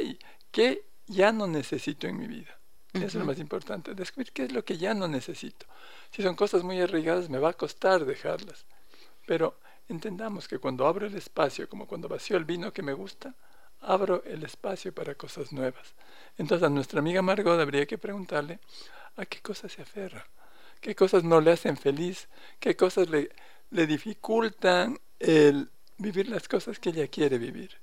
¿qué 0.52 0.84
ya 1.08 1.32
no 1.32 1.48
necesito 1.48 2.08
en 2.08 2.18
mi 2.18 2.28
vida? 2.28 2.58
Eso 2.94 3.06
es 3.06 3.16
lo 3.16 3.26
más 3.26 3.40
importante, 3.40 3.96
descubrir 3.96 4.34
qué 4.34 4.44
es 4.44 4.52
lo 4.52 4.66
que 4.66 4.78
ya 4.78 4.94
no 4.94 5.08
necesito. 5.08 5.66
Si 6.12 6.22
son 6.22 6.36
cosas 6.36 6.62
muy 6.62 6.80
arraigadas, 6.82 7.30
me 7.30 7.40
va 7.40 7.52
a 7.52 7.54
costar 7.54 8.06
dejarlas. 8.06 8.66
Pero 9.26 9.58
entendamos 9.88 10.48
que 10.48 10.60
cuando 10.60 10.86
abro 10.86 11.08
el 11.08 11.16
espacio, 11.16 11.70
como 11.70 11.88
cuando 11.88 12.10
vacío 12.10 12.36
el 12.36 12.44
vino 12.44 12.74
que 12.74 12.82
me 12.82 12.94
gusta, 12.94 13.34
abro 13.82 14.24
el 14.26 14.44
espacio 14.44 14.94
para 14.94 15.16
cosas 15.16 15.52
nuevas. 15.52 15.96
Entonces 16.38 16.66
a 16.66 16.70
nuestra 16.70 17.00
amiga 17.00 17.22
Margot 17.22 17.60
habría 17.60 17.86
que 17.86 17.98
preguntarle 17.98 18.60
a 19.16 19.26
qué 19.26 19.42
cosas 19.42 19.74
se 19.74 19.82
aferra, 19.82 20.26
qué 20.80 20.96
cosas 20.96 21.24
no 21.24 21.42
le 21.42 21.52
hacen 21.52 21.78
feliz, 21.78 22.28
qué 22.60 22.76
cosas 22.76 23.10
le, 23.10 23.30
le 23.72 23.88
dificultan 23.88 25.00
el 25.20 25.70
vivir 25.98 26.30
las 26.30 26.48
cosas 26.48 26.80
que 26.80 26.90
ella 26.90 27.08
quiere 27.08 27.38
vivir. 27.38 27.80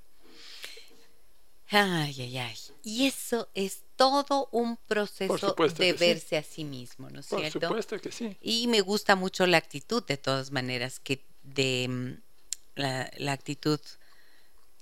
Ay, 1.71 2.15
ay, 2.19 2.37
ay. 2.37 2.55
Y 2.83 3.05
eso 3.05 3.49
es 3.53 3.83
todo 3.95 4.49
un 4.51 4.77
proceso 4.77 5.55
de 5.77 5.93
verse 5.93 6.37
a 6.37 6.43
sí 6.43 6.63
mismo, 6.63 7.09
¿no 7.09 7.19
es 7.19 7.27
cierto? 7.27 7.59
Por 7.59 7.69
supuesto 7.69 7.99
que 7.99 8.11
sí. 8.11 8.35
Y 8.41 8.67
me 8.67 8.81
gusta 8.81 9.15
mucho 9.15 9.45
la 9.45 9.57
actitud, 9.57 10.03
de 10.03 10.17
todas 10.17 10.51
maneras, 10.51 10.99
que 10.99 11.23
de 11.43 11.87
mm, 11.87 12.79
la, 12.79 13.11
la 13.17 13.33
actitud 13.33 13.79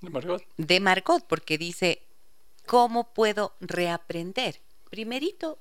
de 0.00 0.10
Margot. 0.10 0.42
De 0.56 0.80
Margot, 0.80 1.24
porque 1.26 1.58
dice, 1.58 2.02
¿cómo 2.66 3.12
puedo 3.12 3.54
reaprender? 3.60 4.60
Primerito, 4.90 5.58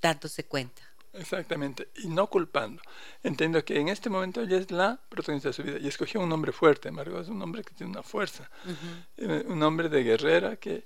dándose 0.00 0.44
cuenta. 0.44 0.82
Exactamente, 1.14 1.88
y 1.96 2.08
no 2.08 2.28
culpando. 2.28 2.82
Entiendo 3.22 3.64
que 3.64 3.78
en 3.78 3.88
este 3.88 4.10
momento 4.10 4.42
ella 4.42 4.58
es 4.58 4.70
la 4.72 5.00
protagonista 5.08 5.50
de 5.50 5.52
su 5.52 5.62
vida 5.62 5.78
y 5.78 5.86
escogió 5.86 6.20
un 6.20 6.32
hombre 6.32 6.50
fuerte. 6.50 6.90
Margot 6.90 7.22
es 7.22 7.28
un 7.28 7.40
hombre 7.40 7.62
que 7.62 7.72
tiene 7.72 7.92
una 7.92 8.02
fuerza, 8.02 8.50
eh, 9.16 9.44
un 9.46 9.62
hombre 9.62 9.88
de 9.88 10.02
guerrera 10.02 10.56
que 10.56 10.84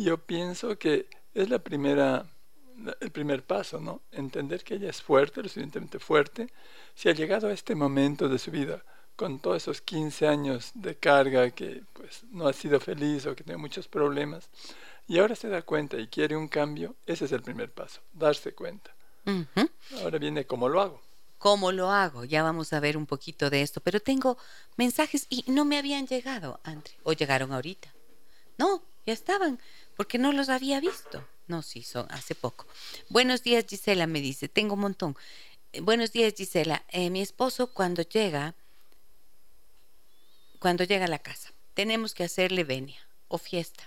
yo 0.00 0.18
pienso 0.18 0.78
que 0.78 1.08
es 1.34 1.50
la 1.50 1.58
primera, 1.58 2.26
el 3.00 3.10
primer 3.10 3.44
paso, 3.44 3.78
¿no? 3.78 4.02
Entender 4.10 4.64
que 4.64 4.74
ella 4.74 4.88
es 4.88 5.02
fuerte, 5.02 5.42
lo 5.42 5.48
suficientemente 5.48 5.98
fuerte. 5.98 6.48
Si 6.94 7.10
ha 7.10 7.12
llegado 7.12 7.48
a 7.48 7.52
este 7.52 7.74
momento 7.74 8.28
de 8.28 8.38
su 8.38 8.50
vida 8.50 8.82
con 9.18 9.40
todos 9.40 9.56
esos 9.56 9.80
15 9.80 10.28
años 10.28 10.70
de 10.74 10.94
carga 10.94 11.50
que 11.50 11.82
pues 11.92 12.22
no 12.30 12.46
ha 12.46 12.52
sido 12.52 12.78
feliz 12.78 13.26
o 13.26 13.34
que 13.34 13.42
tiene 13.42 13.58
muchos 13.58 13.88
problemas 13.88 14.48
y 15.08 15.18
ahora 15.18 15.34
se 15.34 15.48
da 15.48 15.62
cuenta 15.62 15.98
y 15.98 16.06
quiere 16.06 16.36
un 16.36 16.46
cambio, 16.46 16.94
ese 17.04 17.24
es 17.24 17.32
el 17.32 17.42
primer 17.42 17.72
paso, 17.72 18.00
darse 18.12 18.52
cuenta. 18.52 18.94
Ahora 20.02 20.18
viene 20.18 20.46
cómo 20.46 20.68
lo 20.68 20.80
hago. 20.80 21.02
¿Cómo 21.38 21.72
lo 21.72 21.90
hago? 21.90 22.24
Ya 22.24 22.44
vamos 22.44 22.72
a 22.72 22.78
ver 22.78 22.96
un 22.96 23.06
poquito 23.06 23.50
de 23.50 23.62
esto, 23.62 23.80
pero 23.80 23.98
tengo 23.98 24.38
mensajes 24.76 25.26
y 25.28 25.44
no 25.48 25.64
me 25.64 25.78
habían 25.78 26.06
llegado, 26.06 26.60
Andre, 26.62 26.92
o 27.02 27.12
llegaron 27.12 27.52
ahorita. 27.52 27.92
No, 28.56 28.84
ya 29.04 29.14
estaban, 29.14 29.58
porque 29.96 30.18
no 30.18 30.32
los 30.32 30.48
había 30.48 30.78
visto. 30.78 31.26
No, 31.48 31.62
sí, 31.62 31.82
son 31.82 32.06
hace 32.10 32.36
poco. 32.36 32.66
Buenos 33.08 33.42
días, 33.42 33.64
Gisela, 33.68 34.06
me 34.06 34.20
dice, 34.20 34.48
tengo 34.48 34.74
un 34.74 34.80
montón. 34.80 35.16
Eh, 35.72 35.80
buenos 35.80 36.12
días, 36.12 36.34
Gisela. 36.36 36.84
Eh, 36.90 37.10
mi 37.10 37.20
esposo 37.20 37.72
cuando 37.72 38.02
llega, 38.02 38.54
cuando 40.58 40.84
llega 40.84 41.04
a 41.04 41.08
la 41.08 41.18
casa, 41.18 41.52
tenemos 41.74 42.14
que 42.14 42.24
hacerle 42.24 42.64
venia 42.64 43.00
o 43.28 43.38
fiesta, 43.38 43.84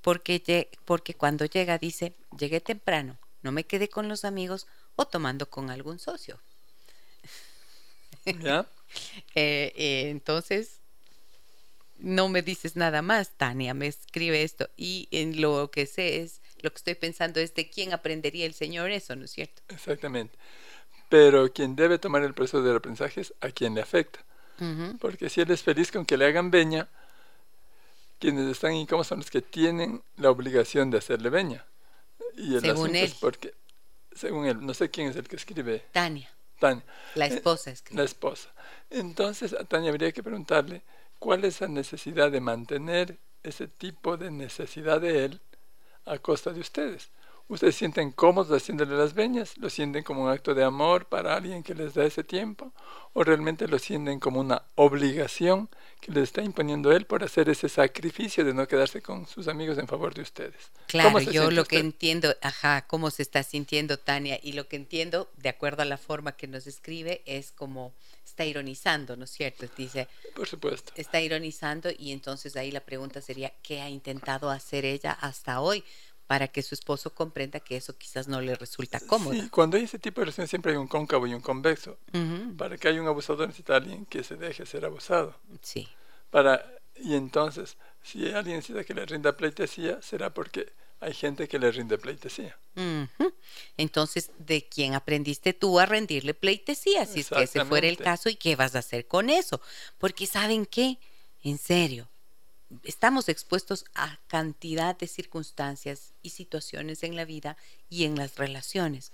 porque, 0.00 0.70
porque 0.84 1.14
cuando 1.14 1.44
llega 1.44 1.78
dice, 1.78 2.14
llegué 2.36 2.60
temprano, 2.60 3.18
no 3.42 3.52
me 3.52 3.64
quedé 3.64 3.88
con 3.88 4.08
los 4.08 4.24
amigos 4.24 4.66
o 4.96 5.06
tomando 5.06 5.48
con 5.48 5.70
algún 5.70 5.98
socio. 5.98 6.40
¿Ya? 8.24 8.66
Eh, 9.34 9.72
eh, 9.74 10.10
entonces, 10.10 10.78
no 11.98 12.28
me 12.28 12.42
dices 12.42 12.76
nada 12.76 13.02
más, 13.02 13.30
Tania 13.36 13.74
me 13.74 13.88
escribe 13.88 14.44
esto 14.44 14.70
y 14.76 15.08
en 15.10 15.40
lo 15.40 15.70
que 15.72 15.86
sé 15.86 16.20
es, 16.20 16.42
lo 16.60 16.70
que 16.70 16.76
estoy 16.76 16.94
pensando 16.94 17.40
es 17.40 17.54
de 17.54 17.68
quién 17.68 17.92
aprendería 17.92 18.46
el 18.46 18.54
Señor 18.54 18.92
eso, 18.92 19.16
¿no 19.16 19.24
es 19.24 19.32
cierto? 19.32 19.62
Exactamente. 19.68 20.36
Pero 21.08 21.52
quien 21.52 21.74
debe 21.74 21.98
tomar 21.98 22.22
el 22.22 22.34
proceso 22.34 22.62
del 22.62 22.76
aprendizaje 22.76 23.22
es 23.22 23.34
a 23.40 23.50
quien 23.50 23.74
le 23.74 23.80
afecta. 23.80 24.24
Porque 25.00 25.28
si 25.28 25.40
él 25.40 25.50
es 25.50 25.62
feliz 25.62 25.90
con 25.90 26.04
que 26.06 26.16
le 26.16 26.26
hagan 26.26 26.50
veña, 26.50 26.88
quienes 28.18 28.50
están 28.50 28.72
incómodos 28.74 29.08
son 29.08 29.18
los 29.18 29.30
que 29.30 29.42
tienen 29.42 30.02
la 30.16 30.30
obligación 30.30 30.90
de 30.90 30.98
hacerle 30.98 31.30
veña. 31.30 31.64
Y 32.36 32.54
el 32.54 32.60
según 32.60 32.94
él. 32.96 33.04
es 33.04 33.14
porque, 33.14 33.54
según 34.12 34.46
él, 34.46 34.64
no 34.64 34.74
sé 34.74 34.90
quién 34.90 35.08
es 35.08 35.16
el 35.16 35.28
que 35.28 35.36
escribe. 35.36 35.84
Tania. 35.92 36.30
Tania. 36.58 36.84
La 37.14 37.26
eh, 37.26 37.34
esposa 37.34 37.70
escribe. 37.70 37.98
La 37.98 38.04
esposa. 38.04 38.52
Entonces 38.90 39.52
a 39.52 39.64
Tania 39.64 39.90
habría 39.90 40.12
que 40.12 40.22
preguntarle 40.22 40.82
cuál 41.18 41.44
es 41.44 41.60
la 41.60 41.68
necesidad 41.68 42.30
de 42.30 42.40
mantener 42.40 43.18
ese 43.42 43.68
tipo 43.68 44.16
de 44.16 44.30
necesidad 44.30 45.00
de 45.00 45.26
él 45.26 45.40
a 46.06 46.18
costa 46.18 46.52
de 46.52 46.60
ustedes. 46.60 47.10
¿Ustedes 47.46 47.76
sienten 47.76 48.10
cómodos 48.10 48.56
haciéndole 48.56 48.96
las 48.96 49.12
veñas? 49.12 49.58
¿Lo 49.58 49.68
sienten 49.68 50.02
como 50.02 50.24
un 50.24 50.30
acto 50.30 50.54
de 50.54 50.64
amor 50.64 51.06
para 51.06 51.36
alguien 51.36 51.62
que 51.62 51.74
les 51.74 51.92
da 51.92 52.06
ese 52.06 52.24
tiempo? 52.24 52.72
¿O 53.12 53.22
realmente 53.22 53.68
lo 53.68 53.78
sienten 53.78 54.18
como 54.18 54.40
una 54.40 54.62
obligación 54.76 55.68
que 56.00 56.10
les 56.10 56.24
está 56.24 56.42
imponiendo 56.42 56.90
él 56.90 57.04
por 57.04 57.22
hacer 57.22 57.50
ese 57.50 57.68
sacrificio 57.68 58.46
de 58.46 58.54
no 58.54 58.66
quedarse 58.66 59.02
con 59.02 59.26
sus 59.26 59.46
amigos 59.46 59.76
en 59.76 59.86
favor 59.86 60.14
de 60.14 60.22
ustedes? 60.22 60.72
Claro, 60.86 61.20
yo 61.20 61.50
lo 61.50 61.66
que 61.66 61.78
entiendo, 61.78 62.34
ajá, 62.40 62.86
cómo 62.86 63.10
se 63.10 63.22
está 63.22 63.42
sintiendo 63.42 63.98
Tania 63.98 64.40
y 64.42 64.52
lo 64.52 64.66
que 64.66 64.76
entiendo, 64.76 65.30
de 65.36 65.50
acuerdo 65.50 65.82
a 65.82 65.86
la 65.86 65.98
forma 65.98 66.36
que 66.36 66.46
nos 66.48 66.66
escribe, 66.66 67.22
es 67.26 67.52
como 67.52 67.94
está 68.24 68.46
ironizando, 68.46 69.16
¿no 69.16 69.24
es 69.24 69.30
cierto? 69.30 69.66
Dice, 69.76 70.08
por 70.34 70.48
supuesto. 70.48 70.92
Está 70.96 71.20
ironizando 71.20 71.90
y 71.96 72.10
entonces 72.12 72.56
ahí 72.56 72.70
la 72.70 72.80
pregunta 72.80 73.20
sería, 73.20 73.52
¿qué 73.62 73.82
ha 73.82 73.90
intentado 73.90 74.48
hacer 74.50 74.86
ella 74.86 75.12
hasta 75.12 75.60
hoy? 75.60 75.84
Para 76.26 76.48
que 76.48 76.62
su 76.62 76.74
esposo 76.74 77.14
comprenda 77.14 77.60
que 77.60 77.76
eso 77.76 77.96
quizás 77.96 78.28
no 78.28 78.40
le 78.40 78.54
resulta 78.54 79.00
cómodo. 79.00 79.34
Sí, 79.34 79.48
cuando 79.50 79.76
hay 79.76 79.84
ese 79.84 79.98
tipo 79.98 80.20
de 80.20 80.26
relaciones 80.26 80.50
siempre 80.50 80.72
hay 80.72 80.78
un 80.78 80.88
cóncavo 80.88 81.26
y 81.26 81.34
un 81.34 81.40
convexo. 81.40 81.98
Para 82.56 82.76
que 82.78 82.88
haya 82.88 83.00
un 83.00 83.08
abusador 83.08 83.46
necesita 83.46 83.76
alguien 83.76 84.06
que 84.06 84.24
se 84.24 84.36
deje 84.36 84.64
ser 84.66 84.84
abusado. 84.84 85.38
Sí. 85.62 85.88
Para, 86.30 86.64
y 86.96 87.14
entonces, 87.14 87.76
si 88.02 88.32
alguien 88.32 88.56
necesita 88.56 88.84
que 88.84 88.94
le 88.94 89.04
rinda 89.06 89.36
pleitesía, 89.36 90.00
será 90.02 90.32
porque 90.32 90.72
hay 91.00 91.12
gente 91.12 91.46
que 91.48 91.58
le 91.58 91.70
rinde 91.70 91.98
pleitesía. 91.98 92.58
Entonces, 93.76 94.30
¿de 94.38 94.66
quién 94.66 94.94
aprendiste 94.94 95.52
tú 95.52 95.78
a 95.78 95.86
rendirle 95.86 96.32
pleitesía? 96.32 97.04
Si 97.04 97.20
es 97.20 97.28
que 97.28 97.42
ese 97.42 97.64
fuera 97.64 97.86
el 97.86 97.98
caso, 97.98 98.30
¿y 98.30 98.36
qué 98.36 98.56
vas 98.56 98.74
a 98.74 98.78
hacer 98.78 99.06
con 99.06 99.28
eso? 99.28 99.60
Porque 99.98 100.26
¿saben 100.26 100.64
qué? 100.64 100.98
En 101.42 101.58
serio, 101.58 102.08
estamos 102.82 103.28
expuestos 103.28 103.84
a 103.94 104.18
cantidad 104.26 104.96
de 104.96 105.06
circunstancias 105.06 106.12
y 106.22 106.30
situaciones 106.30 107.02
en 107.02 107.16
la 107.16 107.24
vida 107.24 107.56
y 107.88 108.04
en 108.04 108.16
las 108.16 108.36
relaciones. 108.36 109.12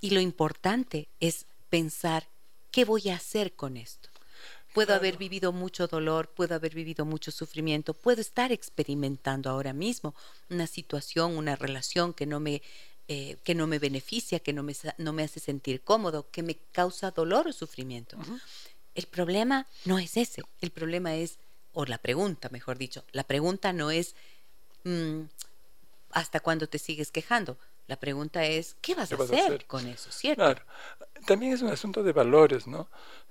Y 0.00 0.10
lo 0.10 0.20
importante 0.20 1.08
es 1.20 1.46
pensar, 1.70 2.28
¿qué 2.70 2.84
voy 2.84 3.08
a 3.08 3.16
hacer 3.16 3.54
con 3.54 3.76
esto? 3.76 4.08
Puedo 4.74 4.94
haber 4.94 5.16
vivido 5.16 5.52
mucho 5.52 5.88
dolor, 5.88 6.28
puedo 6.28 6.54
haber 6.54 6.74
vivido 6.74 7.04
mucho 7.04 7.30
sufrimiento, 7.30 7.94
puedo 7.94 8.20
estar 8.20 8.52
experimentando 8.52 9.50
ahora 9.50 9.72
mismo 9.72 10.14
una 10.50 10.66
situación, 10.66 11.36
una 11.36 11.56
relación 11.56 12.12
que 12.12 12.26
no 12.26 12.38
me, 12.38 12.62
eh, 13.08 13.38
que 13.44 13.54
no 13.54 13.66
me 13.66 13.78
beneficia, 13.78 14.38
que 14.38 14.52
no 14.52 14.62
me, 14.62 14.76
no 14.98 15.12
me 15.12 15.22
hace 15.22 15.40
sentir 15.40 15.80
cómodo, 15.80 16.30
que 16.30 16.42
me 16.42 16.56
causa 16.72 17.10
dolor 17.10 17.48
o 17.48 17.52
sufrimiento. 17.52 18.18
El 18.94 19.06
problema 19.06 19.66
no 19.84 19.98
es 19.98 20.16
ese, 20.16 20.42
el 20.60 20.70
problema 20.70 21.16
es 21.16 21.38
o 21.78 21.84
la 21.84 21.98
pregunta, 21.98 22.48
mejor 22.50 22.76
dicho, 22.76 23.04
la 23.12 23.22
pregunta 23.22 23.72
no 23.72 23.92
es 23.92 24.16
mm, 24.82 25.20
hasta 26.10 26.40
cuándo 26.40 26.68
te 26.68 26.76
sigues 26.76 27.12
quejando. 27.12 27.56
La 27.86 27.94
pregunta 27.94 28.44
es, 28.44 28.76
¿qué 28.80 28.96
vas, 28.96 29.12
a, 29.12 29.14
hacer 29.14 29.64
con 29.66 29.86
eso? 29.86 30.10
¿Cierto? 30.10 30.42
Claro. 30.42 30.60
También 31.24 31.52
es 31.52 31.62
un 31.62 31.68
asunto 31.68 32.02
de 32.02 32.12
valores, 32.12 32.66
¿no? 32.66 32.88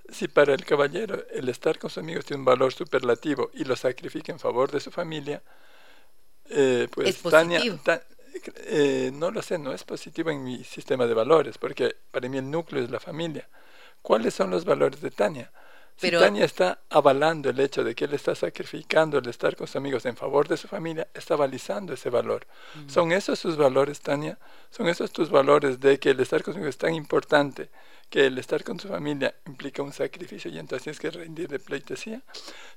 Si 0.09 0.29
para 0.29 0.53
el 0.53 0.63
caballero 0.63 1.25
el 1.29 1.49
estar 1.49 1.77
con 1.77 1.89
sus 1.89 1.97
amigos 1.97 2.23
tiene 2.23 2.39
un 2.39 2.45
valor 2.45 2.73
superlativo 2.73 3.51
y 3.53 3.65
lo 3.65 3.75
sacrifica 3.75 4.31
en 4.31 4.39
favor 4.39 4.71
de 4.71 4.79
su 4.79 4.91
familia, 4.91 5.43
eh, 6.49 6.87
pues 6.89 7.21
Tania, 7.23 7.59
eh, 8.59 9.11
no 9.13 9.29
lo 9.29 9.41
sé, 9.41 9.57
no 9.57 9.73
es 9.73 9.83
positivo 9.83 10.29
en 10.29 10.41
mi 10.41 10.63
sistema 10.63 11.05
de 11.05 11.13
valores, 11.13 11.57
porque 11.57 11.97
para 12.11 12.29
mí 12.29 12.37
el 12.37 12.49
núcleo 12.49 12.81
es 12.81 12.89
la 12.89 13.01
familia. 13.01 13.45
¿Cuáles 14.01 14.33
son 14.33 14.51
los 14.51 14.63
valores 14.63 15.01
de 15.01 15.11
Tania? 15.11 15.51
Pero, 15.99 16.19
si 16.19 16.25
Tania 16.25 16.45
está 16.45 16.79
avalando 16.89 17.49
el 17.49 17.59
hecho 17.59 17.83
de 17.83 17.95
que 17.95 18.05
él 18.05 18.13
está 18.13 18.35
sacrificando 18.35 19.17
el 19.17 19.27
estar 19.27 19.55
con 19.55 19.65
sus 19.65 19.77
amigos 19.77 20.05
en 20.05 20.15
favor 20.15 20.47
de 20.47 20.55
su 20.55 20.67
familia, 20.67 21.07
está 21.13 21.35
balizando 21.35 21.93
ese 21.93 22.09
valor. 22.09 22.45
Mm. 22.75 22.89
¿Son 22.89 23.11
esos 23.11 23.39
sus 23.39 23.57
valores, 23.57 24.01
Tania? 24.01 24.37
¿Son 24.69 24.87
esos 24.87 25.11
tus 25.11 25.31
valores 25.31 25.79
de 25.79 25.99
que 25.99 26.11
el 26.11 26.19
estar 26.19 26.43
con 26.43 26.53
sus 26.53 26.57
amigos 26.57 26.75
es 26.75 26.79
tan 26.79 26.93
importante 26.93 27.69
que 28.09 28.27
el 28.27 28.37
estar 28.37 28.63
con 28.63 28.79
su 28.79 28.87
familia 28.87 29.35
implica 29.47 29.81
un 29.81 29.91
sacrificio 29.91 30.49
y 30.51 30.59
entonces 30.59 30.83
tienes 30.83 30.99
que 30.99 31.09
rendir 31.09 31.47
de 31.49 31.59
pleitesía? 31.59 32.21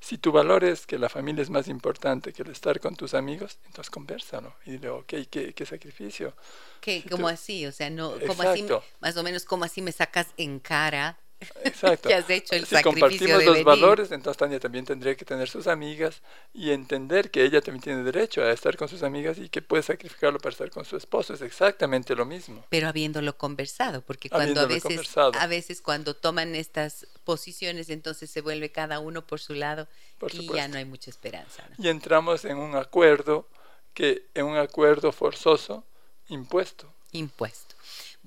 Si 0.01 0.17
tu 0.17 0.33
valor 0.33 0.65
es 0.65 0.87
que 0.87 0.99
la 0.99 1.11
familia 1.11 1.43
es 1.43 1.51
más 1.51 1.69
importante 1.69 2.33
que 2.33 2.43
el 2.43 2.51
estar 2.51 2.81
con 2.81 2.97
tus 2.97 3.13
amigos, 3.13 3.59
entonces 3.67 3.91
conversalo 3.91 4.55
y 4.65 4.73
dile, 4.73 4.89
ok, 4.89 5.15
¿qué, 5.31 5.53
qué 5.55 5.67
sacrificio? 5.67 6.35
¿Qué, 6.81 7.05
¿Cómo 7.09 7.29
así? 7.29 7.67
O 7.67 7.73
sea, 7.73 7.91
no, 7.91 8.15
¿cómo 8.27 8.43
así, 8.43 8.67
más 9.01 9.17
o 9.19 9.23
menos, 9.23 9.45
¿cómo 9.45 9.65
así 9.65 9.83
me 9.83 9.93
sacas 9.93 10.29
en 10.39 10.59
cara 10.59 11.19
Exacto. 11.65 12.09
si 12.09 12.83
compartimos 12.83 13.45
los 13.45 13.65
valores, 13.65 14.13
entonces 14.13 14.39
Tania 14.39 14.61
también 14.61 14.85
tendría 14.85 15.15
que 15.15 15.25
tener 15.25 15.49
sus 15.49 15.67
amigas 15.67 16.23
y 16.53 16.71
entender 16.71 17.31
que 17.31 17.45
ella 17.45 17.61
también 17.61 17.83
tiene 17.83 18.03
derecho 18.03 18.43
a 18.43 18.51
estar 18.51 18.77
con 18.77 18.89
sus 18.89 19.03
amigas 19.03 19.39
y 19.39 19.49
que 19.49 19.63
puede 19.63 19.83
sacrificarlo 19.83 20.39
para 20.39 20.53
estar 20.53 20.71
con 20.71 20.85
su 20.85 20.97
esposo. 20.97 21.35
Es 21.35 21.41
exactamente 21.41 22.15
lo 22.15 22.27
mismo. 22.27 22.65
Pero 22.69 22.89
habiéndolo 22.89 23.37
conversado, 23.37 24.03
porque 24.03 24.29
cuando 24.29 24.61
a 24.61 24.67
veces, 24.67 25.01
a 25.17 25.47
veces 25.47 25.81
cuando 25.81 26.15
toman 26.15 26.55
estas 26.55 27.07
posiciones, 27.25 27.91
entonces 27.91 28.31
se 28.31 28.41
vuelve 28.41 28.71
cada 28.71 28.99
uno 28.99 29.27
por 29.27 29.41
su 29.41 29.55
lado 29.55 29.89
y 30.33 30.53
ya 30.55 30.69
no 30.69 30.77
hay 30.77 30.85
mucha 30.85 31.11
esperanza. 31.11 31.65
Y 31.79 31.89
entramos 31.89 32.45
en 32.45 32.59
un 32.59 32.77
acuerdo 32.77 33.49
que 33.95 34.27
en 34.35 34.47
un 34.47 34.57
acuerdo 34.57 35.13
forzoso 35.13 35.85
impuesto. 36.29 36.93
Impuesto. 37.13 37.70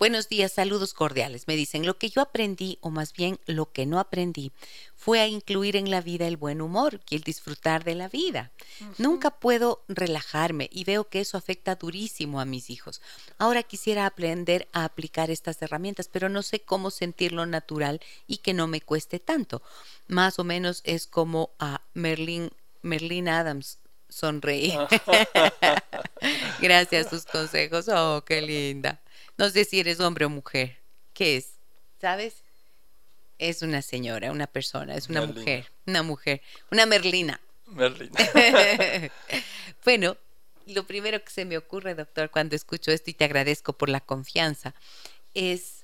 Buenos 0.04 0.28
días, 0.28 0.52
saludos 0.52 0.94
cordiales. 0.94 1.48
Me 1.48 1.56
dicen, 1.56 1.86
lo 1.86 1.98
que 1.98 2.10
yo 2.10 2.20
aprendí, 2.22 2.78
o 2.82 2.90
más 2.90 3.14
bien 3.14 3.40
lo 3.46 3.72
que 3.72 3.86
no 3.86 4.02
aprendí, 4.02 4.52
fue 4.98 5.22
a 5.22 5.28
incluir 5.28 5.78
en 5.78 5.90
la 5.90 6.02
vida 6.02 6.28
el 6.28 6.36
buen 6.36 6.62
humor 6.62 7.00
y 7.10 7.16
el 7.16 7.22
disfrutar 7.22 7.86
de 7.86 7.96
la 7.96 8.10
vida. 8.10 8.52
Nunca 8.98 9.32
puedo 9.32 9.86
relajarme 9.88 10.70
y 10.74 10.84
veo 10.84 11.08
que 11.08 11.22
eso 11.22 11.38
afecta 11.38 11.76
durísimo 11.76 12.42
a 12.42 12.46
mis 12.46 12.70
hijos. 12.70 13.02
Ahora 13.38 13.64
quisiera 13.64 14.06
aprender 14.06 14.68
a 14.74 14.84
aplicar 14.84 15.32
estas 15.32 15.62
herramientas, 15.62 16.10
pero 16.12 16.28
no 16.28 16.42
sé 16.42 16.60
cómo 16.60 16.92
sentirlo 16.92 17.46
natural 17.46 18.02
y 18.28 18.40
que 18.40 18.54
no 18.54 18.68
me 18.68 18.82
cueste 18.82 19.20
tanto. 19.20 19.62
Más 20.10 20.38
o 20.38 20.44
menos 20.44 20.82
es 20.84 21.08
como 21.08 21.52
a 21.60 21.82
Merlin, 21.94 22.52
Merlin 22.82 23.30
Adams 23.30 23.80
sonreí. 24.10 24.74
Gracias 26.60 27.08
a 27.08 27.10
sus 27.10 27.24
consejos. 27.24 27.88
Oh, 27.88 28.22
qué 28.26 28.42
linda. 28.42 29.00
No 29.38 29.50
sé 29.50 29.66
si 29.66 29.80
eres 29.80 30.00
hombre 30.00 30.26
o 30.26 30.30
mujer. 30.30 30.80
¿Qué 31.14 31.38
es? 31.38 31.54
¿Sabes? 32.00 32.44
Es 33.40 33.62
una 33.62 33.82
señora, 33.82 34.32
una 34.32 34.48
persona, 34.48 34.96
es 34.96 35.10
una 35.10 35.26
mujer, 35.26 35.72
una 35.86 36.04
mujer, 36.04 36.42
una 36.72 36.86
merlina. 36.86 37.42
Merlina. 37.66 38.20
bueno, 39.86 40.18
lo 40.68 40.86
primero 40.86 41.24
que 41.24 41.32
se 41.32 41.46
me 41.46 41.58
ocurre, 41.58 41.96
doctor, 41.96 42.30
cuando 42.30 42.56
escucho 42.56 42.92
esto 42.92 43.10
y 43.10 43.14
te 43.14 43.26
agradezco 43.26 43.74
por 43.74 43.90
la 43.90 44.02
confianza, 44.02 44.76
es 45.34 45.84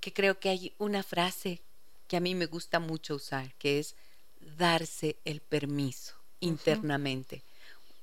que 0.00 0.12
creo 0.12 0.38
que 0.40 0.48
hay 0.48 0.74
una 0.78 1.02
frase 1.02 1.60
que 2.08 2.16
a 2.16 2.20
mí 2.20 2.34
me 2.34 2.46
gusta 2.46 2.78
mucho 2.80 3.14
usar, 3.14 3.54
que 3.54 3.78
es 3.78 3.94
darse 4.40 5.16
el 5.24 5.40
permiso 5.40 6.14
internamente 6.40 7.42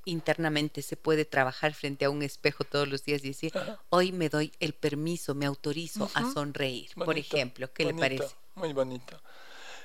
internamente 0.06 0.82
se 0.82 0.98
puede 0.98 1.26
trabajar 1.26 1.74
frente 1.74 2.06
a 2.06 2.10
un 2.10 2.24
espejo 2.24 2.64
todos 2.64 2.88
los 2.88 3.04
días 3.04 3.24
y 3.24 3.30
decir, 3.30 3.54
hoy 3.90 4.12
me 4.12 4.30
doy 4.30 4.52
el 4.60 4.74
permiso, 4.74 5.36
me 5.36 5.46
autorizo 5.46 6.10
a 6.14 6.32
sonreír, 6.32 6.90
por 6.96 7.18
ejemplo. 7.18 7.72
¿Qué 7.74 7.86
le 7.86 7.94
parece? 7.94 8.36
Muy 8.56 8.74
bonito. 8.74 9.20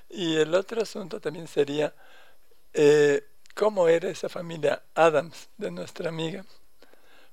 Y 0.08 0.36
el 0.36 0.54
otro 0.54 0.82
asunto 0.82 1.20
también 1.20 1.48
sería, 1.48 1.94
eh, 2.72 3.24
¿cómo 3.54 3.88
era 3.88 4.08
esa 4.08 4.28
familia 4.28 4.82
Adams 4.94 5.48
de 5.56 5.70
nuestra 5.70 6.08
amiga? 6.08 6.44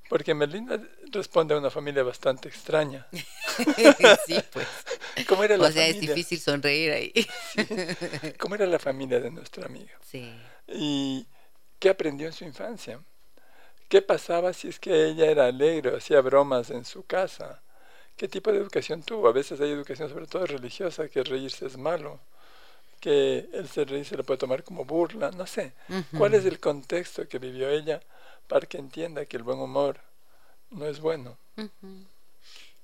Porque 0.10 0.34
Melinda 0.34 0.80
responde 1.12 1.54
a 1.54 1.58
una 1.58 1.70
familia 1.70 2.04
bastante 2.04 2.50
extraña. 2.50 3.08
sí, 4.26 4.36
pues. 4.52 4.68
¿Cómo 5.28 5.44
era 5.44 5.58
la 5.58 5.68
o 5.68 5.72
sea, 5.72 5.88
es 5.88 6.00
difícil 6.00 6.40
sonreír 6.40 6.92
ahí. 6.92 7.14
¿Cómo 8.40 8.56
era 8.56 8.66
la 8.66 8.80
familia 8.80 9.20
de 9.20 9.32
nuestra 9.32 9.66
amiga? 9.66 9.94
Sí. 10.06 10.32
Y 10.68 11.26
¿Qué 11.84 11.90
aprendió 11.90 12.28
en 12.28 12.32
su 12.32 12.46
infancia? 12.46 12.98
¿Qué 13.90 14.02
pasaba 14.02 14.54
si 14.54 14.70
es 14.70 14.80
que 14.80 15.08
ella 15.08 15.30
era 15.30 15.48
alegre 15.48 15.92
o 15.92 15.98
hacía 15.98 16.22
bromas 16.22 16.70
en 16.70 16.86
su 16.86 17.06
casa? 17.06 17.62
¿Qué 18.16 18.30
tipo 18.30 18.54
de 18.54 18.60
educación 18.60 19.04
tuvo? 19.04 19.28
A 19.28 19.34
veces 19.34 19.60
hay 19.60 19.72
educación 19.72 20.08
sobre 20.08 20.26
todo 20.26 20.46
religiosa, 20.46 21.10
que 21.10 21.22
reírse 21.26 21.66
es 21.66 21.76
malo, 21.76 22.22
que 23.02 23.50
el 23.52 23.68
ser 23.68 23.90
reír 23.90 24.06
se 24.06 24.16
lo 24.16 24.24
puede 24.24 24.38
tomar 24.38 24.64
como 24.64 24.86
burla, 24.86 25.32
no 25.32 25.46
sé. 25.46 25.74
¿Cuál 26.18 26.36
es 26.36 26.46
el 26.46 26.62
contexto 26.62 27.28
que 27.28 27.38
vivió 27.38 27.70
ella 27.70 28.00
para 28.48 28.66
que 28.66 28.78
entienda 28.78 29.26
que 29.26 29.36
el 29.36 29.44
buen 29.44 29.60
humor 29.60 30.00
no 30.70 30.86
es 30.86 31.02
bueno? 31.02 31.38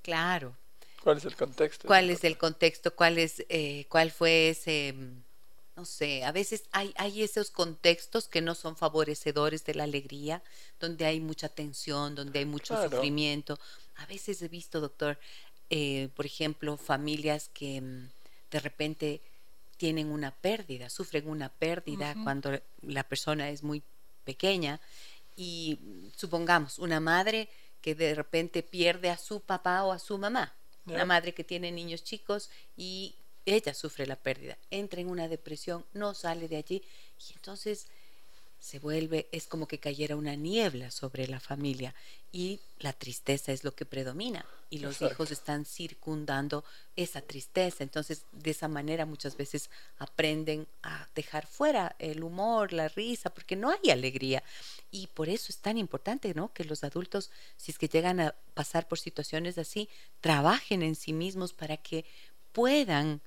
Claro. 0.02 0.58
¿Cuál 1.02 1.20
es 1.20 1.24
el 1.24 1.38
contexto? 1.38 1.88
¿Cuál 1.88 2.10
es 2.10 2.26
el 2.26 2.38
contexto? 2.38 2.93
¿Cuál, 2.93 3.18
es, 3.18 3.45
eh, 3.47 3.86
cuál 3.88 4.12
fue 4.12 4.50
ese 4.50 4.91
mm, 4.93 5.28
no 5.80 5.86
sé, 5.86 6.25
a 6.25 6.32
veces 6.32 6.63
hay, 6.71 6.93
hay 6.97 7.23
esos 7.23 7.51
contextos 7.51 8.27
que 8.27 8.41
no 8.41 8.53
son 8.53 8.75
favorecedores 8.75 9.63
de 9.63 9.75
la 9.75 9.86
alegría, 9.86 10.43
donde 10.80 11.05
hay 11.05 11.19
mucha 11.19 11.47
tensión, 11.47 12.15
donde 12.15 12.39
hay 12.39 12.45
mucho 12.45 12.82
sufrimiento. 12.84 13.57
A 13.95 14.05
veces 14.05 14.41
he 14.41 14.49
visto, 14.49 14.82
doctor, 14.82 15.17
eh, 15.69 16.09
por 16.15 16.25
ejemplo, 16.25 16.75
familias 16.75 17.49
que 17.53 17.80
mm, 17.80 18.09
de 18.51 18.59
repente 18.59 19.21
tienen 19.77 20.11
una 20.11 20.32
pérdida, 20.32 20.89
sufren 20.89 21.30
una 21.30 21.47
pérdida 21.47 22.13
cuando 22.23 22.59
la 22.82 23.03
persona 23.03 23.49
es 23.49 23.63
muy 23.63 23.82
pequeña 24.25 24.82
y 25.38 25.80
mm, 25.82 26.07
supongamos 26.17 26.77
una 26.80 26.99
madre 26.99 27.47
que 27.82 27.95
de 27.95 28.13
repente 28.13 28.63
pierde 28.63 29.09
a 29.09 29.17
su 29.17 29.39
papá 29.39 29.84
o 29.86 29.93
a 29.93 29.99
su 29.99 30.17
mamá, 30.17 30.53
una 30.86 31.05
madre 31.05 31.34
que 31.34 31.43
tiene 31.45 31.71
niños 31.71 32.03
chicos 32.03 32.49
y 32.75 33.15
ella 33.56 33.74
sufre 33.74 34.06
la 34.06 34.16
pérdida, 34.16 34.58
entra 34.72 35.02
en 35.02 35.10
una 35.10 35.28
depresión, 35.28 35.86
no 35.93 36.14
sale 36.14 36.47
de 36.47 36.58
allí 36.58 36.84
y 37.30 37.34
entonces 37.34 37.88
se 38.60 38.80
vuelve, 38.80 39.28
es 39.32 39.47
como 39.47 39.68
que 39.68 39.80
cayera 39.80 40.16
una 40.16 40.36
niebla 40.36 40.91
sobre 40.91 41.28
la 41.28 41.39
familia 41.39 41.95
y 42.32 42.60
la 42.80 42.93
tristeza 42.93 43.52
es 43.52 43.64
lo 43.64 43.74
que 43.74 43.86
predomina 43.86 44.45
y 44.70 44.80
los 44.80 45.02
hijos 45.02 45.32
están 45.32 45.66
circundando 45.66 46.64
esa 46.95 47.22
tristeza. 47.22 47.84
Entonces, 47.84 48.24
de 48.32 48.52
esa 48.52 48.68
manera 48.68 49.06
muchas 49.06 49.36
veces 49.36 49.70
aprenden 49.97 50.68
a 50.84 51.08
dejar 51.16 51.47
fuera 51.47 51.95
el 51.97 52.24
humor, 52.24 52.72
la 52.72 52.88
risa, 52.88 53.32
porque 53.32 53.56
no 53.56 53.72
hay 53.72 53.89
alegría. 53.89 54.43
Y 54.91 55.08
por 55.08 55.28
eso 55.28 55.47
es 55.50 55.58
tan 55.58 55.78
importante, 55.78 56.34
¿no? 56.36 56.54
Que 56.54 56.66
los 56.66 56.84
adultos, 56.84 57.32
si 57.58 57.72
es 57.72 57.80
que 57.80 57.88
llegan 57.88 58.20
a 58.20 58.36
pasar 58.54 58.88
por 58.88 59.00
situaciones 59.00 59.58
así, 59.58 59.89
trabajen 60.22 60.84
en 60.84 60.95
sí 60.95 61.14
mismos 61.14 61.54
para 61.54 61.78
que 61.78 62.06
puedan 62.52 63.22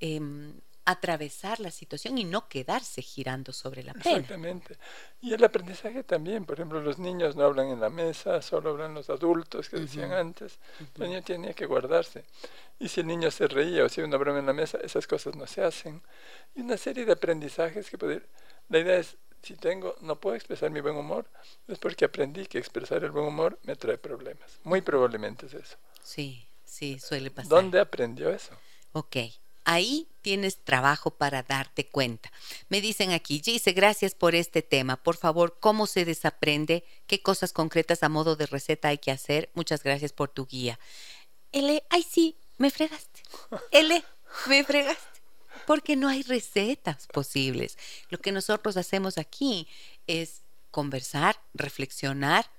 Em, 0.00 0.54
atravesar 0.84 1.60
la 1.60 1.70
situación 1.70 2.18
y 2.18 2.24
no 2.24 2.48
quedarse 2.48 3.00
girando 3.02 3.52
sobre 3.52 3.82
la 3.84 3.92
pena. 3.92 4.16
Exactamente. 4.16 4.76
Y 5.20 5.32
el 5.32 5.44
aprendizaje 5.44 6.02
también, 6.02 6.44
por 6.44 6.56
ejemplo, 6.56 6.80
los 6.80 6.98
niños 6.98 7.36
no 7.36 7.44
hablan 7.44 7.68
en 7.68 7.80
la 7.80 7.90
mesa, 7.90 8.42
solo 8.42 8.70
hablan 8.70 8.94
los 8.94 9.08
adultos 9.08 9.68
que 9.68 9.78
decían 9.78 10.12
antes. 10.12 10.58
El 10.96 11.10
niño 11.10 11.22
tenía 11.22 11.52
que 11.52 11.66
guardarse. 11.66 12.24
Y 12.78 12.88
si 12.88 13.00
el 13.00 13.06
niño 13.06 13.30
se 13.30 13.46
reía 13.46 13.82
o 13.82 13.86
hacía 13.86 14.04
una 14.04 14.16
broma 14.16 14.40
en 14.40 14.46
la 14.46 14.52
mesa, 14.52 14.78
esas 14.82 15.06
cosas 15.06 15.36
no 15.36 15.46
se 15.46 15.62
hacen. 15.62 16.02
Y 16.56 16.62
una 16.62 16.76
serie 16.76 17.04
de 17.04 17.12
aprendizajes 17.12 17.88
que 17.88 17.98
poder... 17.98 18.26
La 18.68 18.78
idea 18.78 18.96
es 18.98 19.16
si 19.42 19.54
tengo, 19.56 19.96
no 20.00 20.16
puedo 20.20 20.36
expresar 20.36 20.70
mi 20.70 20.80
buen 20.80 20.96
humor, 20.96 21.26
es 21.68 21.78
porque 21.78 22.04
aprendí 22.04 22.46
que 22.46 22.58
expresar 22.58 23.04
el 23.04 23.10
buen 23.10 23.26
humor 23.26 23.58
me 23.62 23.76
trae 23.76 23.98
problemas. 23.98 24.58
Muy 24.64 24.80
probablemente 24.80 25.46
es 25.46 25.54
eso. 25.54 25.76
Sí, 26.02 26.46
sí, 26.64 26.98
suele 26.98 27.30
pasar. 27.30 27.48
¿Dónde 27.48 27.80
aprendió 27.80 28.30
eso? 28.30 28.54
Ok, 28.92 29.16
ahí 29.70 30.08
tienes 30.20 30.58
trabajo 30.64 31.12
para 31.12 31.44
darte 31.44 31.86
cuenta. 31.86 32.32
Me 32.68 32.80
dicen 32.80 33.12
aquí, 33.12 33.40
Gise, 33.42 33.72
gracias 33.72 34.14
por 34.16 34.34
este 34.34 34.62
tema. 34.62 34.96
Por 34.96 35.16
favor, 35.16 35.58
¿cómo 35.60 35.86
se 35.86 36.04
desaprende? 36.04 36.84
¿Qué 37.06 37.22
cosas 37.22 37.52
concretas 37.52 38.02
a 38.02 38.08
modo 38.08 38.34
de 38.34 38.46
receta 38.46 38.88
hay 38.88 38.98
que 38.98 39.12
hacer? 39.12 39.48
Muchas 39.54 39.84
gracias 39.84 40.12
por 40.12 40.28
tu 40.28 40.46
guía. 40.46 40.80
L, 41.52 41.84
ay 41.88 42.02
sí, 42.02 42.36
me 42.58 42.70
fregaste. 42.70 43.22
L, 43.70 44.04
me 44.46 44.64
fregaste. 44.64 45.20
Porque 45.66 45.94
no 45.94 46.08
hay 46.08 46.22
recetas 46.22 47.06
posibles. 47.06 47.78
Lo 48.08 48.18
que 48.18 48.32
nosotros 48.32 48.76
hacemos 48.76 49.18
aquí 49.18 49.68
es 50.08 50.42
conversar, 50.72 51.40
reflexionar 51.54 52.50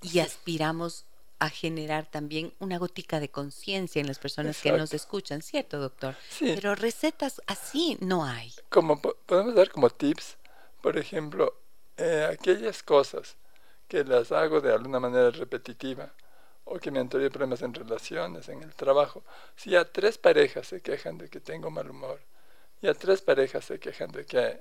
y 0.00 0.20
aspiramos 0.20 1.04
a 1.38 1.50
generar 1.50 2.06
también 2.10 2.52
una 2.58 2.78
gotica 2.78 3.20
de 3.20 3.30
conciencia 3.30 4.00
en 4.00 4.06
las 4.06 4.18
personas 4.18 4.60
que 4.60 4.72
nos 4.72 4.92
escuchan, 4.92 5.42
¿cierto, 5.42 5.78
doctor? 5.78 6.16
Sí. 6.28 6.52
Pero 6.54 6.74
recetas 6.74 7.40
así 7.46 7.96
no 8.00 8.24
hay. 8.24 8.52
Como 8.68 9.00
podemos 9.00 9.54
dar 9.54 9.70
como 9.70 9.90
tips, 9.90 10.36
por 10.80 10.98
ejemplo, 10.98 11.54
eh, 11.96 12.28
aquellas 12.30 12.82
cosas 12.82 13.36
que 13.86 14.04
las 14.04 14.32
hago 14.32 14.60
de 14.60 14.72
alguna 14.72 15.00
manera 15.00 15.30
repetitiva 15.30 16.12
o 16.64 16.78
que 16.78 16.90
me 16.90 16.98
han 16.98 17.08
traído 17.08 17.30
problemas 17.30 17.62
en 17.62 17.72
relaciones, 17.72 18.48
en 18.48 18.62
el 18.62 18.74
trabajo. 18.74 19.24
Si 19.56 19.74
a 19.74 19.90
tres 19.90 20.18
parejas 20.18 20.66
se 20.66 20.80
quejan 20.80 21.18
de 21.18 21.28
que 21.28 21.40
tengo 21.40 21.70
mal 21.70 21.88
humor 21.88 22.20
y 22.82 22.88
a 22.88 22.94
tres 22.94 23.22
parejas 23.22 23.64
se 23.64 23.78
quejan 23.78 24.12
de 24.12 24.26
que 24.26 24.60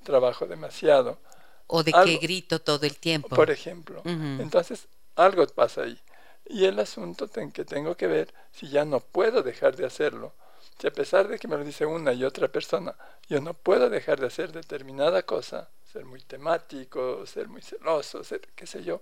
trabajo 0.00 0.46
demasiado. 0.46 1.18
O 1.66 1.82
de 1.82 1.92
que 1.92 2.16
grito 2.16 2.60
todo 2.60 2.86
el 2.86 2.96
tiempo. 2.96 3.28
Por 3.28 3.50
ejemplo. 3.50 4.02
Entonces, 4.04 4.88
algo 5.14 5.46
pasa 5.46 5.82
ahí. 5.82 5.98
Y 6.46 6.64
el 6.66 6.78
asunto 6.78 7.28
en 7.36 7.52
que 7.52 7.64
tengo 7.64 7.96
que 7.96 8.06
ver 8.06 8.32
si 8.52 8.68
ya 8.68 8.84
no 8.84 9.00
puedo 9.00 9.42
dejar 9.42 9.76
de 9.76 9.86
hacerlo. 9.86 10.32
Si 10.78 10.86
a 10.86 10.92
pesar 10.92 11.28
de 11.28 11.38
que 11.38 11.48
me 11.48 11.56
lo 11.56 11.64
dice 11.64 11.86
una 11.86 12.12
y 12.12 12.24
otra 12.24 12.48
persona, 12.48 12.96
yo 13.28 13.40
no 13.40 13.54
puedo 13.54 13.88
dejar 13.88 14.20
de 14.20 14.26
hacer 14.26 14.52
determinada 14.52 15.22
cosa, 15.22 15.68
ser 15.92 16.04
muy 16.04 16.20
temático, 16.22 17.24
ser 17.26 17.48
muy 17.48 17.62
celoso, 17.62 18.24
ser 18.24 18.40
qué 18.54 18.66
sé 18.66 18.82
yo, 18.82 19.00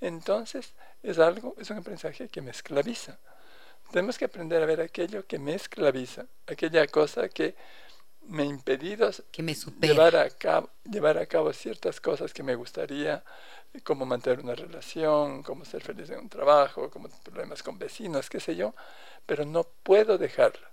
entonces 0.00 0.74
es 1.02 1.18
algo, 1.18 1.54
es 1.58 1.70
un 1.70 1.78
aprendizaje 1.78 2.28
que 2.28 2.42
me 2.42 2.50
esclaviza. 2.50 3.18
Tenemos 3.92 4.18
que 4.18 4.24
aprender 4.24 4.62
a 4.62 4.66
ver 4.66 4.80
aquello 4.80 5.26
que 5.26 5.38
me 5.38 5.54
esclaviza, 5.54 6.26
aquella 6.46 6.86
cosa 6.86 7.28
que 7.28 7.54
me 8.28 8.44
ha 8.44 8.46
impedido 8.46 9.10
que 9.30 9.42
me 9.42 9.54
llevar, 9.80 10.16
a 10.16 10.30
cabo, 10.30 10.70
llevar 10.90 11.18
a 11.18 11.26
cabo 11.26 11.52
ciertas 11.52 12.00
cosas 12.00 12.32
que 12.32 12.42
me 12.42 12.54
gustaría, 12.54 13.22
como 13.84 14.04
mantener 14.04 14.40
una 14.40 14.54
relación, 14.54 15.42
como 15.42 15.64
ser 15.64 15.82
feliz 15.82 16.10
en 16.10 16.20
un 16.20 16.28
trabajo, 16.28 16.90
como 16.90 17.08
problemas 17.22 17.62
con 17.62 17.78
vecinos, 17.78 18.28
qué 18.28 18.40
sé 18.40 18.54
yo, 18.54 18.74
pero 19.26 19.44
no 19.44 19.64
puedo 19.64 20.18
dejarla. 20.18 20.70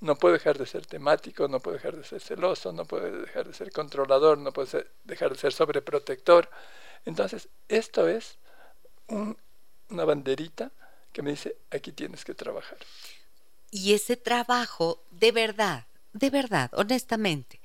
No 0.00 0.16
puedo 0.16 0.34
dejar 0.34 0.58
de 0.58 0.66
ser 0.66 0.84
temático, 0.84 1.48
no 1.48 1.60
puedo 1.60 1.76
dejar 1.76 1.96
de 1.96 2.04
ser 2.04 2.20
celoso, 2.20 2.72
no 2.72 2.84
puedo 2.84 3.22
dejar 3.22 3.46
de 3.46 3.54
ser 3.54 3.72
controlador, 3.72 4.36
no 4.36 4.52
puedo 4.52 4.84
dejar 5.04 5.32
de 5.32 5.38
ser 5.38 5.52
sobreprotector. 5.52 6.50
Entonces, 7.06 7.48
esto 7.68 8.06
es 8.06 8.36
una 9.08 10.04
banderita 10.04 10.70
que 11.12 11.22
me 11.22 11.30
dice, 11.30 11.56
aquí 11.70 11.92
tienes 11.92 12.24
que 12.24 12.34
trabajar. 12.34 12.76
Y 13.70 13.94
ese 13.94 14.16
trabajo, 14.16 15.02
de 15.10 15.32
verdad, 15.32 15.86
de 16.14 16.30
verdad, 16.30 16.70
honestamente, 16.72 17.60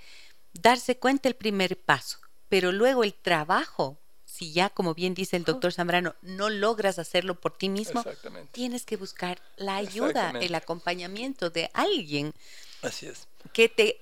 darse 0.53 0.97
cuenta 0.97 1.29
el 1.29 1.35
primer 1.35 1.77
paso, 1.77 2.19
pero 2.49 2.73
luego 2.73 3.05
el 3.05 3.13
trabajo 3.13 3.97
si 4.39 4.53
ya, 4.53 4.69
como 4.69 4.93
bien 4.93 5.15
dice 5.15 5.35
el 5.35 5.43
doctor 5.43 5.73
Zambrano, 5.73 6.15
no 6.21 6.49
logras 6.49 6.97
hacerlo 6.97 7.35
por 7.35 7.57
ti 7.57 7.67
mismo, 7.67 8.05
tienes 8.53 8.85
que 8.85 8.95
buscar 8.95 9.41
la 9.57 9.75
ayuda, 9.75 10.31
el 10.39 10.55
acompañamiento 10.55 11.49
de 11.49 11.69
alguien 11.73 12.33
Así 12.81 13.07
es. 13.07 13.27
que 13.51 13.67
te, 13.67 13.99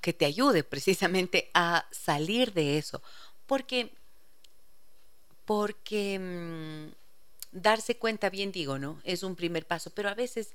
que 0.00 0.12
te 0.12 0.24
ayude 0.24 0.64
precisamente 0.64 1.48
a 1.54 1.86
salir 1.92 2.52
de 2.52 2.76
eso. 2.76 3.02
Porque, 3.46 3.92
porque 5.44 6.18
mm, 6.18 6.92
darse 7.52 7.96
cuenta, 7.98 8.30
bien 8.30 8.50
digo, 8.50 8.80
¿no? 8.80 9.00
Es 9.04 9.22
un 9.22 9.36
primer 9.36 9.64
paso, 9.64 9.90
pero 9.90 10.08
a 10.08 10.14
veces 10.14 10.54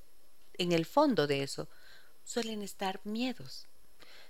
en 0.57 0.74
el 0.74 0.86
fondo 0.86 1.28
de 1.28 1.43
eso 1.43 1.70
suelen 2.28 2.61
estar 2.61 2.99
miedos 3.03 3.67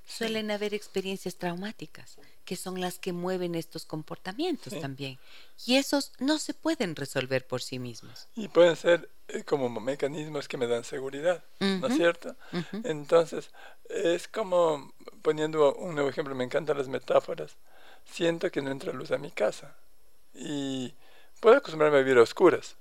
suelen 0.07 0.51
haber 0.51 0.73
experiencias 0.73 1.35
traumáticas, 1.35 2.17
que 2.45 2.55
son 2.55 2.79
las 2.79 2.97
que 2.97 3.11
mueven 3.11 3.55
estos 3.55 3.85
comportamientos 3.85 4.79
también. 4.79 5.19
Y 5.65 5.75
esos 5.75 6.13
no 6.19 6.39
se 6.39 6.53
pueden 6.53 6.95
resolver 6.95 7.45
por 7.45 7.61
sí 7.61 7.77
mismos. 7.77 8.27
Y 8.35 8.47
pueden 8.47 8.75
ser 8.75 9.09
eh, 9.27 9.43
como 9.43 9.69
mecanismos 9.69 10.47
que 10.47 10.57
me 10.57 10.67
dan 10.67 10.85
seguridad, 10.85 11.43
¿no 11.59 11.87
es 11.87 11.95
cierto? 11.95 12.35
Entonces, 12.83 13.51
es 13.89 14.27
como, 14.27 14.93
poniendo 15.21 15.75
un 15.75 15.93
nuevo 15.93 16.09
ejemplo, 16.09 16.33
me 16.35 16.45
encantan 16.45 16.77
las 16.77 16.87
metáforas, 16.87 17.57
siento 18.05 18.49
que 18.49 18.61
no 18.61 18.71
entra 18.71 18.93
luz 18.93 19.11
a 19.11 19.17
mi 19.17 19.31
casa. 19.31 19.75
Y 20.33 20.93
puedo 21.41 21.57
acostumbrarme 21.57 21.97
a 21.97 22.01
vivir 22.01 22.17
a 22.17 22.21
oscuras, 22.21 22.77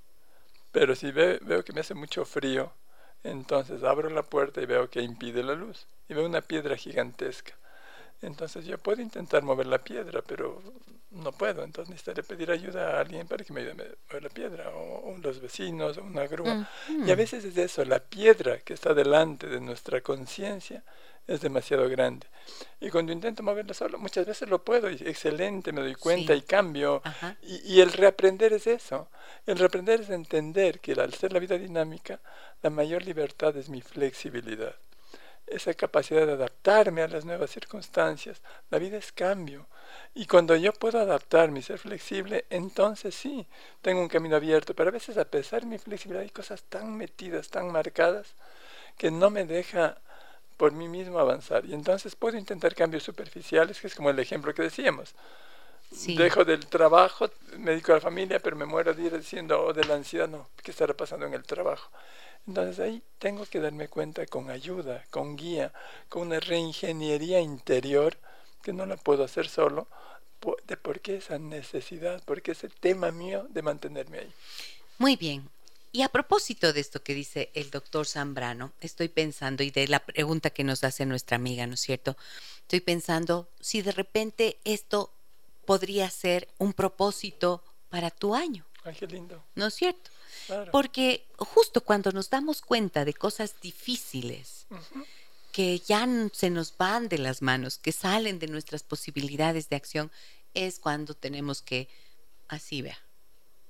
pero 0.71 0.95
si 0.95 1.11
veo 1.11 1.63
que 1.65 1.73
me 1.73 1.81
hace 1.81 1.93
mucho 1.93 2.23
frío, 2.23 2.71
entonces 3.23 3.83
abro 3.83 4.09
la 4.09 4.23
puerta 4.23 4.61
y 4.61 4.65
veo 4.65 4.89
que 4.89 5.01
impide 5.01 5.43
la 5.43 5.55
luz. 5.55 5.87
Y 6.09 6.13
veo 6.13 6.25
una 6.25 6.41
piedra 6.41 6.77
gigantesca. 6.77 7.53
Entonces 8.21 8.65
yo 8.65 8.77
puedo 8.77 9.01
intentar 9.01 9.43
mover 9.43 9.67
la 9.67 9.83
piedra, 9.83 10.21
pero 10.25 10.61
no 11.11 11.31
puedo. 11.31 11.63
Entonces 11.63 11.89
necesitaré 11.89 12.23
pedir 12.23 12.51
ayuda 12.51 12.97
a 12.97 13.01
alguien 13.01 13.27
para 13.27 13.43
que 13.43 13.53
me 13.53 13.61
ayude 13.61 13.73
a 13.73 13.75
mover 14.07 14.23
la 14.23 14.29
piedra, 14.29 14.69
o, 14.75 15.15
los 15.21 15.39
vecinos, 15.39 15.97
o 15.97 16.03
una 16.03 16.27
grúa. 16.27 16.69
Y 17.05 17.11
a 17.11 17.15
veces 17.15 17.45
es 17.45 17.57
eso, 17.57 17.83
la 17.85 17.99
piedra 17.99 18.59
que 18.59 18.73
está 18.73 18.93
delante 18.93 19.47
de 19.47 19.59
nuestra 19.59 20.01
conciencia 20.01 20.83
es 21.27 21.41
demasiado 21.41 21.89
grande. 21.89 22.25
Y 22.79 22.89
cuando 22.89 23.11
intento 23.11 23.43
moverla 23.43 23.73
solo, 23.73 23.99
muchas 23.99 24.25
veces 24.25 24.47
lo 24.47 24.63
puedo, 24.63 24.89
y 24.89 24.95
excelente, 24.95 25.73
me 25.73 25.81
doy 25.81 25.95
cuenta 25.95 26.33
y 26.33 26.41
cambio. 26.41 27.01
Y, 27.41 27.73
y, 27.73 27.81
el 27.81 27.91
reaprender 27.91 28.53
es 28.53 28.65
eso. 28.67 29.09
El 29.45 29.57
reaprender 29.57 30.01
es 30.01 30.09
entender 30.09 30.79
que 30.79 30.93
al 30.93 31.13
ser 31.13 31.33
la 31.33 31.39
vida 31.39 31.57
dinámica, 31.57 32.21
la 32.61 32.69
mayor 32.69 33.03
libertad 33.03 33.57
es 33.57 33.67
mi 33.67 33.81
flexibilidad 33.81 34.75
esa 35.47 35.73
capacidad 35.73 36.25
de 36.25 36.33
adaptarme 36.33 37.01
a 37.01 37.07
las 37.07 37.25
nuevas 37.25 37.49
circunstancias. 37.49 38.41
La 38.69 38.79
vida 38.79 38.97
es 38.97 39.11
cambio. 39.11 39.65
Y 40.13 40.25
cuando 40.25 40.55
yo 40.55 40.73
puedo 40.73 40.99
adaptarme 40.99 41.59
y 41.59 41.63
ser 41.63 41.79
flexible, 41.79 42.45
entonces 42.49 43.15
sí, 43.15 43.47
tengo 43.81 44.01
un 44.01 44.09
camino 44.09 44.35
abierto. 44.35 44.73
Pero 44.73 44.89
a 44.89 44.93
veces 44.93 45.17
a 45.17 45.25
pesar 45.25 45.61
de 45.61 45.67
mi 45.67 45.77
flexibilidad 45.77 46.23
hay 46.23 46.29
cosas 46.29 46.63
tan 46.63 46.95
metidas, 46.97 47.49
tan 47.49 47.71
marcadas, 47.71 48.35
que 48.97 49.11
no 49.11 49.29
me 49.29 49.45
deja 49.45 49.97
por 50.57 50.71
mí 50.71 50.87
mismo 50.87 51.19
avanzar. 51.19 51.65
Y 51.65 51.73
entonces 51.73 52.15
puedo 52.15 52.37
intentar 52.37 52.75
cambios 52.75 53.03
superficiales, 53.03 53.79
que 53.79 53.87
es 53.87 53.95
como 53.95 54.09
el 54.09 54.19
ejemplo 54.19 54.53
que 54.53 54.63
decíamos. 54.63 55.15
Dejo 55.89 56.43
del 56.43 56.67
trabajo, 56.67 57.29
me 57.57 57.71
dedico 57.71 57.93
a 57.93 57.95
la 57.95 58.01
familia, 58.01 58.39
pero 58.39 58.57
me 58.57 58.65
muero 58.65 58.93
de 58.93 59.03
ir 59.03 59.17
diciendo, 59.17 59.63
oh, 59.63 59.73
de 59.73 59.85
la 59.85 59.95
ansiedad, 59.95 60.27
no, 60.27 60.49
¿qué 60.61 60.71
estará 60.71 60.93
pasando 60.93 61.25
en 61.25 61.33
el 61.33 61.43
trabajo? 61.43 61.89
Entonces 62.47 62.79
ahí 62.79 63.03
tengo 63.19 63.45
que 63.45 63.59
darme 63.59 63.89
cuenta 63.89 64.25
con 64.25 64.49
ayuda, 64.49 65.05
con 65.09 65.35
guía, 65.35 65.73
con 66.07 66.27
una 66.27 66.39
reingeniería 66.39 67.41
interior 67.41 68.17
que 68.63 68.73
no 68.73 68.85
la 68.85 68.95
puedo 68.97 69.23
hacer 69.23 69.49
solo, 69.49 69.87
de 70.65 70.77
por 70.77 71.01
qué 71.01 71.17
esa 71.17 71.39
necesidad, 71.39 72.23
por 72.23 72.41
qué 72.41 72.51
ese 72.51 72.69
tema 72.69 73.11
mío 73.11 73.47
de 73.49 73.61
mantenerme 73.61 74.19
ahí. 74.19 74.33
Muy 74.97 75.15
bien. 75.15 75.49
Y 75.91 76.03
a 76.03 76.09
propósito 76.09 76.73
de 76.73 76.79
esto 76.79 77.01
que 77.01 77.13
dice 77.13 77.49
el 77.53 77.69
doctor 77.69 78.05
Zambrano, 78.05 78.71
estoy 78.81 79.07
pensando, 79.07 79.63
y 79.63 79.71
de 79.71 79.87
la 79.87 79.99
pregunta 79.99 80.49
que 80.49 80.63
nos 80.63 80.83
hace 80.83 81.05
nuestra 81.05 81.35
amiga, 81.35 81.65
¿no 81.65 81.73
es 81.73 81.81
cierto? 81.81 82.15
Estoy 82.61 82.81
pensando 82.81 83.47
si 83.59 83.81
de 83.81 83.91
repente 83.91 84.57
esto 84.63 85.11
podría 85.65 86.09
ser 86.09 86.47
un 86.59 86.73
propósito 86.73 87.63
para 87.89 88.11
tu 88.11 88.35
año. 88.35 88.65
Ay, 88.83 88.95
qué 88.95 89.07
lindo. 89.07 89.43
¿No 89.55 89.67
es 89.67 89.73
cierto? 89.73 90.11
Porque 90.71 91.25
justo 91.37 91.81
cuando 91.81 92.11
nos 92.11 92.29
damos 92.29 92.61
cuenta 92.61 93.05
de 93.05 93.13
cosas 93.13 93.55
difíciles, 93.61 94.67
que 95.51 95.79
ya 95.79 96.07
se 96.33 96.49
nos 96.49 96.75
van 96.77 97.09
de 97.09 97.17
las 97.17 97.41
manos, 97.41 97.77
que 97.77 97.91
salen 97.91 98.39
de 98.39 98.47
nuestras 98.47 98.83
posibilidades 98.83 99.69
de 99.69 99.75
acción, 99.75 100.11
es 100.53 100.79
cuando 100.79 101.13
tenemos 101.13 101.61
que, 101.61 101.89
así 102.47 102.81
vea, 102.81 102.99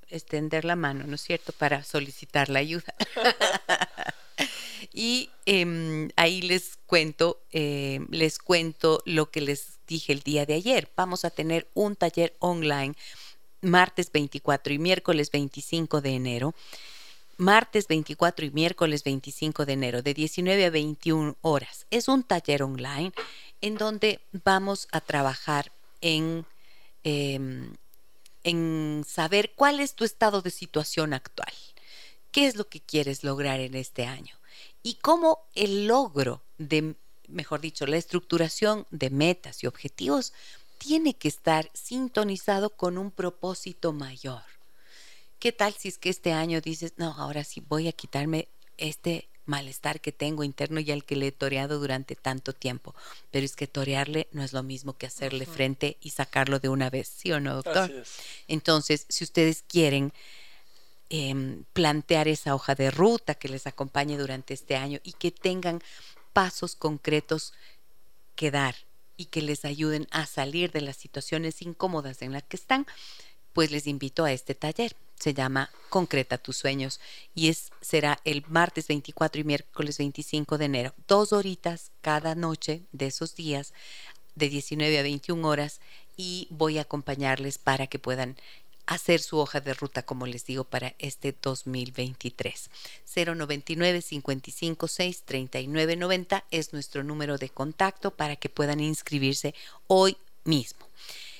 extender 0.09 0.65
la 0.65 0.76
mano, 0.76 1.05
¿no 1.05 1.15
es 1.15 1.22
cierto?, 1.22 1.51
para 1.53 1.84
solicitar 1.84 2.49
la 2.49 2.59
ayuda. 2.59 2.93
y 4.93 5.30
em, 5.45 6.09
ahí 6.15 6.41
les 6.41 6.78
cuento, 6.86 7.41
eh, 7.51 7.99
les 8.09 8.39
cuento 8.39 9.01
lo 9.05 9.32
que 9.32 9.41
les 9.41 9.80
dije 9.88 10.13
el 10.13 10.22
día 10.22 10.45
de 10.45 10.55
ayer. 10.55 10.91
Vamos 10.95 11.26
a 11.26 11.30
tener 11.30 11.68
un 11.74 11.95
taller 11.95 12.36
online 12.39 12.95
martes 13.68 14.11
24 14.11 14.74
y 14.74 14.80
miércoles 14.80 15.30
25 15.32 16.01
de 16.01 16.09
enero. 16.15 16.55
Martes 17.38 17.88
24 17.88 18.47
y 18.47 18.51
miércoles 18.51 19.03
25 19.03 19.65
de 19.65 19.74
enero, 19.74 20.01
de 20.01 20.15
19 20.15 20.65
a 20.65 20.70
21 20.72 21.38
horas. 21.41 21.86
Es 21.91 22.07
un 22.07 22.24
taller 22.24 22.63
online 22.63 23.11
en 23.61 23.78
donde 23.78 24.22
vamos 24.43 24.88
a 24.91 25.01
trabajar 25.01 25.72
en, 26.01 26.45
em, 27.03 27.76
en 28.43 29.05
saber 29.07 29.53
cuál 29.55 29.80
es 29.80 29.93
tu 29.93 30.03
estado 30.03 30.41
de 30.41 30.49
situación 30.49 31.13
actual. 31.13 31.53
¿Qué 32.32 32.47
es 32.47 32.55
lo 32.55 32.68
que 32.68 32.82
quieres 32.82 33.24
lograr 33.24 33.59
en 33.59 33.76
este 33.76 34.05
año? 34.05 34.36
Y 34.82 34.95
cómo 34.95 35.39
el 35.53 35.88
logro 35.88 36.41
de, 36.57 36.95
mejor 37.28 37.61
dicho, 37.61 37.86
la 37.86 37.97
estructuración 37.97 38.88
de 38.89 39.09
metas 39.11 39.63
y 39.63 39.68
objetivos 39.68 40.34
tiene 40.78 41.14
que 41.14 41.28
estar 41.28 41.70
sintonizado 41.74 42.70
con 42.70 42.98
un 42.98 43.12
propósito 43.12 43.94
mayor. 43.94 44.42
¿Qué 45.40 45.52
tal 45.52 45.74
si 45.74 45.88
es 45.88 45.98
que 45.98 46.10
este 46.10 46.34
año 46.34 46.62
dices, 46.62 46.94
no, 46.98 47.14
ahora 47.18 47.44
sí 47.44 47.62
voy 47.68 47.88
a 47.88 47.92
quitarme 47.92 48.48
este 48.78 49.28
malestar 49.46 50.02
que 50.02 50.12
tengo 50.12 50.44
interno 50.44 50.80
y 50.80 50.92
al 50.92 51.06
que 51.06 51.16
le 51.16 51.28
he 51.28 51.32
toreado 51.32 51.80
durante 51.80 52.16
tanto 52.16 52.54
tiempo? 52.54 52.96
Pero 53.30 53.46
es 53.46 53.56
que 53.56 53.68
torearle 53.68 54.28
no 54.32 54.44
es 54.44 54.54
lo 54.54 54.64
mismo 54.64 54.98
que 54.98 55.06
hacerle 55.06 55.46
frente 55.46 55.98
y 56.02 56.10
sacarlo 56.10 56.60
de 56.60 56.70
una 56.70 56.90
vez, 56.90 57.08
¿sí 57.08 57.32
o 57.32 57.40
no, 57.40 57.56
doctor? 57.56 57.92
Entonces, 58.48 59.06
si 59.10 59.24
ustedes 59.24 59.64
quieren 59.68 60.12
em, 61.10 61.64
plantear 61.74 62.28
esa 62.28 62.56
hoja 62.56 62.74
de 62.74 62.90
ruta 62.90 63.36
que 63.36 63.48
les 63.48 63.68
acompañe 63.68 64.18
durante 64.18 64.54
este 64.54 64.76
año 64.76 65.00
y 65.04 65.14
que 65.14 65.32
tengan 65.32 65.82
pasos 66.34 66.76
concretos 66.76 67.54
que 68.36 68.52
dar 68.52 68.87
y 69.18 69.26
que 69.26 69.41
les 69.41 69.65
ayuden 69.65 70.07
a 70.11 70.26
salir 70.26 70.72
de 70.72 70.82
las 70.82 70.97
situaciones 70.97 71.61
incómodas 71.61 72.22
en 72.22 72.32
las 72.32 72.43
que 72.43 72.57
están, 72.57 72.86
pues 73.53 73.72
les 73.72 73.88
invito 73.88 74.24
a 74.24 74.32
este 74.32 74.55
taller 74.55 74.95
se 75.20 75.34
llama 75.34 75.72
Concreta 75.89 76.38
tus 76.38 76.57
sueños 76.57 76.99
y 77.34 77.49
es, 77.49 77.72
será 77.82 78.20
el 78.24 78.43
martes 78.47 78.88
24 78.88 79.41
y 79.41 79.43
miércoles 79.43 79.97
25 79.97 80.57
de 80.57 80.65
enero. 80.65 80.93
Dos 81.07 81.34
horitas 81.34 81.91
cada 82.01 82.36
noche 82.36 82.84
de 82.91 83.07
esos 83.07 83.36
días, 83.36 83.74
de 84.36 84.49
19 84.49 84.99
a 84.99 85.03
21 85.03 85.47
horas, 85.47 85.82
y 86.15 86.47
voy 86.49 86.78
a 86.78 86.82
acompañarles 86.82 87.57
para 87.57 87.88
que 87.88 87.99
puedan 87.99 88.38
hacer 88.88 89.20
su 89.20 89.38
hoja 89.38 89.62
de 89.62 89.74
ruta, 89.74 90.02
como 90.02 90.26
les 90.26 90.46
digo, 90.46 90.64
para 90.64 90.96
este 90.98 91.36
2023. 91.40 92.70
099 93.16 94.02
556 94.02 95.24
3990 95.24 96.46
es 96.50 96.74
nuestro 96.74 97.04
número 97.04 97.38
de 97.38 97.50
contacto 97.50 98.12
para 98.12 98.36
que 98.36 98.50
puedan 98.50 98.80
inscribirse 98.80 99.54
hoy 99.88 100.18
mismo. 100.46 100.88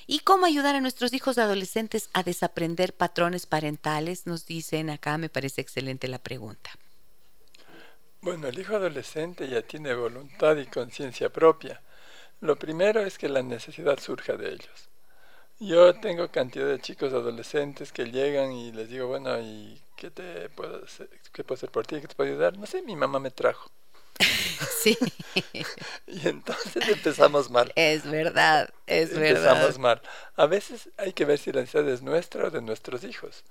¿Y 0.06 0.20
cómo 0.20 0.46
ayudar 0.46 0.74
a 0.74 0.80
nuestros 0.80 1.12
hijos 1.12 1.36
adolescentes 1.36 2.08
a 2.12 2.22
desaprender 2.22 2.94
patrones 2.94 3.46
parentales? 3.46 4.26
Nos 4.26 4.46
dicen 4.46 4.88
acá, 4.88 5.18
me 5.18 5.28
parece 5.28 5.60
excelente 5.60 6.08
la 6.08 6.18
pregunta. 6.18 6.70
Bueno, 8.20 8.48
el 8.48 8.58
hijo 8.58 8.76
adolescente 8.76 9.48
ya 9.48 9.62
tiene 9.62 9.94
voluntad 9.94 10.56
y 10.56 10.66
conciencia 10.66 11.30
propia. 11.30 11.80
Lo 12.40 12.56
primero 12.56 13.00
es 13.02 13.18
que 13.18 13.28
la 13.28 13.42
necesidad 13.42 13.98
surja 14.00 14.36
de 14.36 14.50
ellos. 14.50 14.87
Yo 15.60 15.92
tengo 15.94 16.28
cantidad 16.28 16.66
de 16.66 16.80
chicos 16.80 17.12
adolescentes 17.12 17.92
que 17.92 18.04
llegan 18.04 18.52
y 18.52 18.70
les 18.70 18.88
digo, 18.88 19.08
bueno, 19.08 19.40
¿y 19.40 19.80
qué 19.96 20.10
te 20.10 20.48
puedo 20.50 20.84
hacer, 20.84 21.08
qué 21.32 21.42
puedo 21.42 21.56
hacer 21.56 21.70
por 21.70 21.84
ti? 21.84 22.00
¿Qué 22.00 22.06
te 22.06 22.14
puedo 22.14 22.30
ayudar? 22.30 22.56
No 22.56 22.66
sé, 22.66 22.80
mi 22.82 22.94
mamá 22.94 23.18
me 23.18 23.30
trajo. 23.30 23.70
Sí. 24.80 24.96
y 26.06 26.28
entonces 26.28 26.88
empezamos 26.88 27.50
mal. 27.50 27.72
Es 27.74 28.08
verdad, 28.08 28.70
es 28.86 29.10
verdad. 29.10 29.52
Empezamos 29.52 29.78
mal. 29.78 30.00
A 30.36 30.46
veces 30.46 30.88
hay 30.96 31.12
que 31.12 31.24
ver 31.24 31.38
si 31.38 31.50
la 31.52 31.60
necesidad 31.60 31.88
es 31.88 32.02
nuestra 32.02 32.46
o 32.46 32.50
de 32.50 32.60
nuestros 32.62 33.02
hijos. 33.04 33.44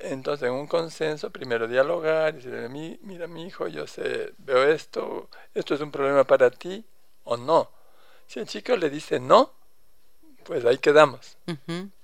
Entonces, 0.00 0.48
en 0.48 0.54
un 0.54 0.66
consenso, 0.66 1.30
primero 1.30 1.68
dialogar 1.68 2.34
y 2.34 2.36
decirle, 2.38 2.68
mira, 3.02 3.26
mi 3.26 3.46
hijo, 3.46 3.68
yo 3.68 3.86
sé, 3.86 4.32
veo 4.38 4.64
esto, 4.64 5.28
esto 5.54 5.74
es 5.74 5.80
un 5.80 5.90
problema 5.90 6.24
para 6.24 6.50
ti 6.50 6.84
o 7.24 7.36
no. 7.36 7.70
Si 8.26 8.40
el 8.40 8.46
chico 8.46 8.76
le 8.76 8.88
dice 8.88 9.20
no, 9.20 9.52
pues 10.46 10.64
ahí 10.64 10.78
quedamos. 10.78 11.36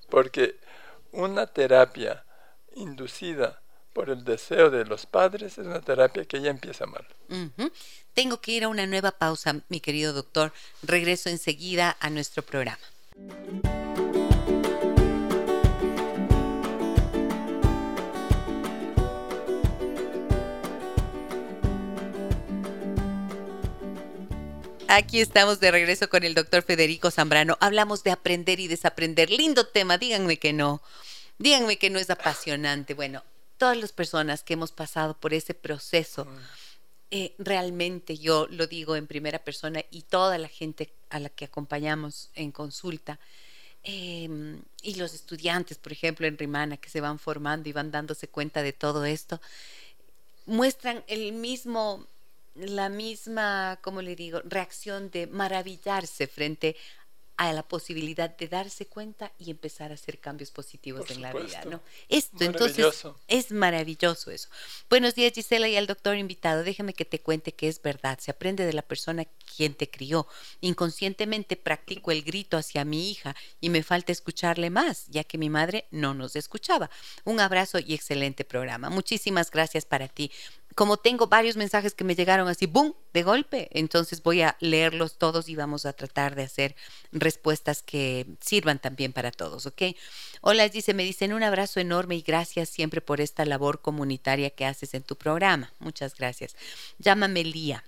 Porque 0.09 0.57
una 1.13 1.47
terapia 1.47 2.25
inducida 2.75 3.61
por 3.93 4.11
el 4.11 4.25
deseo 4.25 4.71
de 4.71 4.85
los 4.85 5.07
padres 5.07 5.59
es 5.59 5.67
una 5.67 5.81
terapia 5.81 6.25
que 6.25 6.41
ya 6.41 6.51
empieza 6.51 6.87
mal. 6.87 7.07
Tengo 8.15 8.41
que 8.41 8.53
ir 8.53 8.65
a 8.65 8.69
una 8.69 8.87
nueva 8.87 9.13
pausa, 9.13 9.61
mi 9.69 9.81
querido 9.81 10.13
doctor. 10.13 10.53
Regreso 10.83 11.29
enseguida 11.29 11.97
a 12.01 12.11
nuestro 12.11 12.43
programa. 12.43 12.83
Aquí 24.95 25.23
estamos 25.23 25.59
de 25.59 25.71
regreso 25.71 26.11
con 26.11 26.23
el 26.23 26.35
doctor 26.35 26.63
Federico 26.63 27.11
Zambrano. 27.11 27.57
Hablamos 27.61 28.05
de 28.05 28.11
aprender 28.11 28.61
y 28.61 28.69
desaprender. 28.69 29.31
Lindo 29.31 29.67
tema, 29.67 29.97
díganme 29.97 30.39
que 30.39 30.53
no. 30.53 30.83
Díganme 31.39 31.79
que 31.79 31.89
no 31.89 31.99
es 31.99 32.11
apasionante. 32.11 32.93
Bueno, 32.93 33.25
todas 33.57 33.79
las 33.79 33.91
personas 33.91 34.43
que 34.43 34.53
hemos 34.53 34.71
pasado 34.71 35.15
por 35.15 35.33
ese 35.33 35.55
proceso, 35.55 36.27
eh, 37.11 37.35
realmente 37.39 38.19
yo 38.19 38.47
lo 38.51 38.67
digo 38.67 38.95
en 38.95 39.07
primera 39.07 39.39
persona 39.39 39.83
y 39.91 40.03
toda 40.03 40.37
la 40.37 40.49
gente 40.49 40.93
a 41.09 41.21
la 41.21 41.31
que 41.31 41.47
acompañamos 41.47 42.29
en 42.35 42.53
consulta, 42.53 43.19
em, 43.85 44.61
y 44.83 44.97
los 44.97 45.15
estudiantes, 45.15 45.79
por 45.79 45.93
ejemplo, 45.93 46.27
en 46.27 46.37
Rimana, 46.37 46.77
que 46.77 46.91
se 46.91 47.01
van 47.01 47.19
formando 47.19 47.67
y 47.67 47.73
van 47.73 47.91
dándose 47.93 48.29
cuenta 48.29 48.63
de 48.63 48.75
todo 48.75 49.07
esto, 49.07 49.41
muestran 50.45 51.03
el 51.07 51.33
mismo, 51.33 52.07
la 52.55 52.89
misma, 52.89 53.79
¿cómo 53.83 54.03
le 54.03 54.17
digo?, 54.17 54.41
reacción 54.45 55.11
de 55.11 55.27
maravillarse 55.27 56.27
frente 56.27 56.77
a 57.37 57.53
la 57.53 57.67
posibilidad 57.67 58.31
de 58.37 58.47
darse 58.47 58.87
cuenta 58.87 59.33
y 59.39 59.51
empezar 59.51 59.91
a 59.91 59.95
hacer 59.95 60.21
cambios 60.21 60.51
positivos 60.51 61.11
en 61.11 61.23
la 61.23 61.33
vida, 61.33 61.65
¿no? 61.65 61.83
Esto, 62.09 62.45
entonces, 62.45 63.05
es 63.27 63.51
maravilloso 63.51 64.31
eso. 64.31 64.49
Buenos 64.91 65.15
días, 65.15 65.33
Gisela, 65.33 65.67
y 65.69 65.77
al 65.77 65.87
doctor 65.87 66.17
invitado. 66.17 66.63
Déjame 66.63 66.93
que 66.93 67.05
te 67.05 67.21
cuente 67.21 67.53
que 67.53 67.69
es 67.69 67.81
verdad. 67.81 68.19
Se 68.21 68.31
aprende 68.31 68.67
de 68.67 68.75
la 68.75 68.83
persona 68.83 69.25
quien 69.57 69.75
te 69.75 69.91
crió. 69.91 70.29
Inconscientemente 70.61 71.57
practico 71.57 72.13
el 72.13 72.23
grito 72.23 72.59
hacia 72.59 72.85
mi 72.85 73.11
hija 73.11 73.35
y 73.61 73.71
me 73.71 73.83
falta 73.83 74.13
escucharle 74.13 74.71
más, 74.71 75.07
ya 75.09 75.25
que 75.25 75.39
mi 75.39 75.49
madre 75.49 75.87
no 75.91 76.15
nos 76.15 76.37
escuchaba. 76.37 76.91
Un 77.25 77.41
abrazo 77.41 77.79
y 77.79 77.95
excelente 77.95 78.45
programa. 78.45 78.91
Muchísimas 78.91 79.51
gracias 79.51 79.85
para 79.85 80.07
ti 80.07 80.31
como 80.75 80.97
tengo 80.97 81.27
varios 81.27 81.57
mensajes 81.57 81.95
que 81.95 82.05
me 82.05 82.15
llegaron 82.15 82.49
así, 82.49 82.67
¡boom!, 82.67 82.95
de 83.13 83.23
golpe, 83.23 83.69
entonces 83.73 84.23
voy 84.23 84.43
a 84.43 84.57
leerlos 84.61 85.19
todos 85.19 85.49
y 85.49 85.57
vamos 85.57 85.87
a 85.87 85.93
tratar 85.93 86.35
de 86.35 86.45
hacer 86.45 86.77
respuestas 87.11 87.83
que 87.83 88.27
sirvan 88.41 88.79
también 88.79 89.13
para 89.13 89.31
todos, 89.31 89.67
¿ok? 89.67 89.83
Hola, 90.41 90.69
dice, 90.69 90.95
me 90.95 91.05
dicen 91.05 91.33
un 91.33 91.43
abrazo 91.43 91.81
enorme 91.81 92.17
y 92.17 92.23
gracias 92.23 92.69
siempre 92.69 93.01
por 93.01 93.21
esta 93.21 93.45
labor 93.45 93.81
comunitaria 93.81 94.51
que 94.51 94.67
haces 94.67 94.95
en 94.95 95.03
tu 95.03 95.17
programa. 95.17 95.73
Muchas 95.79 96.15
gracias. 96.15 96.57
Llámame 96.99 97.45
Lía. 97.45 97.85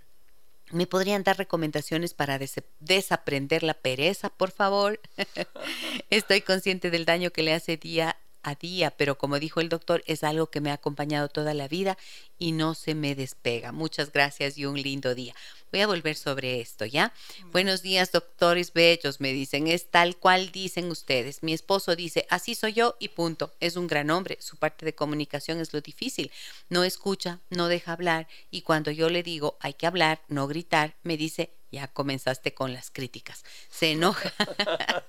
¿Me 0.71 0.87
podrían 0.87 1.23
dar 1.23 1.37
recomendaciones 1.37 2.15
para 2.15 2.39
desaprender 2.81 3.63
la 3.63 3.75
pereza, 3.75 4.31
por 4.31 4.51
favor? 4.51 5.01
Estoy 6.11 6.41
consciente 6.41 6.91
del 6.91 7.05
daño 7.05 7.31
que 7.31 7.43
le 7.43 7.55
hace 7.55 7.77
día 7.77 8.17
a 8.45 8.55
día, 8.55 8.91
pero 8.91 9.19
como 9.19 9.41
dijo 9.41 9.61
el 9.61 9.69
doctor, 9.69 10.05
es 10.07 10.23
algo 10.23 10.49
que 10.51 10.61
me 10.61 10.71
ha 10.71 10.75
acompañado 10.75 11.29
toda 11.29 11.55
la 11.55 11.67
vida 11.67 11.99
y 12.39 12.53
no 12.53 12.75
se 12.75 12.95
me 12.95 13.15
despega. 13.15 13.73
Muchas 13.73 14.13
gracias 14.13 14.57
y 14.59 14.67
un 14.67 14.81
lindo 14.81 15.15
día. 15.15 15.35
Voy 15.73 15.81
a 15.81 15.87
volver 15.89 16.15
sobre 16.15 16.61
esto, 16.61 16.85
¿ya? 16.85 17.13
Buenos 17.51 17.83
días, 17.83 18.13
doctores 18.13 18.73
bellos, 18.73 19.21
me 19.21 19.33
dicen, 19.33 19.67
es 19.67 19.91
tal 19.91 20.17
cual 20.17 20.53
dicen 20.53 20.91
ustedes. 20.91 21.43
Mi 21.43 21.53
esposo 21.53 21.97
dice, 21.97 22.27
así 22.31 22.55
soy 22.55 22.75
yo 22.75 22.97
y 23.01 23.09
punto. 23.09 23.53
Es 23.59 23.77
un 23.77 23.89
gran 23.89 24.11
hombre, 24.11 24.39
su 24.41 24.57
parte 24.57 24.85
de 24.85 24.95
comunicación 24.95 25.61
es 25.61 25.73
lo 25.73 25.81
difícil. 25.81 26.31
No 26.69 26.85
escucha, 26.85 27.41
no 27.51 27.69
deja 27.69 27.93
hablar 27.93 28.29
y 28.51 28.63
cuando 28.63 28.91
yo 28.91 29.11
le 29.11 29.23
digo, 29.23 29.57
hay 29.61 29.75
que 29.75 29.87
hablar, 29.87 30.23
no 30.29 30.47
gritar, 30.47 30.95
me 31.03 31.17
dice, 31.17 31.51
ya 31.75 31.89
comenzaste 31.89 32.55
con 32.55 32.73
las 32.73 32.91
críticas. 32.91 33.45
Se 33.71 33.93
enoja. 33.93 34.33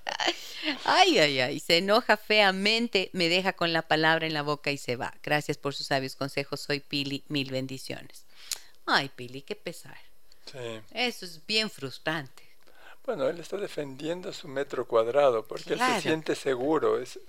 ay, 0.84 1.18
ay, 1.18 1.40
ay. 1.40 1.60
Se 1.60 1.78
enoja 1.78 2.16
feamente, 2.16 3.10
me 3.12 3.28
deja 3.28 3.54
con 3.54 3.72
la 3.72 3.82
palabra 3.82 4.26
en 4.26 4.34
la 4.34 4.42
boca 4.42 4.70
y 4.70 4.78
se 4.78 4.96
va. 4.96 5.14
Gracias 5.22 5.58
por 5.58 5.74
sus 5.74 5.86
sabios 5.86 6.16
consejos. 6.16 6.60
Soy 6.60 6.80
Pili. 6.80 7.24
Mil 7.28 7.50
bendiciones. 7.50 8.24
Ay, 8.84 9.10
Pili, 9.14 9.42
qué 9.42 9.56
pesar. 9.56 9.98
Sí. 10.50 10.80
Eso 10.92 11.24
es 11.24 11.44
bien 11.46 11.70
frustrante. 11.70 12.45
Bueno, 13.06 13.28
él 13.28 13.38
está 13.38 13.56
defendiendo 13.56 14.32
su 14.32 14.48
metro 14.48 14.86
cuadrado 14.86 15.46
porque 15.46 15.74
él 15.74 15.78
se 15.78 16.00
siente 16.00 16.34
seguro. 16.34 16.98
Es, 17.00 17.20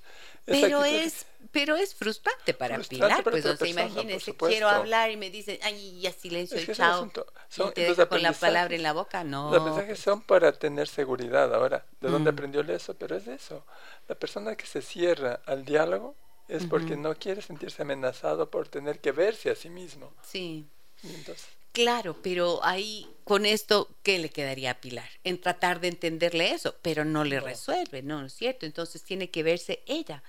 pero 0.43 0.83
es, 0.83 1.27
pero 1.51 1.75
es 1.75 1.93
frustrante 1.93 2.55
para 2.55 2.79
Pilar, 2.79 3.23
pues, 3.23 3.45
o 3.45 3.55
sea, 3.55 3.67
imagínese, 3.67 4.35
quiero 4.35 4.67
hablar 4.67 5.11
y 5.11 5.17
me 5.17 5.29
dicen, 5.29 5.59
ay, 5.61 6.01
ya 6.01 6.11
silencio 6.11 6.59
y 6.59 6.65
chao. 6.73 7.11
Son, 7.47 7.69
y 7.69 7.71
te 7.73 8.07
con 8.07 8.23
la 8.23 8.33
palabra 8.33 8.75
en 8.75 8.81
la 8.81 8.93
boca, 8.93 9.23
no. 9.23 9.51
Los 9.51 9.63
mensajes 9.63 9.99
son 9.99 10.21
para 10.21 10.51
tener 10.51 10.87
seguridad. 10.87 11.53
Ahora, 11.53 11.85
¿de 12.01 12.09
dónde 12.09 12.31
mm. 12.31 12.33
aprendió 12.33 12.61
eso? 12.61 12.95
Pero 12.95 13.15
es 13.15 13.27
eso. 13.27 13.63
La 14.07 14.15
persona 14.15 14.55
que 14.55 14.65
se 14.65 14.81
cierra 14.81 15.41
al 15.45 15.63
diálogo 15.63 16.15
es 16.47 16.65
porque 16.65 16.95
no 16.95 17.13
quiere 17.15 17.41
sentirse 17.41 17.83
amenazado 17.83 18.49
por 18.49 18.67
tener 18.67 18.99
que 18.99 19.11
verse 19.11 19.51
a 19.51 19.55
sí 19.55 19.69
mismo. 19.69 20.11
Sí. 20.23 20.65
Entonces, 21.03 21.56
Claro, 21.77 22.15
pero 22.23 22.59
ahí 22.63 23.07
con 23.23 23.45
esto, 23.45 23.87
¿qué 24.01 24.17
le 24.17 24.31
quedaría 24.31 24.71
a 24.71 24.81
Pilar? 24.81 25.07
En 25.23 25.39
tratar 25.39 25.79
de 25.79 25.89
entenderle 25.89 26.51
eso, 26.51 26.73
pero 26.81 27.05
no 27.05 27.23
le 27.23 27.39
resuelve, 27.39 28.01
¿no? 28.01 28.21
¿no 28.21 28.25
es 28.25 28.33
cierto? 28.33 28.65
Entonces 28.65 29.03
tiene 29.03 29.29
que 29.29 29.43
verse 29.43 29.83
ella 29.85 30.23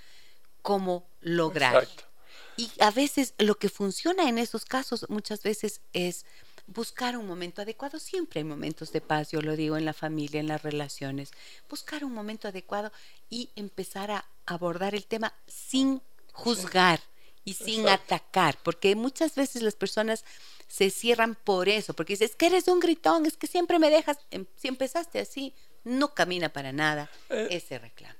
cómo 0.60 1.08
lograr. 1.22 1.84
Exacto. 1.84 2.04
Y 2.58 2.70
a 2.80 2.90
veces 2.90 3.32
lo 3.38 3.54
que 3.54 3.70
funciona 3.70 4.28
en 4.28 4.36
esos 4.36 4.66
casos 4.66 5.06
muchas 5.08 5.42
veces 5.42 5.80
es 5.94 6.26
buscar 6.66 7.16
un 7.16 7.26
momento 7.26 7.62
adecuado. 7.62 7.98
Siempre 7.98 8.40
hay 8.40 8.44
momentos 8.44 8.92
de 8.92 9.00
paz, 9.00 9.30
yo 9.30 9.40
lo 9.40 9.56
digo 9.56 9.78
en 9.78 9.86
la 9.86 9.94
familia, 9.94 10.40
en 10.40 10.48
las 10.48 10.62
relaciones. 10.62 11.30
Buscar 11.70 12.04
un 12.04 12.12
momento 12.12 12.48
adecuado 12.48 12.92
y 13.30 13.48
empezar 13.56 14.10
a 14.10 14.26
abordar 14.44 14.94
el 14.94 15.06
tema 15.06 15.32
sin 15.46 16.02
juzgar 16.34 17.00
y 17.48 17.54
sin 17.54 17.88
atacar, 17.88 18.58
porque 18.62 18.94
muchas 18.94 19.34
veces 19.34 19.62
las 19.62 19.74
personas 19.74 20.24
se 20.66 20.90
cierran 20.90 21.34
por 21.34 21.68
eso, 21.68 21.94
porque 21.94 22.12
dices, 22.12 22.30
es 22.30 22.36
que 22.36 22.46
eres 22.46 22.68
un 22.68 22.78
gritón, 22.78 23.24
es 23.24 23.36
que 23.36 23.46
siempre 23.46 23.78
me 23.78 23.90
dejas, 23.90 24.18
em, 24.30 24.44
si 24.56 24.68
empezaste 24.68 25.18
así, 25.18 25.54
no 25.84 26.14
camina 26.14 26.50
para 26.50 26.72
nada 26.72 27.10
eh. 27.30 27.48
ese 27.50 27.78
reclamo. 27.78 28.14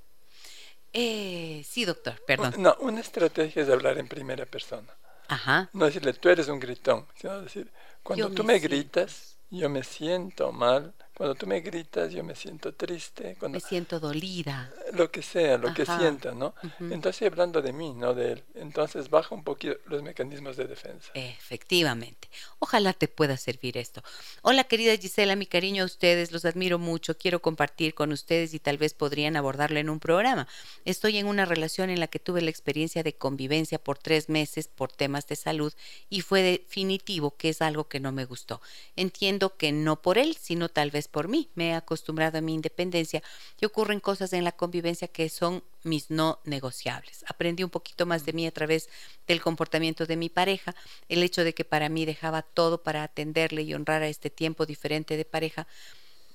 Eh, 0.94 1.62
sí, 1.68 1.84
doctor, 1.84 2.22
perdón. 2.26 2.54
No, 2.56 2.74
una 2.80 3.00
estrategia 3.00 3.62
es 3.62 3.68
hablar 3.68 3.98
en 3.98 4.08
primera 4.08 4.46
persona. 4.46 4.88
Ajá. 5.28 5.68
No 5.74 5.84
decirle, 5.84 6.14
tú 6.14 6.30
eres 6.30 6.48
un 6.48 6.58
gritón, 6.58 7.06
sino 7.20 7.42
decir, 7.42 7.70
cuando 8.02 8.30
tú 8.30 8.42
me 8.42 8.58
gritas, 8.58 9.36
yo 9.50 9.68
me 9.68 9.84
siento 9.84 10.52
mal, 10.52 10.94
cuando 11.18 11.34
tú 11.34 11.48
me 11.48 11.60
gritas, 11.60 12.12
yo 12.12 12.22
me 12.22 12.36
siento 12.36 12.72
triste. 12.74 13.34
Cuando, 13.40 13.56
me 13.56 13.60
siento 13.60 13.98
dolida. 13.98 14.72
Lo 14.92 15.10
que 15.10 15.20
sea, 15.20 15.58
lo 15.58 15.74
que 15.74 15.84
sienta, 15.84 16.30
¿no? 16.30 16.54
Entonces, 16.78 17.28
hablando 17.28 17.60
de 17.60 17.72
mí, 17.72 17.92
no 17.92 18.14
de 18.14 18.34
él. 18.34 18.44
Entonces, 18.54 19.10
baja 19.10 19.34
un 19.34 19.42
poquito 19.42 19.74
los 19.86 20.00
mecanismos 20.04 20.56
de 20.56 20.68
defensa. 20.68 21.10
Efectivamente. 21.14 22.28
Ojalá 22.60 22.92
te 22.92 23.08
pueda 23.08 23.36
servir 23.36 23.76
esto. 23.78 24.00
Hola, 24.42 24.62
querida 24.62 24.96
Gisela, 24.96 25.34
mi 25.34 25.46
cariño 25.46 25.82
a 25.82 25.86
ustedes, 25.86 26.30
los 26.30 26.44
admiro 26.44 26.78
mucho. 26.78 27.18
Quiero 27.18 27.42
compartir 27.42 27.94
con 27.94 28.12
ustedes 28.12 28.54
y 28.54 28.60
tal 28.60 28.78
vez 28.78 28.94
podrían 28.94 29.34
abordarlo 29.34 29.80
en 29.80 29.90
un 29.90 29.98
programa. 29.98 30.46
Estoy 30.84 31.18
en 31.18 31.26
una 31.26 31.46
relación 31.46 31.90
en 31.90 31.98
la 31.98 32.06
que 32.06 32.20
tuve 32.20 32.42
la 32.42 32.50
experiencia 32.50 33.02
de 33.02 33.14
convivencia 33.14 33.82
por 33.82 33.98
tres 33.98 34.28
meses 34.28 34.68
por 34.68 34.92
temas 34.92 35.26
de 35.26 35.34
salud 35.34 35.74
y 36.08 36.20
fue 36.20 36.42
definitivo 36.42 37.36
que 37.36 37.48
es 37.48 37.60
algo 37.60 37.88
que 37.88 37.98
no 37.98 38.12
me 38.12 38.24
gustó. 38.24 38.60
Entiendo 38.94 39.56
que 39.56 39.72
no 39.72 40.00
por 40.00 40.16
él, 40.16 40.36
sino 40.40 40.68
tal 40.68 40.92
vez 40.92 41.07
por 41.10 41.28
mí. 41.28 41.48
Me 41.54 41.70
he 41.70 41.74
acostumbrado 41.74 42.38
a 42.38 42.40
mi 42.40 42.54
independencia 42.54 43.22
y 43.60 43.64
ocurren 43.64 44.00
cosas 44.00 44.32
en 44.32 44.44
la 44.44 44.52
convivencia 44.52 45.08
que 45.08 45.28
son 45.28 45.62
mis 45.82 46.10
no 46.10 46.38
negociables. 46.44 47.24
Aprendí 47.26 47.64
un 47.64 47.70
poquito 47.70 48.06
más 48.06 48.24
de 48.24 48.32
mí 48.32 48.46
a 48.46 48.52
través 48.52 48.88
del 49.26 49.40
comportamiento 49.40 50.06
de 50.06 50.16
mi 50.16 50.28
pareja, 50.28 50.74
el 51.08 51.22
hecho 51.22 51.44
de 51.44 51.54
que 51.54 51.64
para 51.64 51.88
mí 51.88 52.04
dejaba 52.04 52.42
todo 52.42 52.82
para 52.82 53.02
atenderle 53.02 53.62
y 53.62 53.74
honrar 53.74 54.02
a 54.02 54.08
este 54.08 54.30
tiempo 54.30 54.66
diferente 54.66 55.16
de 55.16 55.24
pareja. 55.24 55.66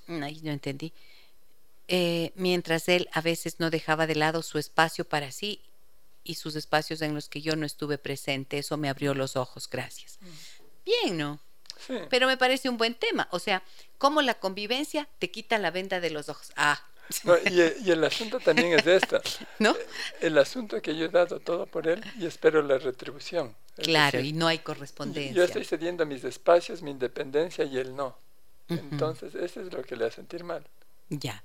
Ay, 0.07 0.41
no 0.43 0.51
entendí. 0.51 0.93
Eh, 1.88 2.32
mientras 2.36 2.88
él 2.88 3.09
a 3.11 3.21
veces 3.21 3.59
no 3.59 3.69
dejaba 3.69 4.07
de 4.07 4.15
lado 4.15 4.41
su 4.41 4.57
espacio 4.57 5.05
para 5.05 5.32
sí 5.32 5.61
y 6.24 6.36
sus 6.36 6.55
espacios 6.55 7.01
en 7.01 7.13
los 7.13 7.28
que 7.28 7.41
yo 7.41 7.55
no 7.55 7.65
estuve 7.65 7.97
presente. 7.97 8.57
Eso 8.57 8.78
me 8.78 8.89
abrió 8.89 9.13
los 9.13 9.36
ojos, 9.36 9.69
gracias. 9.69 10.17
Mm. 10.21 10.28
Bien, 10.86 11.17
¿no? 11.17 11.39
Pero 12.09 12.27
me 12.27 12.38
parece 12.38 12.69
un 12.69 12.77
buen 12.77 12.95
tema. 12.95 13.27
O 13.31 13.39
sea, 13.39 13.63
cómo 13.97 14.21
la 14.21 14.36
convivencia 14.36 15.07
te 15.19 15.31
quita 15.31 15.57
la 15.57 15.71
venda 15.71 15.99
de 15.99 16.09
los 16.09 16.29
ojos. 16.29 16.51
Ah. 16.55 16.81
y, 17.51 17.91
el 17.91 18.03
asunto 18.03 18.39
también 18.39 18.73
es 18.73 18.86
de 18.86 18.97
esta. 18.97 19.21
¿No? 19.59 19.71
Eh, 19.71 19.88
el 20.21 20.38
asunto 20.38 20.81
que 20.81 20.95
yo 20.95 21.05
he 21.05 21.09
dado 21.09 21.39
todo 21.39 21.65
por 21.65 21.88
él 21.88 22.03
y 22.19 22.25
espero 22.25 22.61
la 22.61 22.77
retribución. 22.77 23.55
claro, 23.75 24.19
y 24.19 24.34
no 24.34 24.47
hay 24.47 24.59
correspondencia. 24.59 25.34
Yo 25.34 25.43
estoy 25.43 25.65
cediendo 25.65 26.05
mis 26.05 26.23
espacios, 26.23 26.81
mi 26.81 26.91
independencia 26.91 27.65
y 27.65 27.77
él 27.77 27.95
no. 27.95 28.17
Entonces, 28.69 29.36
eso 29.36 29.61
es 29.61 29.71
lo 29.71 29.84
que 29.84 29.95
le 29.95 30.05
hace 30.05 30.17
sentir 30.17 30.43
mal. 30.43 30.65
Ya. 31.09 31.43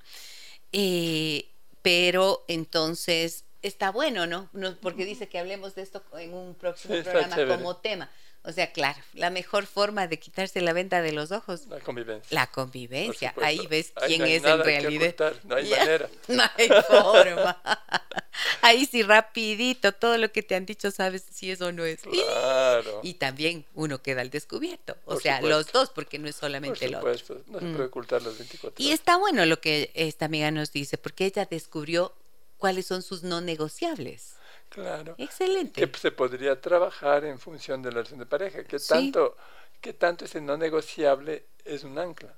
Eh, 0.72 1.48
pero 1.82 2.44
entonces 2.48 3.44
está 3.62 3.90
bueno, 3.90 4.26
¿no? 4.26 4.48
¿no? 4.52 4.76
Porque 4.76 5.04
dice 5.04 5.28
que 5.28 5.38
hablemos 5.38 5.74
de 5.74 5.82
esto 5.82 6.02
en 6.18 6.34
un 6.34 6.54
próximo 6.54 6.94
programa 7.02 7.36
como 7.56 7.76
tema. 7.76 8.10
O 8.48 8.52
sea, 8.52 8.72
claro, 8.72 8.98
la 9.12 9.28
mejor 9.28 9.66
forma 9.66 10.06
de 10.06 10.18
quitarse 10.18 10.62
la 10.62 10.72
venta 10.72 11.02
de 11.02 11.12
los 11.12 11.32
ojos. 11.32 11.66
La 11.66 11.80
convivencia. 11.80 12.34
La 12.34 12.46
convivencia. 12.46 13.34
Ahí 13.42 13.66
ves 13.66 13.92
quién 14.06 14.22
es 14.22 14.42
en 14.42 14.64
realidad. 14.64 15.34
No 15.44 15.56
hay 15.56 15.68
manera. 15.70 16.08
No 16.28 16.42
hay 16.56 16.68
forma. 16.88 17.60
Ahí 18.62 18.86
sí, 18.86 19.02
rapidito, 19.02 19.92
todo 19.92 20.16
lo 20.16 20.32
que 20.32 20.42
te 20.42 20.54
han 20.54 20.64
dicho 20.64 20.90
sabes 20.90 21.24
si 21.30 21.50
eso 21.50 21.72
no 21.72 21.84
es. 21.84 22.00
Claro. 22.00 23.00
Y 23.02 23.14
también 23.14 23.66
uno 23.74 24.00
queda 24.00 24.22
al 24.22 24.30
descubierto. 24.30 24.96
O 25.04 25.20
sea, 25.20 25.42
los 25.42 25.70
dos, 25.70 25.90
porque 25.90 26.18
no 26.18 26.26
es 26.26 26.36
solamente 26.36 26.86
el 26.86 26.94
otro. 26.94 27.10
No 27.10 27.18
se 27.18 27.24
puede 27.24 27.42
mm. 27.44 27.80
ocultar 27.82 28.22
los 28.22 28.38
24 28.38 28.82
Y 28.82 28.92
está 28.92 29.18
bueno 29.18 29.44
lo 29.44 29.60
que 29.60 29.90
esta 29.92 30.24
amiga 30.24 30.50
nos 30.50 30.72
dice, 30.72 30.96
porque 30.96 31.26
ella 31.26 31.44
descubrió 31.44 32.14
cuáles 32.56 32.86
son 32.86 33.02
sus 33.02 33.22
no 33.24 33.42
negociables. 33.42 34.37
Claro. 34.68 35.14
Excelente. 35.18 35.80
Que 35.80 35.98
se 35.98 36.10
podría 36.10 36.60
trabajar 36.60 37.24
en 37.24 37.38
función 37.38 37.82
de 37.82 37.90
la 37.90 37.96
relación 37.96 38.18
de 38.18 38.26
pareja. 38.26 38.64
Que 38.64 38.78
tanto, 38.78 39.36
que 39.80 39.92
tanto 39.92 40.24
ese 40.24 40.40
no 40.40 40.56
negociable 40.56 41.46
es 41.64 41.84
un 41.84 41.98
ancla. 41.98 42.34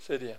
Sería. 0.00 0.38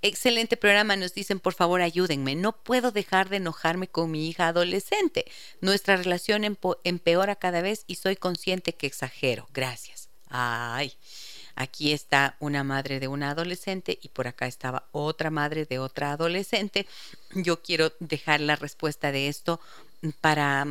Excelente 0.00 0.56
programa, 0.56 0.94
nos 0.94 1.14
dicen, 1.14 1.40
por 1.40 1.54
favor, 1.54 1.80
ayúdenme. 1.80 2.36
No 2.36 2.52
puedo 2.52 2.92
dejar 2.92 3.28
de 3.28 3.38
enojarme 3.38 3.88
con 3.88 4.10
mi 4.10 4.28
hija 4.28 4.48
adolescente. 4.48 5.24
Nuestra 5.60 5.96
relación 5.96 6.44
empeora 6.84 7.34
cada 7.34 7.62
vez 7.62 7.84
y 7.88 7.96
soy 7.96 8.14
consciente 8.14 8.74
que 8.74 8.86
exagero. 8.86 9.48
Gracias. 9.52 10.08
Ay, 10.28 10.92
aquí 11.56 11.92
está 11.92 12.36
una 12.38 12.62
madre 12.62 13.00
de 13.00 13.08
una 13.08 13.30
adolescente 13.30 13.98
y 14.00 14.08
por 14.08 14.28
acá 14.28 14.46
estaba 14.46 14.88
otra 14.92 15.30
madre 15.30 15.64
de 15.64 15.80
otra 15.80 16.12
adolescente. 16.12 16.86
Yo 17.34 17.62
quiero 17.62 17.92
dejar 17.98 18.40
la 18.40 18.54
respuesta 18.54 19.10
de 19.10 19.26
esto 19.26 19.60
para, 20.20 20.66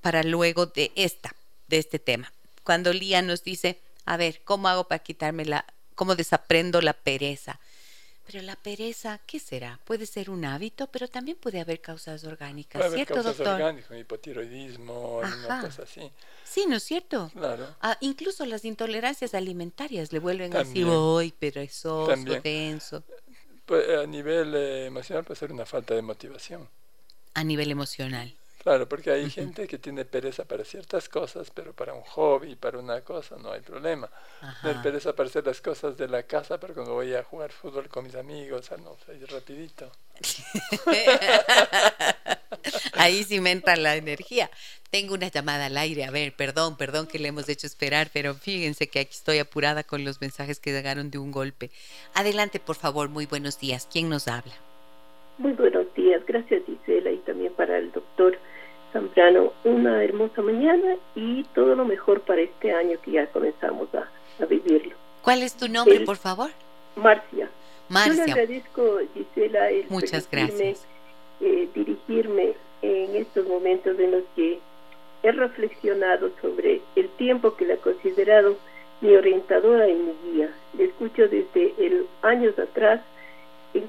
para 0.00 0.22
luego 0.22 0.66
de 0.66 0.92
esta, 0.94 1.34
de 1.68 1.78
este 1.78 1.98
tema. 1.98 2.32
Cuando 2.64 2.92
Lía 2.92 3.22
nos 3.22 3.42
dice, 3.42 3.78
a 4.04 4.16
ver, 4.16 4.40
¿cómo 4.44 4.68
hago 4.68 4.84
para 4.84 5.00
quitarme 5.00 5.44
la, 5.44 5.64
cómo 5.94 6.14
desaprendo 6.14 6.80
la 6.80 6.92
pereza? 6.92 7.60
Pero 8.26 8.44
la 8.44 8.54
pereza, 8.54 9.18
¿qué 9.26 9.40
será? 9.40 9.80
Puede 9.84 10.06
ser 10.06 10.30
un 10.30 10.44
hábito, 10.44 10.86
pero 10.86 11.08
también 11.08 11.36
puede 11.36 11.60
haber 11.60 11.80
causas 11.80 12.22
orgánicas, 12.22 12.80
puede 12.80 12.94
¿cierto, 12.94 13.14
causas 13.14 13.36
doctor? 13.38 13.54
orgánicas, 13.54 13.98
hipotiroidismo, 13.98 15.18
una 15.18 15.60
cosa 15.62 15.82
así. 15.82 16.12
Sí, 16.44 16.64
¿no 16.68 16.76
es 16.76 16.84
cierto? 16.84 17.30
Claro. 17.34 17.66
Ah, 17.80 17.96
incluso 18.00 18.46
las 18.46 18.64
intolerancias 18.64 19.34
alimentarias 19.34 20.12
le 20.12 20.20
vuelven 20.20 20.56
así, 20.56 20.84
¡ay, 20.86 21.32
perezoso, 21.32 22.14
denso! 22.40 23.02
Pues, 23.66 23.88
a 23.98 24.06
nivel 24.06 24.54
eh, 24.54 24.86
emocional 24.86 25.24
puede 25.24 25.38
ser 25.38 25.52
una 25.52 25.66
falta 25.66 25.94
de 25.94 26.02
motivación. 26.02 26.68
A 27.34 27.42
nivel 27.42 27.70
emocional. 27.70 28.32
Claro, 28.62 28.86
porque 28.86 29.10
hay 29.10 29.30
gente 29.30 29.66
que 29.66 29.78
tiene 29.78 30.04
pereza 30.04 30.44
para 30.44 30.66
ciertas 30.66 31.08
cosas, 31.08 31.50
pero 31.50 31.72
para 31.72 31.94
un 31.94 32.02
hobby, 32.02 32.56
para 32.56 32.78
una 32.78 33.00
cosa, 33.00 33.36
no 33.42 33.52
hay 33.52 33.62
problema. 33.62 34.10
Tener 34.60 34.82
pereza 34.82 35.16
para 35.16 35.30
hacer 35.30 35.46
las 35.46 35.62
cosas 35.62 35.96
de 35.96 36.06
la 36.06 36.24
casa, 36.24 36.60
pero 36.60 36.74
cuando 36.74 36.92
voy 36.92 37.14
a 37.14 37.24
jugar 37.24 37.52
fútbol 37.52 37.88
con 37.88 38.04
mis 38.04 38.14
amigos, 38.14 38.70
ah, 38.70 38.76
no, 38.76 38.98
ahí 39.08 39.24
rapidito. 39.24 39.90
ahí 42.92 43.24
sí 43.24 43.40
me 43.40 43.52
entra 43.52 43.76
la 43.76 43.96
energía. 43.96 44.50
Tengo 44.90 45.14
una 45.14 45.28
llamada 45.28 45.66
al 45.66 45.78
aire, 45.78 46.04
a 46.04 46.10
ver, 46.10 46.36
perdón, 46.36 46.76
perdón 46.76 47.06
que 47.06 47.18
le 47.18 47.28
hemos 47.28 47.48
hecho 47.48 47.66
esperar, 47.66 48.10
pero 48.12 48.34
fíjense 48.34 48.88
que 48.88 49.00
aquí 49.00 49.14
estoy 49.14 49.38
apurada 49.38 49.84
con 49.84 50.04
los 50.04 50.20
mensajes 50.20 50.60
que 50.60 50.72
llegaron 50.72 51.10
de 51.10 51.16
un 51.16 51.32
golpe. 51.32 51.70
Adelante, 52.12 52.60
por 52.60 52.76
favor, 52.76 53.08
muy 53.08 53.24
buenos 53.24 53.58
días. 53.58 53.88
¿Quién 53.90 54.10
nos 54.10 54.28
habla? 54.28 54.52
Muy 55.38 55.52
buenos 55.52 55.86
días, 55.94 56.20
gracias 56.26 56.62
Gisela 56.66 57.10
y 57.10 57.16
también 57.20 57.54
para 57.54 57.78
el 57.78 57.90
doctor 57.92 58.38
Zambrano. 58.92 59.52
Una 59.64 60.02
hermosa 60.02 60.42
mañana 60.42 60.96
y 61.14 61.44
todo 61.54 61.74
lo 61.74 61.84
mejor 61.84 62.20
para 62.20 62.40
este 62.40 62.72
año 62.72 62.98
que 63.02 63.12
ya 63.12 63.26
comenzamos 63.26 63.88
a, 63.94 64.08
vivirlo. 64.46 64.96
¿Cuál 65.22 65.42
es 65.42 65.54
tu 65.54 65.68
nombre, 65.68 66.00
por 66.00 66.16
favor? 66.16 66.50
Marcia. 66.96 67.50
Marcia. 67.88 68.14
Yo 68.14 68.24
le 68.24 68.32
agradezco, 68.32 68.98
Gisela, 69.12 69.70
el 69.70 69.84
Muchas 69.90 70.28
gracias. 70.30 70.86
Eh, 71.40 71.68
dirigirme 71.74 72.54
en 72.82 73.16
estos 73.16 73.46
momentos 73.46 73.98
en 73.98 74.12
los 74.12 74.22
que 74.34 74.60
he 75.22 75.32
reflexionado 75.32 76.30
sobre 76.40 76.80
el 76.96 77.08
tiempo 77.10 77.54
que 77.54 77.66
le 77.66 77.74
he 77.74 77.78
considerado 77.78 78.56
mi 79.00 79.14
orientadora 79.14 79.88
y 79.88 79.94
mi 79.94 80.12
guía. 80.24 80.50
Le 80.76 80.84
escucho 80.84 81.28
desde 81.28 81.74
el 81.78 82.06
años 82.22 82.58
atrás 82.58 83.00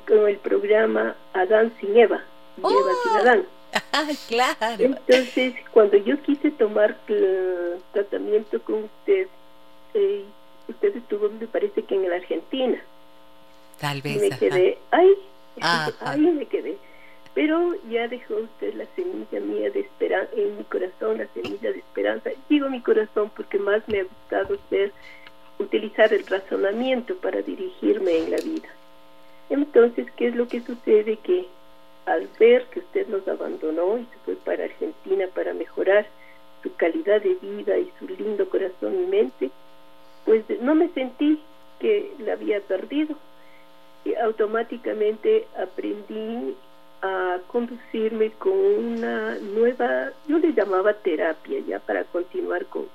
con 0.08 0.28
el 0.28 0.38
programa 0.38 1.16
Adán 1.34 1.74
sin 1.80 1.98
Eva, 1.98 2.22
Eva 2.58 2.70
sin 2.70 3.40
¡Oh! 3.40 3.61
Claro. 4.28 4.84
Entonces, 4.84 5.54
cuando 5.72 5.98
yo 5.98 6.22
quise 6.24 6.52
tomar 6.52 6.98
tratamiento 7.94 8.62
con 8.62 8.84
usted, 8.86 9.28
eh, 9.94 10.24
usted 10.68 10.96
estuvo, 10.96 11.30
me 11.30 11.48
parece 11.48 11.84
que 11.84 11.96
en 11.96 12.10
la 12.10 12.16
Argentina. 12.16 12.82
Tal 13.80 14.02
vez. 14.02 14.18
Y 14.18 14.20
me 14.20 14.38
quedé, 14.38 14.78
ay, 14.92 15.14
ahí 16.02 16.20
me 16.20 16.46
quedé. 16.46 16.78
Pero 17.34 17.76
ya 17.90 18.08
dejó 18.08 18.36
usted 18.36 18.74
la 18.74 18.86
semilla 18.96 19.40
mía 19.40 19.70
de 19.70 19.82
esperanza, 19.82 20.32
en 20.36 20.58
mi 20.58 20.64
corazón, 20.66 21.18
la 21.18 21.28
semilla 21.34 21.72
de 21.72 21.80
esperanza. 21.80 22.30
Digo 22.50 22.70
mi 22.70 22.82
corazón 22.82 23.32
porque 23.36 23.58
más 23.58 23.88
me 23.88 24.02
ha 24.02 24.04
gustado 24.04 24.58
ser 24.70 24.92
utilizar 25.60 26.14
el 26.14 26.26
razonamiento 26.28 27.16
para 27.18 27.42
dirigirme 27.42 28.18
en 28.18 28.32
la 28.32 28.38
vida. 28.38 28.70
Entonces, 29.50 30.08
¿qué 30.18 30.28
es 30.28 30.36
lo 30.36 30.48
que 30.48 30.62
sucede? 30.62 31.18
Que 31.18 31.48
al 32.06 32.28
ver 32.40 32.66
que 32.66 32.80
usted 32.80 33.08
nos 33.08 33.28
abandonó 33.28 33.98
y 33.98 34.06
se 34.06 34.18
fue 34.26 34.36
para 34.36 34.66
Argentina 34.66 35.26
para 35.34 35.54
mejorar 35.54 36.08
su 36.64 36.74
calidad 36.76 37.22
de 37.22 37.36
vida 37.36 37.78
y 37.78 37.92
su 38.00 38.08
lindo 38.08 38.48
corazón 38.50 39.04
y 39.04 39.08
mente, 39.08 39.52
pues 40.26 40.44
no 40.62 40.76
me 40.76 40.90
sentí 40.90 41.42
que 41.80 42.12
la 42.20 42.34
había 42.34 42.60
perdido. 42.62 43.16
Y 44.06 44.16
automáticamente 44.16 45.48
aprendí 45.58 46.56
a 47.02 47.40
conducirme 47.48 48.32
con 48.32 48.54
una 48.54 49.36
nueva, 49.40 50.12
yo 50.28 50.38
le 50.38 50.54
llamaba 50.54 50.94
terapia 50.94 51.60
ya 51.68 51.80
para 51.80 52.04
continuar 52.06 52.66
con, 52.68 52.86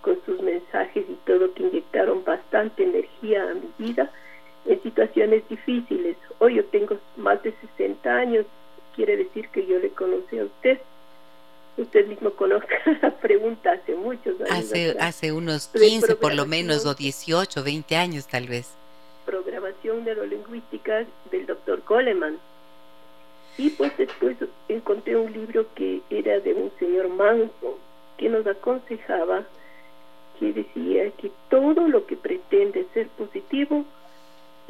con 0.00 0.18
sus 0.24 0.40
mensajes 0.40 1.04
y 1.08 1.14
todo 1.26 1.52
que 1.54 1.64
inyectaron 1.64 2.24
bastante 2.24 2.84
energía 2.84 3.42
a 3.50 3.54
mi 3.54 3.70
vida 3.78 4.10
en 4.66 4.82
situaciones 4.82 5.48
difíciles. 5.48 6.16
Hoy 6.38 6.56
yo 6.56 6.64
tengo 6.66 6.98
más 7.16 7.42
de 7.42 7.54
60 7.76 8.10
años, 8.10 8.46
quiere 8.94 9.16
decir 9.16 9.48
que 9.48 9.66
yo 9.66 9.78
le 9.78 9.90
conocí 9.90 10.38
a 10.38 10.44
usted. 10.44 10.78
Usted 11.76 12.06
mismo 12.06 12.30
conoce 12.30 12.66
la 13.02 13.10
pregunta 13.10 13.72
hace 13.72 13.94
muchos 13.94 14.40
años. 14.40 14.50
Hace, 14.50 14.96
hace 14.98 15.32
unos 15.32 15.68
15 15.68 16.16
por 16.16 16.34
lo 16.34 16.46
menos, 16.46 16.84
o 16.84 16.94
18, 16.94 17.62
20 17.62 17.96
años 17.96 18.26
tal 18.26 18.46
vez. 18.46 18.74
Programación 19.24 20.04
neurolingüística 20.04 21.06
del 21.30 21.46
doctor 21.46 21.82
Coleman. 21.82 22.38
Y 23.56 23.70
pues 23.70 23.96
después 23.96 24.36
encontré 24.68 25.16
un 25.16 25.32
libro 25.32 25.66
que 25.74 26.00
era 26.10 26.40
de 26.40 26.54
un 26.54 26.70
señor 26.78 27.08
Manso, 27.08 27.78
que 28.16 28.28
nos 28.28 28.46
aconsejaba, 28.46 29.44
que 30.38 30.52
decía 30.52 31.10
que 31.12 31.30
todo 31.48 31.88
lo 31.88 32.06
que 32.06 32.16
pretende 32.16 32.86
ser 32.94 33.08
positivo 33.08 33.84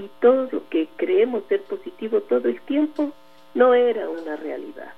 y 0.01 0.09
todo 0.21 0.49
lo 0.51 0.69
que 0.71 0.89
creemos 0.97 1.43
ser 1.49 1.63
positivo 1.63 2.23
todo 2.23 2.49
el 2.49 2.61
tiempo 2.63 3.13
no 3.55 3.75
era 3.75 4.09
una 4.09 4.37
realidad. 4.37 4.95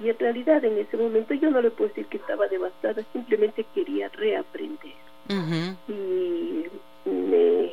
Y 0.00 0.08
en 0.08 0.18
realidad 0.18 0.64
en 0.64 0.78
ese 0.78 0.96
momento 0.96 1.34
yo 1.34 1.50
no 1.50 1.60
le 1.60 1.70
puedo 1.70 1.88
decir 1.88 2.06
que 2.06 2.16
estaba 2.16 2.48
devastada, 2.48 3.02
simplemente 3.12 3.66
quería 3.74 4.08
reaprender. 4.08 4.94
Y 5.88 6.66
me, 7.04 7.72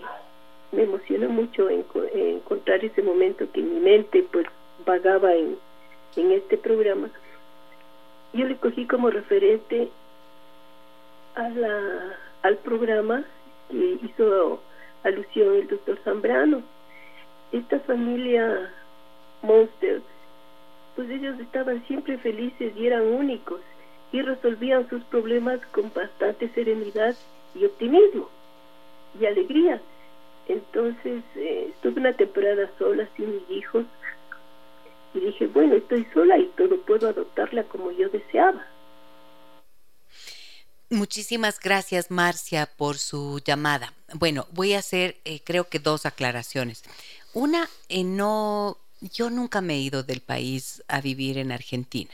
me 0.71 0.83
emocionó 0.83 1.29
mucho 1.29 1.69
encontrar 1.69 2.83
ese 2.83 3.01
momento 3.01 3.49
que 3.51 3.61
mi 3.61 3.79
mente 3.79 4.25
pues 4.31 4.47
vagaba 4.85 5.33
en, 5.33 5.57
en 6.17 6.31
este 6.31 6.57
programa. 6.57 7.09
Yo 8.33 8.45
le 8.47 8.57
cogí 8.57 8.85
como 8.85 9.09
referente 9.11 9.89
a 11.35 11.49
la, 11.49 12.17
al 12.41 12.57
programa 12.57 13.23
que 13.69 13.99
hizo 14.03 14.59
alusión 15.03 15.55
el 15.55 15.67
doctor 15.67 15.99
Zambrano. 16.03 16.61
Esta 17.51 17.79
familia 17.81 18.71
Monster, 19.41 20.01
pues 20.95 21.09
ellos 21.09 21.39
estaban 21.39 21.85
siempre 21.85 22.17
felices 22.17 22.73
y 22.75 22.87
eran 22.87 23.03
únicos 23.03 23.61
y 24.11 24.21
resolvían 24.21 24.89
sus 24.89 25.03
problemas 25.05 25.59
con 25.71 25.91
bastante 25.93 26.49
serenidad 26.49 27.15
y 27.55 27.65
optimismo 27.65 28.29
y 29.19 29.25
alegría. 29.25 29.81
Entonces 30.47 31.23
eh, 31.35 31.67
estuve 31.69 31.99
una 31.99 32.13
temporada 32.13 32.69
sola 32.77 33.07
sin 33.15 33.35
mis 33.35 33.49
hijos 33.49 33.85
y 35.13 35.19
dije, 35.19 35.47
bueno, 35.47 35.75
estoy 35.75 36.05
sola 36.13 36.37
y 36.37 36.45
todo 36.57 36.77
puedo 36.81 37.07
adoptarla 37.07 37.63
como 37.63 37.91
yo 37.91 38.09
deseaba. 38.09 38.65
Muchísimas 40.93 41.59
gracias, 41.59 42.11
Marcia, 42.11 42.67
por 42.67 42.99
su 42.99 43.41
llamada. 43.43 43.95
Bueno, 44.13 44.47
voy 44.51 44.73
a 44.73 44.79
hacer, 44.79 45.19
eh, 45.25 45.41
creo 45.43 45.67
que 45.67 45.79
dos 45.79 46.05
aclaraciones. 46.05 46.83
Una, 47.33 47.67
eh, 47.89 48.03
no, 48.03 48.77
yo 49.01 49.31
nunca 49.31 49.61
me 49.61 49.73
he 49.73 49.79
ido 49.79 50.03
del 50.03 50.21
país 50.21 50.83
a 50.87 51.01
vivir 51.01 51.39
en 51.39 51.51
Argentina. 51.51 52.11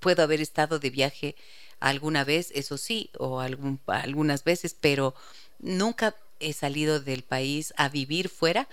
Puedo 0.00 0.22
haber 0.22 0.40
estado 0.40 0.78
de 0.78 0.88
viaje 0.88 1.36
alguna 1.78 2.24
vez, 2.24 2.50
eso 2.54 2.78
sí, 2.78 3.10
o 3.18 3.40
algún, 3.40 3.78
algunas 3.86 4.44
veces, 4.44 4.74
pero 4.80 5.14
nunca 5.58 6.16
he 6.40 6.54
salido 6.54 7.00
del 7.00 7.24
país 7.24 7.74
a 7.76 7.90
vivir 7.90 8.30
fuera 8.30 8.66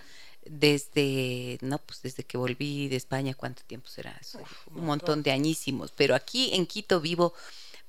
desde, 0.46 1.58
no, 1.60 1.80
pues 1.80 2.02
desde 2.02 2.24
que 2.24 2.38
volví 2.38 2.88
de 2.88 2.96
España, 2.96 3.34
¿cuánto 3.34 3.64
tiempo 3.64 3.90
será 3.90 4.18
eso? 4.22 4.40
un 4.74 4.86
montón 4.86 5.22
de 5.22 5.32
añísimos, 5.32 5.92
pero 5.92 6.16
aquí 6.16 6.52
en 6.54 6.66
Quito 6.66 7.02
vivo 7.02 7.34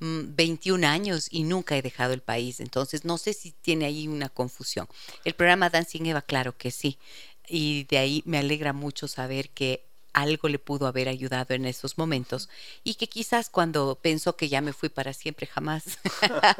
21 0.00 0.80
mm, 0.80 0.90
años 0.90 1.28
y 1.30 1.42
nunca 1.44 1.76
he 1.76 1.82
dejado 1.82 2.12
el 2.12 2.22
país, 2.22 2.60
entonces 2.60 3.04
no 3.04 3.18
sé 3.18 3.32
si 3.32 3.52
tiene 3.52 3.84
ahí 3.84 4.08
una 4.08 4.28
confusión. 4.28 4.88
El 5.24 5.34
programa 5.34 5.70
Dancing 5.70 6.06
Eva, 6.06 6.22
claro 6.22 6.56
que 6.56 6.70
sí, 6.70 6.98
y 7.46 7.84
de 7.84 7.98
ahí 7.98 8.22
me 8.24 8.38
alegra 8.38 8.72
mucho 8.72 9.08
saber 9.08 9.50
que 9.50 9.84
algo 10.12 10.48
le 10.48 10.58
pudo 10.58 10.86
haber 10.86 11.08
ayudado 11.08 11.54
en 11.54 11.66
esos 11.66 11.98
momentos 11.98 12.48
y 12.82 12.94
que 12.94 13.08
quizás 13.08 13.48
cuando 13.48 13.98
pensó 14.00 14.36
que 14.36 14.48
ya 14.48 14.60
me 14.60 14.72
fui 14.72 14.88
para 14.88 15.12
siempre 15.12 15.46
jamás 15.46 15.84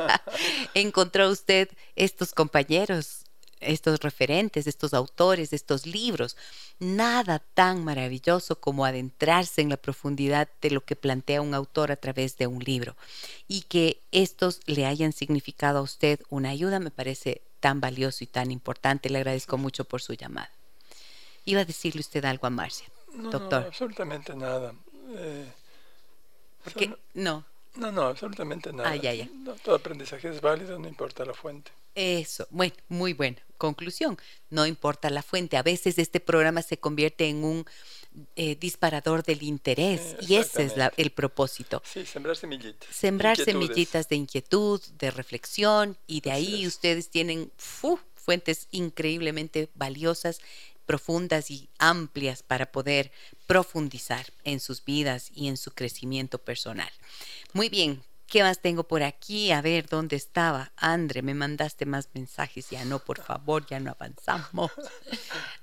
encontró 0.75 1.29
usted 1.31 1.69
estos 1.97 2.33
compañeros 2.33 3.25
estos 3.61 4.01
referentes, 4.01 4.67
estos 4.67 4.95
autores, 4.95 5.53
estos 5.53 5.87
libros. 5.87 6.37
Nada 6.79 7.39
tan 7.55 7.85
maravilloso 7.85 8.61
como 8.61 8.85
adentrarse 8.85 9.61
en 9.61 9.69
la 9.69 9.77
profundidad 9.77 10.49
de 10.61 10.71
lo 10.71 10.85
que 10.85 10.97
plantea 10.97 11.43
un 11.43 11.55
autor 11.55 11.93
a 11.93 11.97
través 11.97 12.37
de 12.39 12.47
un 12.47 12.63
libro. 12.63 12.97
Y 13.49 13.63
que 13.63 14.01
estos 14.13 14.61
le 14.67 14.87
hayan 14.87 15.13
significado 15.13 15.79
a 15.79 15.83
usted 15.83 16.21
una 16.29 16.51
ayuda 16.51 16.81
me 16.81 16.91
parece 16.91 17.43
tan 17.61 17.81
valioso 17.81 18.25
y 18.25 18.27
tan 18.27 18.51
importante. 18.51 19.11
Le 19.11 19.19
agradezco 19.19 19.59
mucho 19.59 19.85
por 19.85 20.03
su 20.03 20.15
llamada. 20.15 20.51
Iba 21.45 21.61
a 21.61 21.65
decirle 21.65 22.01
usted 22.01 22.25
algo 22.25 22.47
a 22.47 22.51
Marcia, 22.51 22.87
doctor. 23.15 23.63
No, 23.63 23.67
absolutamente 23.67 24.35
nada. 24.35 24.75
Eh, 25.15 25.47
no. 27.15 27.45
No, 27.77 27.93
no, 27.93 28.03
absolutamente 28.03 28.73
nada. 28.73 28.91
Ah, 28.91 28.97
ya, 28.97 29.15
ya. 29.15 29.29
todo 29.63 29.77
aprendizaje 29.77 30.29
es 30.29 30.41
válido, 30.41 30.79
no 30.79 30.89
importa 30.89 31.25
la 31.25 31.35
fuente. 31.35 31.71
Eso, 31.95 32.47
bueno, 32.51 32.75
muy 32.89 33.13
bueno. 33.13 33.39
Conclusión, 33.59 34.17
no 34.49 34.65
importa 34.67 35.11
la 35.11 35.23
fuente. 35.23 35.59
A 35.59 35.63
veces 35.63 35.99
este 35.99 36.19
programa 36.19 36.63
se 36.63 36.79
convierte 36.79 37.29
en 37.29 37.45
un 37.45 37.67
eh, 38.35 38.57
disparador 38.57 39.23
del 39.23 39.43
interés 39.43 40.17
y 40.21 40.37
ese 40.37 40.65
es 40.65 40.73
el 40.97 41.11
propósito. 41.11 41.83
Sí, 41.85 42.07
sembrar 42.07 42.37
semillitas. 42.37 42.89
Sembrar 42.91 43.37
semillitas 43.37 44.09
de 44.09 44.17
inquietud, 44.17 44.81
de 44.99 45.11
reflexión 45.11 45.99
y 46.07 46.23
de 46.23 46.33
ahí 46.33 46.67
ustedes 46.67 47.11
tienen 47.11 47.53
fuentes 47.59 48.69
increíblemente 48.71 49.69
valiosas 49.75 50.41
profundas 50.87 51.53
y 51.53 51.69
amplias 51.79 52.43
para 52.43 52.73
poder 52.73 53.13
profundizar 53.47 54.27
en 54.43 54.59
sus 54.59 54.85
vidas 54.85 55.31
y 55.33 55.47
en 55.47 55.57
su 55.57 55.71
crecimiento 55.71 56.39
personal. 56.39 56.91
Muy 57.53 57.69
bien, 57.69 58.03
¿Qué 58.31 58.45
más 58.45 58.61
tengo 58.61 58.85
por 58.85 59.03
aquí? 59.03 59.51
A 59.51 59.61
ver, 59.61 59.89
¿dónde 59.89 60.15
estaba? 60.15 60.71
Andre, 60.77 61.21
me 61.21 61.35
mandaste 61.35 61.85
más 61.85 62.11
mensajes. 62.15 62.71
Ya 62.71 62.85
no, 62.85 63.01
por 63.01 63.21
favor, 63.21 63.67
ya 63.67 63.81
no 63.81 63.91
avanzamos. 63.91 64.71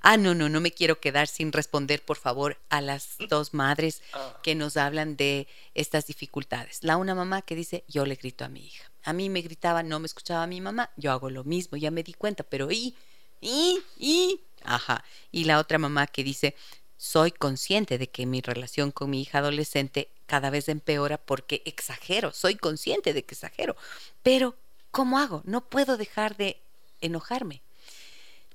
Ah, 0.00 0.16
no, 0.16 0.32
no, 0.32 0.48
no 0.48 0.60
me 0.60 0.70
quiero 0.70 1.00
quedar 1.00 1.26
sin 1.26 1.52
responder, 1.52 2.02
por 2.02 2.16
favor, 2.16 2.56
a 2.68 2.80
las 2.80 3.16
dos 3.28 3.52
madres 3.52 4.00
ah. 4.14 4.38
que 4.42 4.54
nos 4.54 4.76
hablan 4.76 5.16
de 5.16 5.48
estas 5.74 6.06
dificultades. 6.06 6.82
La 6.82 6.96
una 6.96 7.14
mamá 7.14 7.42
que 7.42 7.56
dice, 7.56 7.84
yo 7.88 8.06
le 8.06 8.14
grito 8.14 8.44
a 8.44 8.48
mi 8.48 8.64
hija. 8.64 8.90
A 9.02 9.12
mí 9.12 9.28
me 9.28 9.42
gritaba, 9.42 9.82
no 9.82 9.98
me 9.98 10.06
escuchaba 10.06 10.46
mi 10.46 10.60
mamá, 10.60 10.90
yo 10.96 11.10
hago 11.10 11.30
lo 11.30 11.42
mismo, 11.44 11.76
ya 11.76 11.90
me 11.90 12.04
di 12.04 12.14
cuenta, 12.14 12.44
pero 12.44 12.70
y, 12.70 12.94
y, 13.40 13.80
y, 13.98 14.40
ajá. 14.62 15.04
Y 15.32 15.44
la 15.44 15.58
otra 15.58 15.78
mamá 15.78 16.06
que 16.06 16.22
dice, 16.22 16.54
soy 16.96 17.32
consciente 17.32 17.98
de 17.98 18.08
que 18.08 18.24
mi 18.24 18.40
relación 18.40 18.92
con 18.92 19.10
mi 19.10 19.20
hija 19.20 19.38
adolescente 19.38 20.10
cada 20.28 20.50
vez 20.50 20.68
empeora 20.68 21.16
porque 21.16 21.62
exagero, 21.64 22.30
soy 22.32 22.54
consciente 22.54 23.14
de 23.14 23.24
que 23.24 23.34
exagero, 23.34 23.76
pero 24.22 24.54
¿cómo 24.92 25.18
hago? 25.18 25.42
No 25.44 25.62
puedo 25.62 25.96
dejar 25.96 26.36
de 26.36 26.60
enojarme. 27.00 27.62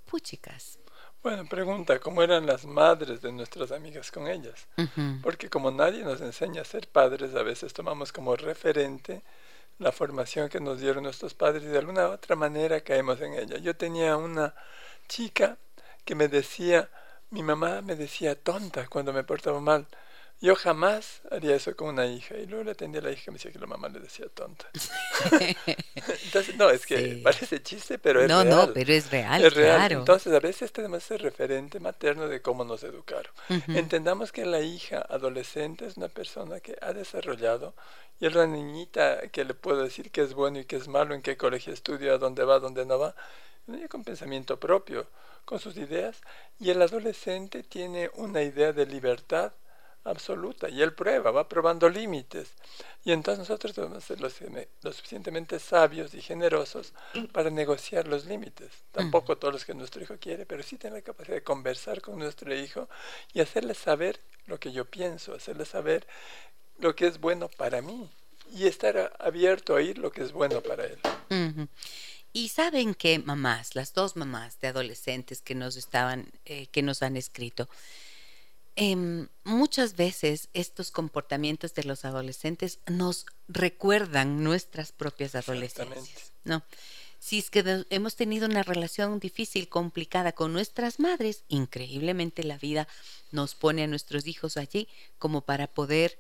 Puchicas. 0.06 0.78
Bueno, 1.24 1.46
pregunta, 1.50 2.00
¿cómo 2.00 2.22
eran 2.22 2.46
las 2.46 2.66
madres 2.66 3.22
de 3.22 3.32
nuestras 3.32 3.72
amigas 3.72 4.12
con 4.12 4.28
ellas? 4.28 4.68
Porque 5.24 5.50
como 5.50 5.72
nadie 5.72 6.04
nos 6.04 6.22
enseña 6.22 6.62
a 6.62 6.66
ser 6.66 6.88
padres, 6.88 7.34
a 7.34 7.42
veces 7.44 7.74
tomamos 7.74 8.12
como 8.12 8.36
referente 8.36 9.24
la 9.80 9.92
formación 9.92 10.50
que 10.50 10.60
nos 10.60 10.80
dieron 10.80 11.04
nuestros 11.04 11.34
padres 11.34 11.64
y 11.64 11.68
de 11.68 11.80
alguna 11.80 12.10
otra 12.10 12.36
manera 12.36 12.82
caemos 12.82 13.20
en 13.22 13.34
ella. 13.34 13.58
Yo 13.58 13.76
tenía 13.76 14.16
una 14.16 14.54
chica 15.08 15.58
que 16.06 16.14
me 16.14 16.28
decía, 16.28 16.90
mi 17.32 17.42
mamá 17.42 17.82
me 17.82 17.96
decía 17.96 18.36
tonta 18.36 18.86
cuando 18.88 19.12
me 19.12 19.24
portaba 19.24 19.60
mal 19.60 19.88
Yo 20.44 20.58
jamás 20.58 21.22
haría 21.32 21.56
eso 21.56 21.74
con 21.74 21.88
una 21.88 22.06
hija. 22.06 22.36
Y 22.36 22.48
luego 22.48 22.66
le 22.66 22.72
atendí 22.72 22.98
a 22.98 23.02
la 23.02 23.12
hija 23.12 23.24
y 23.28 23.32
me 23.32 23.36
decía 23.36 23.50
que 23.54 23.60
la 23.60 23.66
mamá 23.66 23.88
le 23.88 24.02
decía 24.02 24.26
tonta. 24.28 24.70
Entonces, 26.26 26.58
no, 26.58 26.70
es 26.70 26.86
que 26.86 27.22
parece 27.24 27.64
chiste, 27.64 27.98
pero 27.98 28.22
es 28.22 28.28
real. 28.28 28.50
No, 28.50 28.68
no, 28.68 28.74
pero 28.74 28.92
es 28.92 29.10
real, 29.10 29.42
es 29.42 29.54
real. 29.54 29.78
Claro. 29.78 30.00
Entonces, 30.00 30.34
a 30.34 30.42
veces 30.42 30.74
tenemos 30.74 31.02
ese 31.02 31.18
referente 31.18 31.80
materno 31.80 32.28
de 32.28 32.42
cómo 32.42 32.66
nos 32.66 32.84
educaron. 32.84 33.32
Entendamos 33.70 34.34
que 34.34 34.46
la 34.46 34.60
hija 34.60 34.98
adolescente 35.10 35.86
es 35.86 35.96
una 35.96 36.10
persona 36.10 36.60
que 36.60 36.76
ha 36.82 36.92
desarrollado 36.92 37.74
y 38.20 38.26
es 38.26 38.36
la 38.36 38.46
niñita 38.46 39.30
que 39.30 39.46
le 39.46 39.54
puedo 39.54 39.82
decir 39.82 40.12
que 40.12 40.24
es 40.24 40.34
bueno 40.34 40.60
y 40.60 40.66
que 40.66 40.76
es 40.76 40.90
malo, 40.90 41.16
en 41.16 41.22
qué 41.22 41.38
colegio 41.38 41.72
estudia, 41.72 42.18
dónde 42.18 42.44
va, 42.44 42.60
dónde 42.60 42.86
no 42.86 43.00
va. 43.00 43.16
Niña 43.66 43.88
con 43.88 44.04
pensamiento 44.04 44.60
propio, 44.60 45.08
con 45.46 45.60
sus 45.60 45.78
ideas. 45.78 46.20
Y 46.60 46.70
el 46.70 46.82
adolescente 46.82 47.64
tiene 47.64 48.12
una 48.16 48.42
idea 48.42 48.74
de 48.74 48.86
libertad 48.86 49.54
absoluta 50.04 50.70
y 50.70 50.82
él 50.82 50.94
prueba, 50.94 51.32
va 51.32 51.48
probando 51.48 51.90
límites. 51.90 52.52
Y 53.06 53.12
entonces 53.12 53.40
nosotros 53.40 53.76
debemos 53.76 54.04
ser 54.04 54.22
lo, 54.22 54.30
suficientemente 54.30 55.60
sabios 55.60 56.14
y 56.14 56.22
generosos 56.22 56.94
para 57.32 57.50
negociar 57.50 58.08
los 58.08 58.26
límites. 58.26 58.72
Tampoco 58.92 59.38
todos 59.38 59.54
los 59.54 59.66
que 59.66 59.74
nuestro 59.74 60.02
hijo 60.02 60.16
quiere, 60.20 60.46
pero 60.46 60.64
sí 60.64 60.78
tener 60.78 61.00
la 61.00 61.02
capacidad 61.02 61.36
de 61.36 61.44
conversar 61.44 62.02
con 62.02 62.18
nuestro 62.18 62.54
hijo 62.56 62.88
y 63.34 63.42
hacerle 63.42 63.74
saber 63.74 64.20
lo 64.46 64.60
que 64.60 64.72
yo 64.72 64.86
pienso, 64.86 65.34
hacerle 65.34 65.66
saber 65.66 66.08
lo 66.80 66.96
que 66.96 67.08
es 67.08 67.20
bueno 67.20 67.50
para 67.50 67.82
mí 67.82 68.10
y 68.52 68.68
estar 68.68 69.16
abierto 69.20 69.74
a 69.74 69.78
oír 69.78 69.98
lo 69.98 70.12
que 70.12 70.22
es 70.24 70.32
bueno 70.32 70.62
para 70.62 70.86
él. 70.86 71.00
Y 72.32 72.50
saben 72.50 72.96
que 72.96 73.20
mamás, 73.20 73.76
las 73.76 73.94
dos 73.94 74.16
mamás 74.16 74.60
de 74.60 74.68
adolescentes 74.68 75.42
que 75.42 75.56
nos 75.56 75.76
estaban, 75.76 76.32
eh, 76.46 76.68
que 76.68 76.82
nos 76.82 77.04
han 77.04 77.16
escrito, 77.16 77.70
Em, 78.76 79.28
muchas 79.44 79.96
veces 79.96 80.50
estos 80.54 80.90
comportamientos 80.90 81.76
de 81.76 81.84
los 81.84 82.06
adolescentes 82.06 82.80
nos 82.88 83.26
recuerdan 83.48 84.44
nuestras 84.44 84.92
propias 84.92 85.36
adolescencias, 85.36 86.32
¿no? 86.44 86.64
Si 87.20 87.40
es 87.40 87.50
que 87.50 87.86
hemos 87.90 88.16
tenido 88.16 88.48
una 88.48 88.64
relación 88.64 89.20
difícil, 89.20 89.70
complicada 89.70 90.34
con 90.34 90.52
nuestras 90.52 91.00
madres, 91.00 91.44
increíblemente 91.48 92.44
la 92.44 92.58
vida 92.58 92.88
nos 93.32 93.56
pone 93.56 93.84
a 93.84 93.88
nuestros 93.88 94.28
hijos 94.28 94.58
allí 94.58 94.90
como 95.20 95.42
para 95.42 95.68
poder 95.68 96.20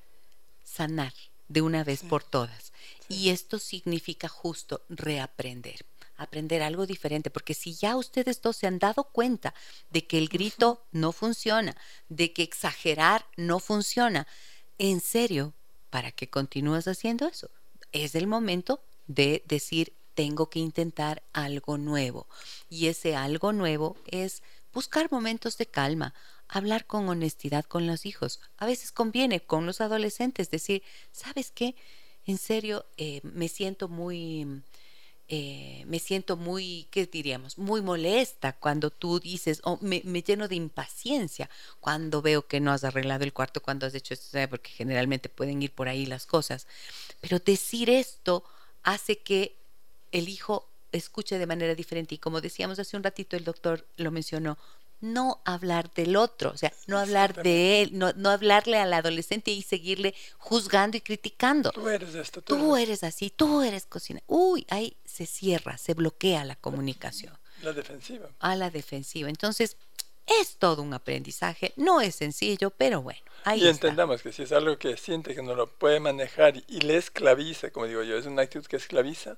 sanar 0.63 1.13
de 1.49 1.61
una 1.61 1.84
vez 1.84 2.03
por 2.03 2.23
todas. 2.23 2.71
Y 3.09 3.30
esto 3.30 3.59
significa 3.59 4.30
justo 4.30 4.81
reaprender 4.88 5.85
aprender 6.15 6.61
algo 6.61 6.85
diferente, 6.85 7.30
porque 7.30 7.53
si 7.53 7.73
ya 7.73 7.95
ustedes 7.95 8.41
dos 8.41 8.57
se 8.57 8.68
han 8.68 8.80
dado 8.80 9.06
cuenta 9.06 9.53
de 9.90 10.06
que 10.06 10.18
el 10.18 10.30
grito 10.30 10.85
no 10.91 11.11
funciona, 11.11 11.76
de 12.10 12.34
que 12.34 12.44
exagerar 12.44 13.26
no 13.38 13.60
funciona, 13.60 14.27
en 14.77 15.02
serio, 15.02 15.53
¿para 15.90 16.11
qué 16.11 16.30
continúas 16.30 16.88
haciendo 16.88 17.27
eso? 17.27 17.49
Es 17.91 18.15
el 18.15 18.27
momento 18.27 18.84
de 19.07 19.44
decir, 19.48 19.95
tengo 20.14 20.49
que 20.49 20.60
intentar 20.60 21.23
algo 21.34 21.77
nuevo. 21.77 22.27
Y 22.69 22.88
ese 22.88 23.15
algo 23.15 23.53
nuevo 23.53 23.98
es 24.06 24.44
buscar 24.72 25.11
momentos 25.11 25.57
de 25.57 25.68
calma, 25.68 26.14
hablar 26.48 26.85
con 26.85 27.10
honestidad 27.10 27.65
con 27.65 27.88
los 27.88 28.06
hijos. 28.06 28.40
A 28.57 28.65
veces 28.65 28.91
conviene 28.91 29.40
con 29.41 29.65
los 29.65 29.81
adolescentes 29.81 30.49
decir, 30.49 30.84
¿sabes 31.11 31.52
qué? 31.52 31.76
En 32.26 32.38
serio, 32.38 32.85
eh, 32.98 33.22
me 33.23 33.48
siento 33.48 33.90
muy 33.90 34.64
eh, 35.35 35.84
me 35.88 35.97
siento 35.97 36.38
muy, 36.38 36.85
¿qué 36.91 37.07
diríamos? 37.07 37.57
Muy 37.57 37.81
molesta 37.81 38.53
cuando 38.53 38.91
tú 38.91 39.19
dices, 39.19 39.61
o 39.64 39.80
me, 39.81 39.99
lleno 40.22 40.47
de 40.47 40.53
impaciencia 40.53 41.49
cuando 41.80 42.22
veo 42.22 42.45
que 42.45 42.60
no 42.60 42.72
has 42.72 42.84
arreglado 42.84 43.23
el 43.23 43.34
cuarto, 43.34 43.60
cuando 43.60 43.88
has 43.88 43.95
hecho 43.95 44.14
esto, 44.14 44.38
porque 44.47 44.69
generalmente 44.69 45.30
pueden 45.30 45.60
ir 45.64 45.72
por 45.72 45.88
ahí 45.88 46.05
las 46.05 46.27
cosas. 46.27 46.68
Pero 47.19 47.39
decir 47.39 47.89
esto 47.89 48.43
hace 48.84 49.18
que 49.18 49.55
el 50.11 50.30
hijo 50.30 50.69
escuche 50.91 51.39
de 51.39 51.47
manera 51.47 51.73
diferente. 51.73 52.14
Y 52.14 52.19
como 52.19 52.39
decíamos 52.39 52.77
hace 52.77 52.95
un 52.95 53.01
ratito, 53.01 53.35
el 53.35 53.43
doctor 53.43 53.88
lo 53.97 54.11
mencionó, 54.11 54.60
no 55.03 55.41
hablar 55.43 55.93
del 55.93 56.15
otro, 56.15 56.51
o 56.51 56.57
sea, 56.57 56.71
no 56.88 56.97
hablar 56.97 57.43
de 57.43 57.81
él, 57.81 57.89
no, 57.91 58.13
no 58.13 58.30
hablarle 58.30 58.77
al 58.77 58.93
adolescente 58.93 59.51
y 59.51 59.61
seguirle 59.61 60.15
juzgando 60.38 60.95
y 60.95 61.01
criticando. 61.01 61.71
Tú 61.71 61.89
eres 61.89 62.15
esto, 62.15 62.41
tú, 62.41 62.77
eres, 62.77 63.03
así, 63.03 63.30
tú 63.30 63.61
eres 63.61 63.85
cocina. 63.85 64.23
Uy, 64.27 64.65
ahí 64.69 64.95
se 65.03 65.25
cierra, 65.25 65.77
se 65.77 65.93
bloquea 65.93 66.45
la 66.45 66.55
comunicación. 66.55 67.38
La 67.61 67.73
defensiva. 67.73 68.30
A 68.39 68.55
la 68.55 68.69
defensiva. 68.69 69.30
Entonces, 69.30 69.75
es 70.25 70.55
todo 70.55 70.81
un 70.81 70.93
aprendizaje, 70.93 71.73
no 71.75 71.99
es 71.99 72.15
sencillo, 72.15 72.69
pero 72.69 73.01
bueno. 73.01 73.19
Ahí 73.43 73.61
y 73.61 73.67
entendamos 73.67 74.21
que 74.21 74.31
si 74.31 74.43
es 74.43 74.53
algo 74.53 74.77
que 74.77 74.95
siente 74.95 75.35
que 75.35 75.43
no 75.43 75.53
lo 75.53 75.67
puede 75.67 75.99
manejar 75.99 76.55
y 76.67 76.80
le 76.80 76.95
esclaviza, 76.95 77.71
como 77.71 77.88
digo 77.88 78.03
yo, 78.03 78.17
es 78.17 78.25
una 78.25 78.43
actitud 78.43 78.65
que 78.65 78.77
esclaviza, 78.77 79.38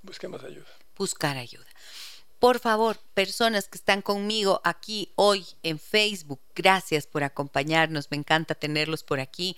busquemos 0.00 0.42
ayuda. 0.42 0.68
Buscar 0.96 1.36
ayuda. 1.36 1.66
Por 2.42 2.58
favor, 2.58 2.98
personas 3.14 3.68
que 3.68 3.78
están 3.78 4.02
conmigo 4.02 4.60
aquí 4.64 5.12
hoy 5.14 5.46
en 5.62 5.78
Facebook, 5.78 6.40
gracias 6.56 7.06
por 7.06 7.22
acompañarnos, 7.22 8.10
me 8.10 8.16
encanta 8.16 8.56
tenerlos 8.56 9.04
por 9.04 9.20
aquí 9.20 9.56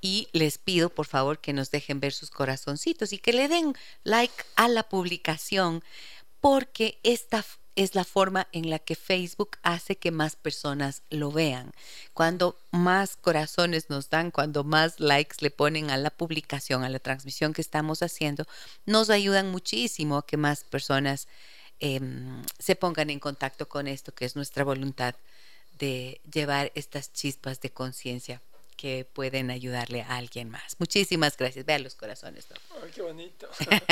y 0.00 0.26
les 0.32 0.58
pido 0.58 0.90
por 0.90 1.06
favor 1.06 1.38
que 1.38 1.52
nos 1.52 1.70
dejen 1.70 2.00
ver 2.00 2.12
sus 2.12 2.30
corazoncitos 2.30 3.12
y 3.12 3.18
que 3.18 3.32
le 3.32 3.46
den 3.46 3.74
like 4.02 4.34
a 4.56 4.66
la 4.66 4.82
publicación 4.82 5.84
porque 6.40 6.98
esta 7.04 7.44
es 7.76 7.94
la 7.94 8.02
forma 8.02 8.48
en 8.50 8.68
la 8.68 8.80
que 8.80 8.96
Facebook 8.96 9.58
hace 9.62 9.94
que 9.94 10.10
más 10.10 10.34
personas 10.34 11.02
lo 11.10 11.30
vean. 11.30 11.70
Cuando 12.14 12.58
más 12.72 13.14
corazones 13.14 13.90
nos 13.90 14.10
dan, 14.10 14.32
cuando 14.32 14.64
más 14.64 14.98
likes 14.98 15.36
le 15.38 15.52
ponen 15.52 15.92
a 15.92 15.96
la 15.96 16.10
publicación, 16.10 16.82
a 16.82 16.88
la 16.88 16.98
transmisión 16.98 17.52
que 17.52 17.62
estamos 17.62 18.02
haciendo, 18.02 18.44
nos 18.86 19.08
ayudan 19.10 19.52
muchísimo 19.52 20.16
a 20.16 20.26
que 20.26 20.36
más 20.36 20.64
personas 20.64 21.28
Em, 21.80 22.42
se 22.58 22.76
pongan 22.76 23.10
en 23.10 23.20
contacto 23.20 23.68
con 23.68 23.88
esto, 23.88 24.14
que 24.14 24.24
es 24.24 24.36
nuestra 24.36 24.64
voluntad 24.64 25.14
de 25.78 26.20
llevar 26.32 26.70
estas 26.74 27.12
chispas 27.12 27.60
de 27.60 27.70
conciencia 27.70 28.40
que 28.76 29.04
pueden 29.04 29.50
ayudarle 29.50 30.02
a 30.02 30.16
alguien 30.16 30.50
más. 30.50 30.76
Muchísimas 30.78 31.36
gracias. 31.36 31.64
Vean 31.64 31.82
los 31.82 31.94
corazones. 31.94 32.46
Ay, 32.82 32.90
qué 32.94 33.02
bonito. 33.02 33.48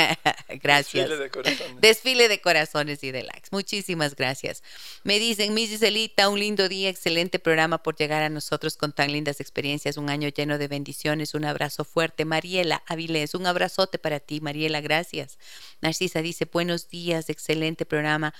gracias. 0.61 1.09
Desfile 1.09 1.17
de 1.17 1.29
corazones. 1.29 1.81
Desfile 1.81 2.27
de 2.27 2.41
corazones 2.41 3.03
y 3.03 3.11
de 3.11 3.23
likes. 3.23 3.49
Muchísimas 3.51 4.15
gracias. 4.15 4.63
Me 5.03 5.19
dicen, 5.19 5.53
mi 5.53 5.67
Giselita, 5.67 6.29
un 6.29 6.39
lindo 6.39 6.69
día, 6.69 6.89
excelente 6.89 7.39
programa 7.39 7.81
por 7.81 7.95
llegar 7.95 8.23
a 8.23 8.29
nosotros 8.29 8.77
con 8.77 8.93
tan 8.93 9.11
lindas 9.11 9.39
experiencias. 9.39 9.97
Un 9.97 10.09
año 10.09 10.29
lleno 10.29 10.57
de 10.57 10.67
bendiciones. 10.67 11.33
Un 11.33 11.45
abrazo 11.45 11.83
fuerte. 11.85 12.25
Mariela 12.25 12.83
Avilés, 12.87 13.35
un 13.35 13.47
abrazote 13.47 13.97
para 13.99 14.19
ti, 14.19 14.41
Mariela. 14.41 14.81
Gracias. 14.81 15.37
Narcisa 15.81 16.21
dice, 16.21 16.45
buenos 16.45 16.89
días, 16.89 17.29
excelente 17.29 17.85
programa. 17.85 18.33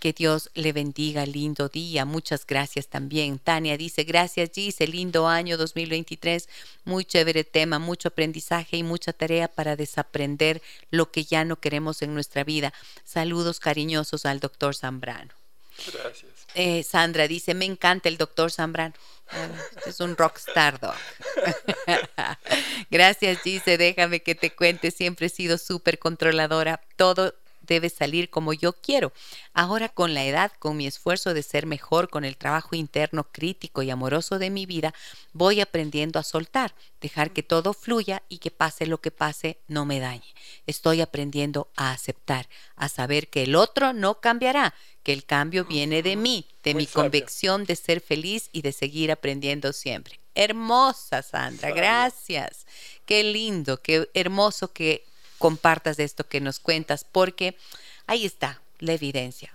Que 0.00 0.12
Dios 0.12 0.50
le 0.54 0.72
bendiga, 0.72 1.26
lindo 1.26 1.68
día. 1.68 2.04
Muchas 2.04 2.46
gracias 2.46 2.86
también. 2.86 3.38
Tania 3.40 3.76
dice, 3.76 4.04
gracias 4.04 4.50
Gise, 4.54 4.86
lindo 4.86 5.26
año 5.26 5.56
2023. 5.56 6.48
Muy 6.84 7.04
chévere 7.04 7.42
tema, 7.42 7.80
mucho 7.80 8.08
aprendizaje 8.08 8.76
y 8.76 8.84
mucha 8.84 9.12
tarea 9.12 9.48
para 9.48 9.74
desaprender 9.74 10.62
lo 10.90 11.10
que 11.10 11.24
ya 11.24 11.44
no 11.44 11.56
queremos 11.56 12.02
en 12.02 12.14
nuestra 12.14 12.44
vida. 12.44 12.72
Saludos 13.04 13.58
cariñosos 13.58 14.24
al 14.24 14.38
doctor 14.38 14.76
Zambrano. 14.76 15.34
Gracias. 15.92 16.30
Eh, 16.54 16.82
Sandra 16.82 17.26
dice, 17.26 17.54
me 17.54 17.64
encanta 17.64 18.08
el 18.08 18.18
doctor 18.18 18.52
Zambrano. 18.52 18.94
es 19.84 19.98
un 19.98 20.16
rockstar 20.16 20.78
dog. 20.78 20.94
Gracias, 22.90 23.42
Gise. 23.42 23.78
Déjame 23.78 24.22
que 24.22 24.34
te 24.34 24.54
cuente. 24.54 24.92
Siempre 24.92 25.26
he 25.26 25.30
sido 25.30 25.58
súper 25.58 25.98
controladora. 25.98 26.80
Todo 26.96 27.34
debe 27.68 27.90
salir 27.90 28.30
como 28.30 28.52
yo 28.52 28.72
quiero. 28.72 29.12
Ahora 29.52 29.88
con 29.88 30.14
la 30.14 30.24
edad, 30.24 30.50
con 30.58 30.76
mi 30.76 30.86
esfuerzo 30.86 31.34
de 31.34 31.44
ser 31.44 31.66
mejor, 31.66 32.08
con 32.10 32.24
el 32.24 32.36
trabajo 32.36 32.74
interno 32.74 33.24
crítico 33.30 33.82
y 33.82 33.90
amoroso 33.90 34.38
de 34.40 34.50
mi 34.50 34.66
vida, 34.66 34.92
voy 35.32 35.60
aprendiendo 35.60 36.18
a 36.18 36.24
soltar, 36.24 36.74
dejar 37.00 37.32
que 37.32 37.44
todo 37.44 37.74
fluya 37.74 38.22
y 38.28 38.38
que 38.38 38.50
pase 38.50 38.86
lo 38.86 39.00
que 39.00 39.12
pase, 39.12 39.58
no 39.68 39.84
me 39.84 40.00
dañe. 40.00 40.34
Estoy 40.66 41.00
aprendiendo 41.00 41.70
a 41.76 41.92
aceptar, 41.92 42.48
a 42.74 42.88
saber 42.88 43.28
que 43.28 43.44
el 43.44 43.54
otro 43.54 43.92
no 43.92 44.20
cambiará, 44.20 44.74
que 45.04 45.12
el 45.12 45.24
cambio 45.24 45.64
viene 45.64 46.02
de 46.02 46.16
mí, 46.16 46.46
de 46.64 46.74
mi 46.74 46.86
convicción 46.86 47.64
de 47.64 47.76
ser 47.76 48.00
feliz 48.00 48.48
y 48.52 48.62
de 48.62 48.72
seguir 48.72 49.12
aprendiendo 49.12 49.72
siempre. 49.72 50.18
Hermosa 50.34 51.22
Sandra, 51.22 51.72
gracias. 51.72 52.66
Qué 53.04 53.24
lindo, 53.24 53.82
qué 53.82 54.08
hermoso 54.14 54.72
que 54.72 55.07
compartas 55.38 55.96
de 55.96 56.04
esto 56.04 56.28
que 56.28 56.40
nos 56.40 56.58
cuentas, 56.58 57.04
porque 57.04 57.56
ahí 58.06 58.24
está 58.26 58.60
la 58.78 58.92
evidencia. 58.92 59.54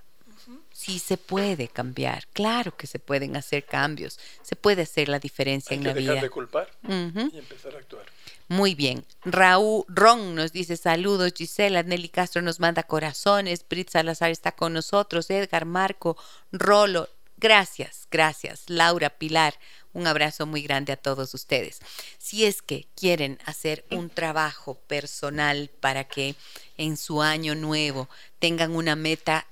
Sí 0.72 0.99
se 0.99 1.18
puede 1.18 1.68
cambiar, 1.68 2.27
claro 2.34 2.76
que 2.76 2.88
se 2.88 2.99
pueden 2.99 3.38
hacer 3.38 3.64
cambios, 3.64 4.19
se 4.41 4.55
puede 4.55 4.81
hacer 4.81 5.07
la 5.07 5.19
diferencia 5.19 5.76
en 5.76 5.84
la 5.84 5.93
dejar 5.93 6.15
vida. 6.15 6.22
de 6.23 6.30
culpar 6.30 6.69
y 6.84 7.38
empezar 7.38 7.76
a 7.76 7.77
actuar. 7.77 8.05
Muy 8.49 8.76
bien. 8.76 9.05
Raúl 9.23 9.85
Ron 9.88 10.35
nos 10.35 10.51
dice 10.51 10.76
saludos, 10.76 11.34
Gisela, 11.35 11.84
Nelly 11.84 12.10
Castro 12.10 12.41
nos 12.41 12.60
manda 12.60 12.84
corazones, 12.84 13.65
Brit 13.69 13.89
Salazar 13.89 14.31
está 14.31 14.51
con 14.51 14.73
nosotros, 14.73 15.30
Edgar, 15.30 15.65
Marco, 15.65 16.18
Rolo, 16.51 17.07
gracias, 17.38 18.07
gracias, 18.11 18.64
Laura, 18.68 19.10
Pilar, 19.11 19.53
Un 19.94 20.07
abrazo 20.07 20.45
muy 20.45 20.64
grande 20.64 20.91
a 20.91 20.98
todos 20.98 21.34
ustedes. 21.34 21.80
Si 22.18 22.45
es 22.45 22.61
que 22.61 22.88
quieren 22.95 23.40
hacer 23.45 23.86
un 23.91 24.10
trabajo 24.10 24.76
personal 24.76 25.70
para 25.80 26.03
que 26.06 26.36
en 26.78 26.98
su 26.98 27.22
año 27.22 27.53
nuevo 27.53 28.10
tengan 28.40 28.76
una 28.76 28.95
meta 28.95 29.45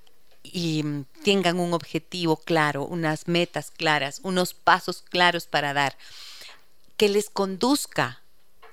y 0.43 0.83
tengan 1.23 1.59
un 1.59 1.73
objetivo 1.73 2.37
claro, 2.37 2.83
unas 2.85 3.27
metas 3.27 3.69
claras, 3.69 4.19
unos 4.23 4.55
pasos 4.55 5.03
claros 5.03 5.45
para 5.45 5.73
dar, 5.73 5.95
que 6.97 7.09
les 7.09 7.29
conduzca 7.29 8.21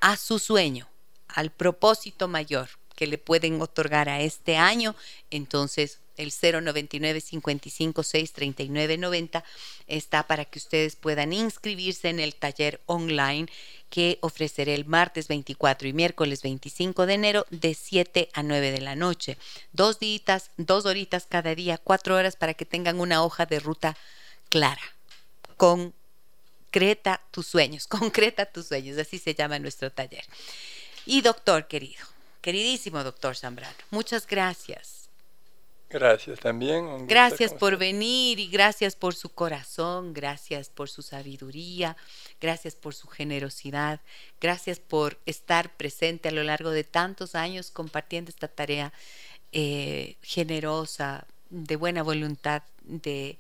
a 0.00 0.16
su 0.16 0.38
sueño, 0.38 0.88
al 1.28 1.50
propósito 1.50 2.28
mayor 2.28 2.68
que 2.98 3.06
le 3.06 3.18
pueden 3.18 3.60
otorgar 3.62 4.08
a 4.08 4.22
este 4.22 4.56
año, 4.56 4.96
entonces 5.30 6.00
el 6.18 6.32
099 6.32 7.20
55 7.20 8.02
6 8.02 8.32
39 8.32 8.98
90 8.98 9.44
está 9.86 10.26
para 10.26 10.44
que 10.44 10.58
ustedes 10.58 10.96
puedan 10.96 11.32
inscribirse 11.32 12.08
en 12.08 12.20
el 12.20 12.34
taller 12.34 12.80
online 12.86 13.48
que 13.88 14.18
ofreceré 14.20 14.74
el 14.74 14.84
martes 14.84 15.28
24 15.28 15.88
y 15.88 15.92
miércoles 15.92 16.42
25 16.42 17.06
de 17.06 17.14
enero 17.14 17.46
de 17.50 17.74
7 17.74 18.28
a 18.34 18.42
9 18.42 18.70
de 18.70 18.80
la 18.80 18.94
noche. 18.94 19.38
Dos 19.72 19.98
días, 19.98 20.50
dos 20.56 20.84
horitas 20.84 21.26
cada 21.26 21.54
día, 21.54 21.78
cuatro 21.78 22.16
horas 22.16 22.36
para 22.36 22.54
que 22.54 22.66
tengan 22.66 23.00
una 23.00 23.24
hoja 23.24 23.46
de 23.46 23.60
ruta 23.60 23.96
clara. 24.50 24.82
Concreta 25.56 27.22
tus 27.30 27.46
sueños, 27.46 27.86
concreta 27.88 28.46
tus 28.46 28.66
sueños, 28.66 28.98
así 28.98 29.18
se 29.18 29.34
llama 29.34 29.58
nuestro 29.58 29.90
taller. 29.90 30.24
Y 31.06 31.22
doctor 31.22 31.66
querido, 31.68 32.04
queridísimo 32.42 33.02
doctor 33.02 33.36
Zambrano, 33.36 33.76
muchas 33.90 34.26
gracias 34.26 35.07
Gracias 35.90 36.38
también. 36.40 37.06
Gracias 37.06 37.54
por 37.54 37.78
venir 37.78 38.38
y 38.38 38.48
gracias 38.48 38.94
por 38.94 39.14
su 39.14 39.30
corazón, 39.30 40.12
gracias 40.12 40.68
por 40.68 40.90
su 40.90 41.00
sabiduría, 41.00 41.96
gracias 42.40 42.74
por 42.74 42.94
su 42.94 43.08
generosidad, 43.08 44.00
gracias 44.38 44.80
por 44.80 45.18
estar 45.24 45.74
presente 45.76 46.28
a 46.28 46.32
lo 46.32 46.42
largo 46.42 46.70
de 46.70 46.84
tantos 46.84 47.34
años 47.34 47.70
compartiendo 47.70 48.28
esta 48.28 48.48
tarea 48.48 48.92
eh, 49.52 50.16
generosa, 50.20 51.26
de 51.48 51.76
buena 51.76 52.02
voluntad, 52.02 52.62
de 52.82 53.38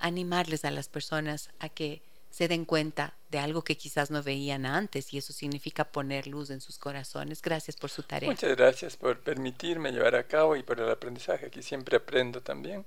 animarles 0.00 0.64
a 0.64 0.72
las 0.72 0.88
personas 0.88 1.50
a 1.60 1.68
que 1.68 2.02
se 2.34 2.48
den 2.48 2.64
cuenta 2.64 3.14
de 3.30 3.38
algo 3.38 3.62
que 3.62 3.76
quizás 3.76 4.10
no 4.10 4.20
veían 4.20 4.66
antes 4.66 5.14
y 5.14 5.18
eso 5.18 5.32
significa 5.32 5.84
poner 5.84 6.26
luz 6.26 6.50
en 6.50 6.60
sus 6.60 6.78
corazones. 6.78 7.40
Gracias 7.40 7.76
por 7.76 7.90
su 7.90 8.02
tarea. 8.02 8.28
Muchas 8.28 8.56
gracias 8.56 8.96
por 8.96 9.20
permitirme 9.20 9.92
llevar 9.92 10.16
a 10.16 10.26
cabo 10.26 10.56
y 10.56 10.64
por 10.64 10.80
el 10.80 10.90
aprendizaje. 10.90 11.46
Aquí 11.46 11.62
siempre 11.62 11.96
aprendo 11.96 12.40
también. 12.40 12.84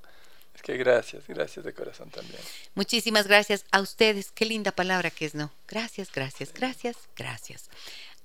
Es 0.54 0.62
que 0.62 0.76
gracias, 0.76 1.26
gracias 1.30 1.64
de 1.64 1.74
corazón 1.74 2.10
también. 2.10 2.42
Muchísimas 2.76 3.26
gracias 3.26 3.64
a 3.72 3.80
ustedes. 3.80 4.32
Qué 4.32 4.44
linda 4.44 4.74
palabra 4.74 5.12
que 5.12 5.24
es, 5.24 5.34
¿no? 5.34 5.50
Gracias, 5.66 6.12
gracias, 6.12 6.54
gracias, 6.54 6.98
gracias. 7.16 7.70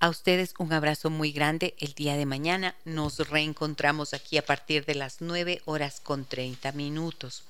A 0.01 0.09
ustedes 0.09 0.55
un 0.59 0.73
abrazo 0.73 1.09
muy 1.09 1.31
grande. 1.31 1.77
El 1.79 1.95
día 1.95 2.17
de 2.17 2.27
mañana 2.27 2.75
nos 2.85 3.19
reencontramos 3.31 4.13
aquí 4.13 4.39
a 4.39 4.45
partir 4.45 4.85
de 4.87 4.97
las 4.97 5.21
9 5.21 5.63
horas 5.67 6.01
con 6.01 6.25
30 6.25 6.73
minutos. 6.73 7.45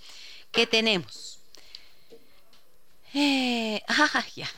¿Qué 0.51 0.67
tenemos? 0.67 1.42
Eh, 3.15 3.83
ah, 3.89 4.25
ya. 4.35 4.49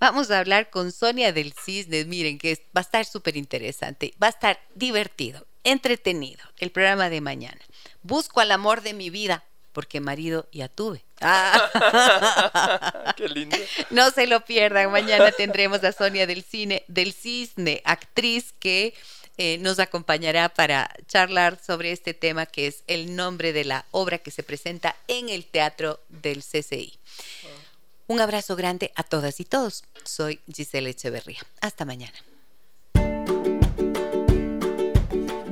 Vamos 0.00 0.30
a 0.30 0.40
hablar 0.40 0.70
con 0.70 0.90
Sonia 0.90 1.32
del 1.32 1.52
Cisne. 1.52 2.04
Miren 2.04 2.38
que 2.38 2.54
va 2.76 2.80
a 2.80 2.80
estar 2.80 3.04
súper 3.04 3.36
interesante. 3.36 4.12
Va 4.20 4.26
a 4.26 4.30
estar 4.30 4.58
divertido, 4.74 5.46
entretenido. 5.62 6.44
El 6.58 6.72
programa 6.72 7.10
de 7.10 7.20
mañana. 7.20 7.60
Busco 8.02 8.40
al 8.40 8.50
amor 8.50 8.82
de 8.82 8.92
mi 8.92 9.10
vida 9.10 9.44
porque 9.72 10.00
marido 10.00 10.48
ya 10.52 10.68
tuve. 10.68 11.04
Ah. 11.20 13.12
Qué 13.16 13.28
lindo. 13.28 13.56
No 13.90 14.10
se 14.10 14.26
lo 14.26 14.44
pierdan. 14.44 14.90
Mañana 14.90 15.30
tendremos 15.32 15.84
a 15.84 15.92
Sonia 15.92 16.26
del 16.26 16.42
Cine, 16.42 16.82
del 16.88 17.12
Cisne, 17.12 17.82
actriz 17.84 18.54
que 18.58 18.94
eh, 19.36 19.58
nos 19.58 19.78
acompañará 19.78 20.48
para 20.48 20.90
charlar 21.08 21.62
sobre 21.62 21.92
este 21.92 22.14
tema 22.14 22.46
que 22.46 22.68
es 22.68 22.84
el 22.86 23.16
nombre 23.16 23.52
de 23.52 23.66
la 23.66 23.84
obra 23.90 24.16
que 24.16 24.30
se 24.30 24.42
presenta 24.42 24.96
en 25.08 25.28
el 25.28 25.44
Teatro 25.44 26.00
del 26.08 26.42
CCI. 26.42 26.98
Un 28.08 28.20
abrazo 28.20 28.54
grande 28.54 28.92
a 28.94 29.02
todas 29.02 29.40
y 29.40 29.44
todos. 29.44 29.84
Soy 30.04 30.40
Giselle 30.52 30.90
Echeverría. 30.90 31.40
Hasta 31.60 31.84
mañana. 31.84 32.14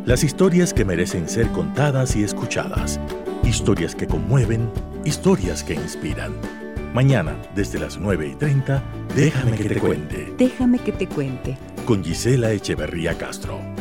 Las 0.06 0.22
historias 0.22 0.72
que 0.72 0.84
merecen 0.84 1.28
ser 1.28 1.48
contadas 1.48 2.14
y 2.14 2.22
escuchadas. 2.22 3.00
Historias 3.42 3.94
que 3.94 4.06
conmueven, 4.06 4.70
historias 5.04 5.64
que 5.64 5.74
inspiran. 5.74 6.34
Mañana, 6.92 7.36
desde 7.54 7.80
las 7.80 7.96
9 7.96 8.28
y 8.28 8.34
30, 8.36 8.82
déjame 9.16 9.56
que 9.56 9.68
te 9.68 9.80
cuente. 9.80 10.32
Déjame 10.38 10.78
que 10.78 10.92
te 10.92 11.08
cuente. 11.08 11.58
Con 11.86 12.04
Gisela 12.04 12.52
Echeverría 12.52 13.18
Castro. 13.18 13.73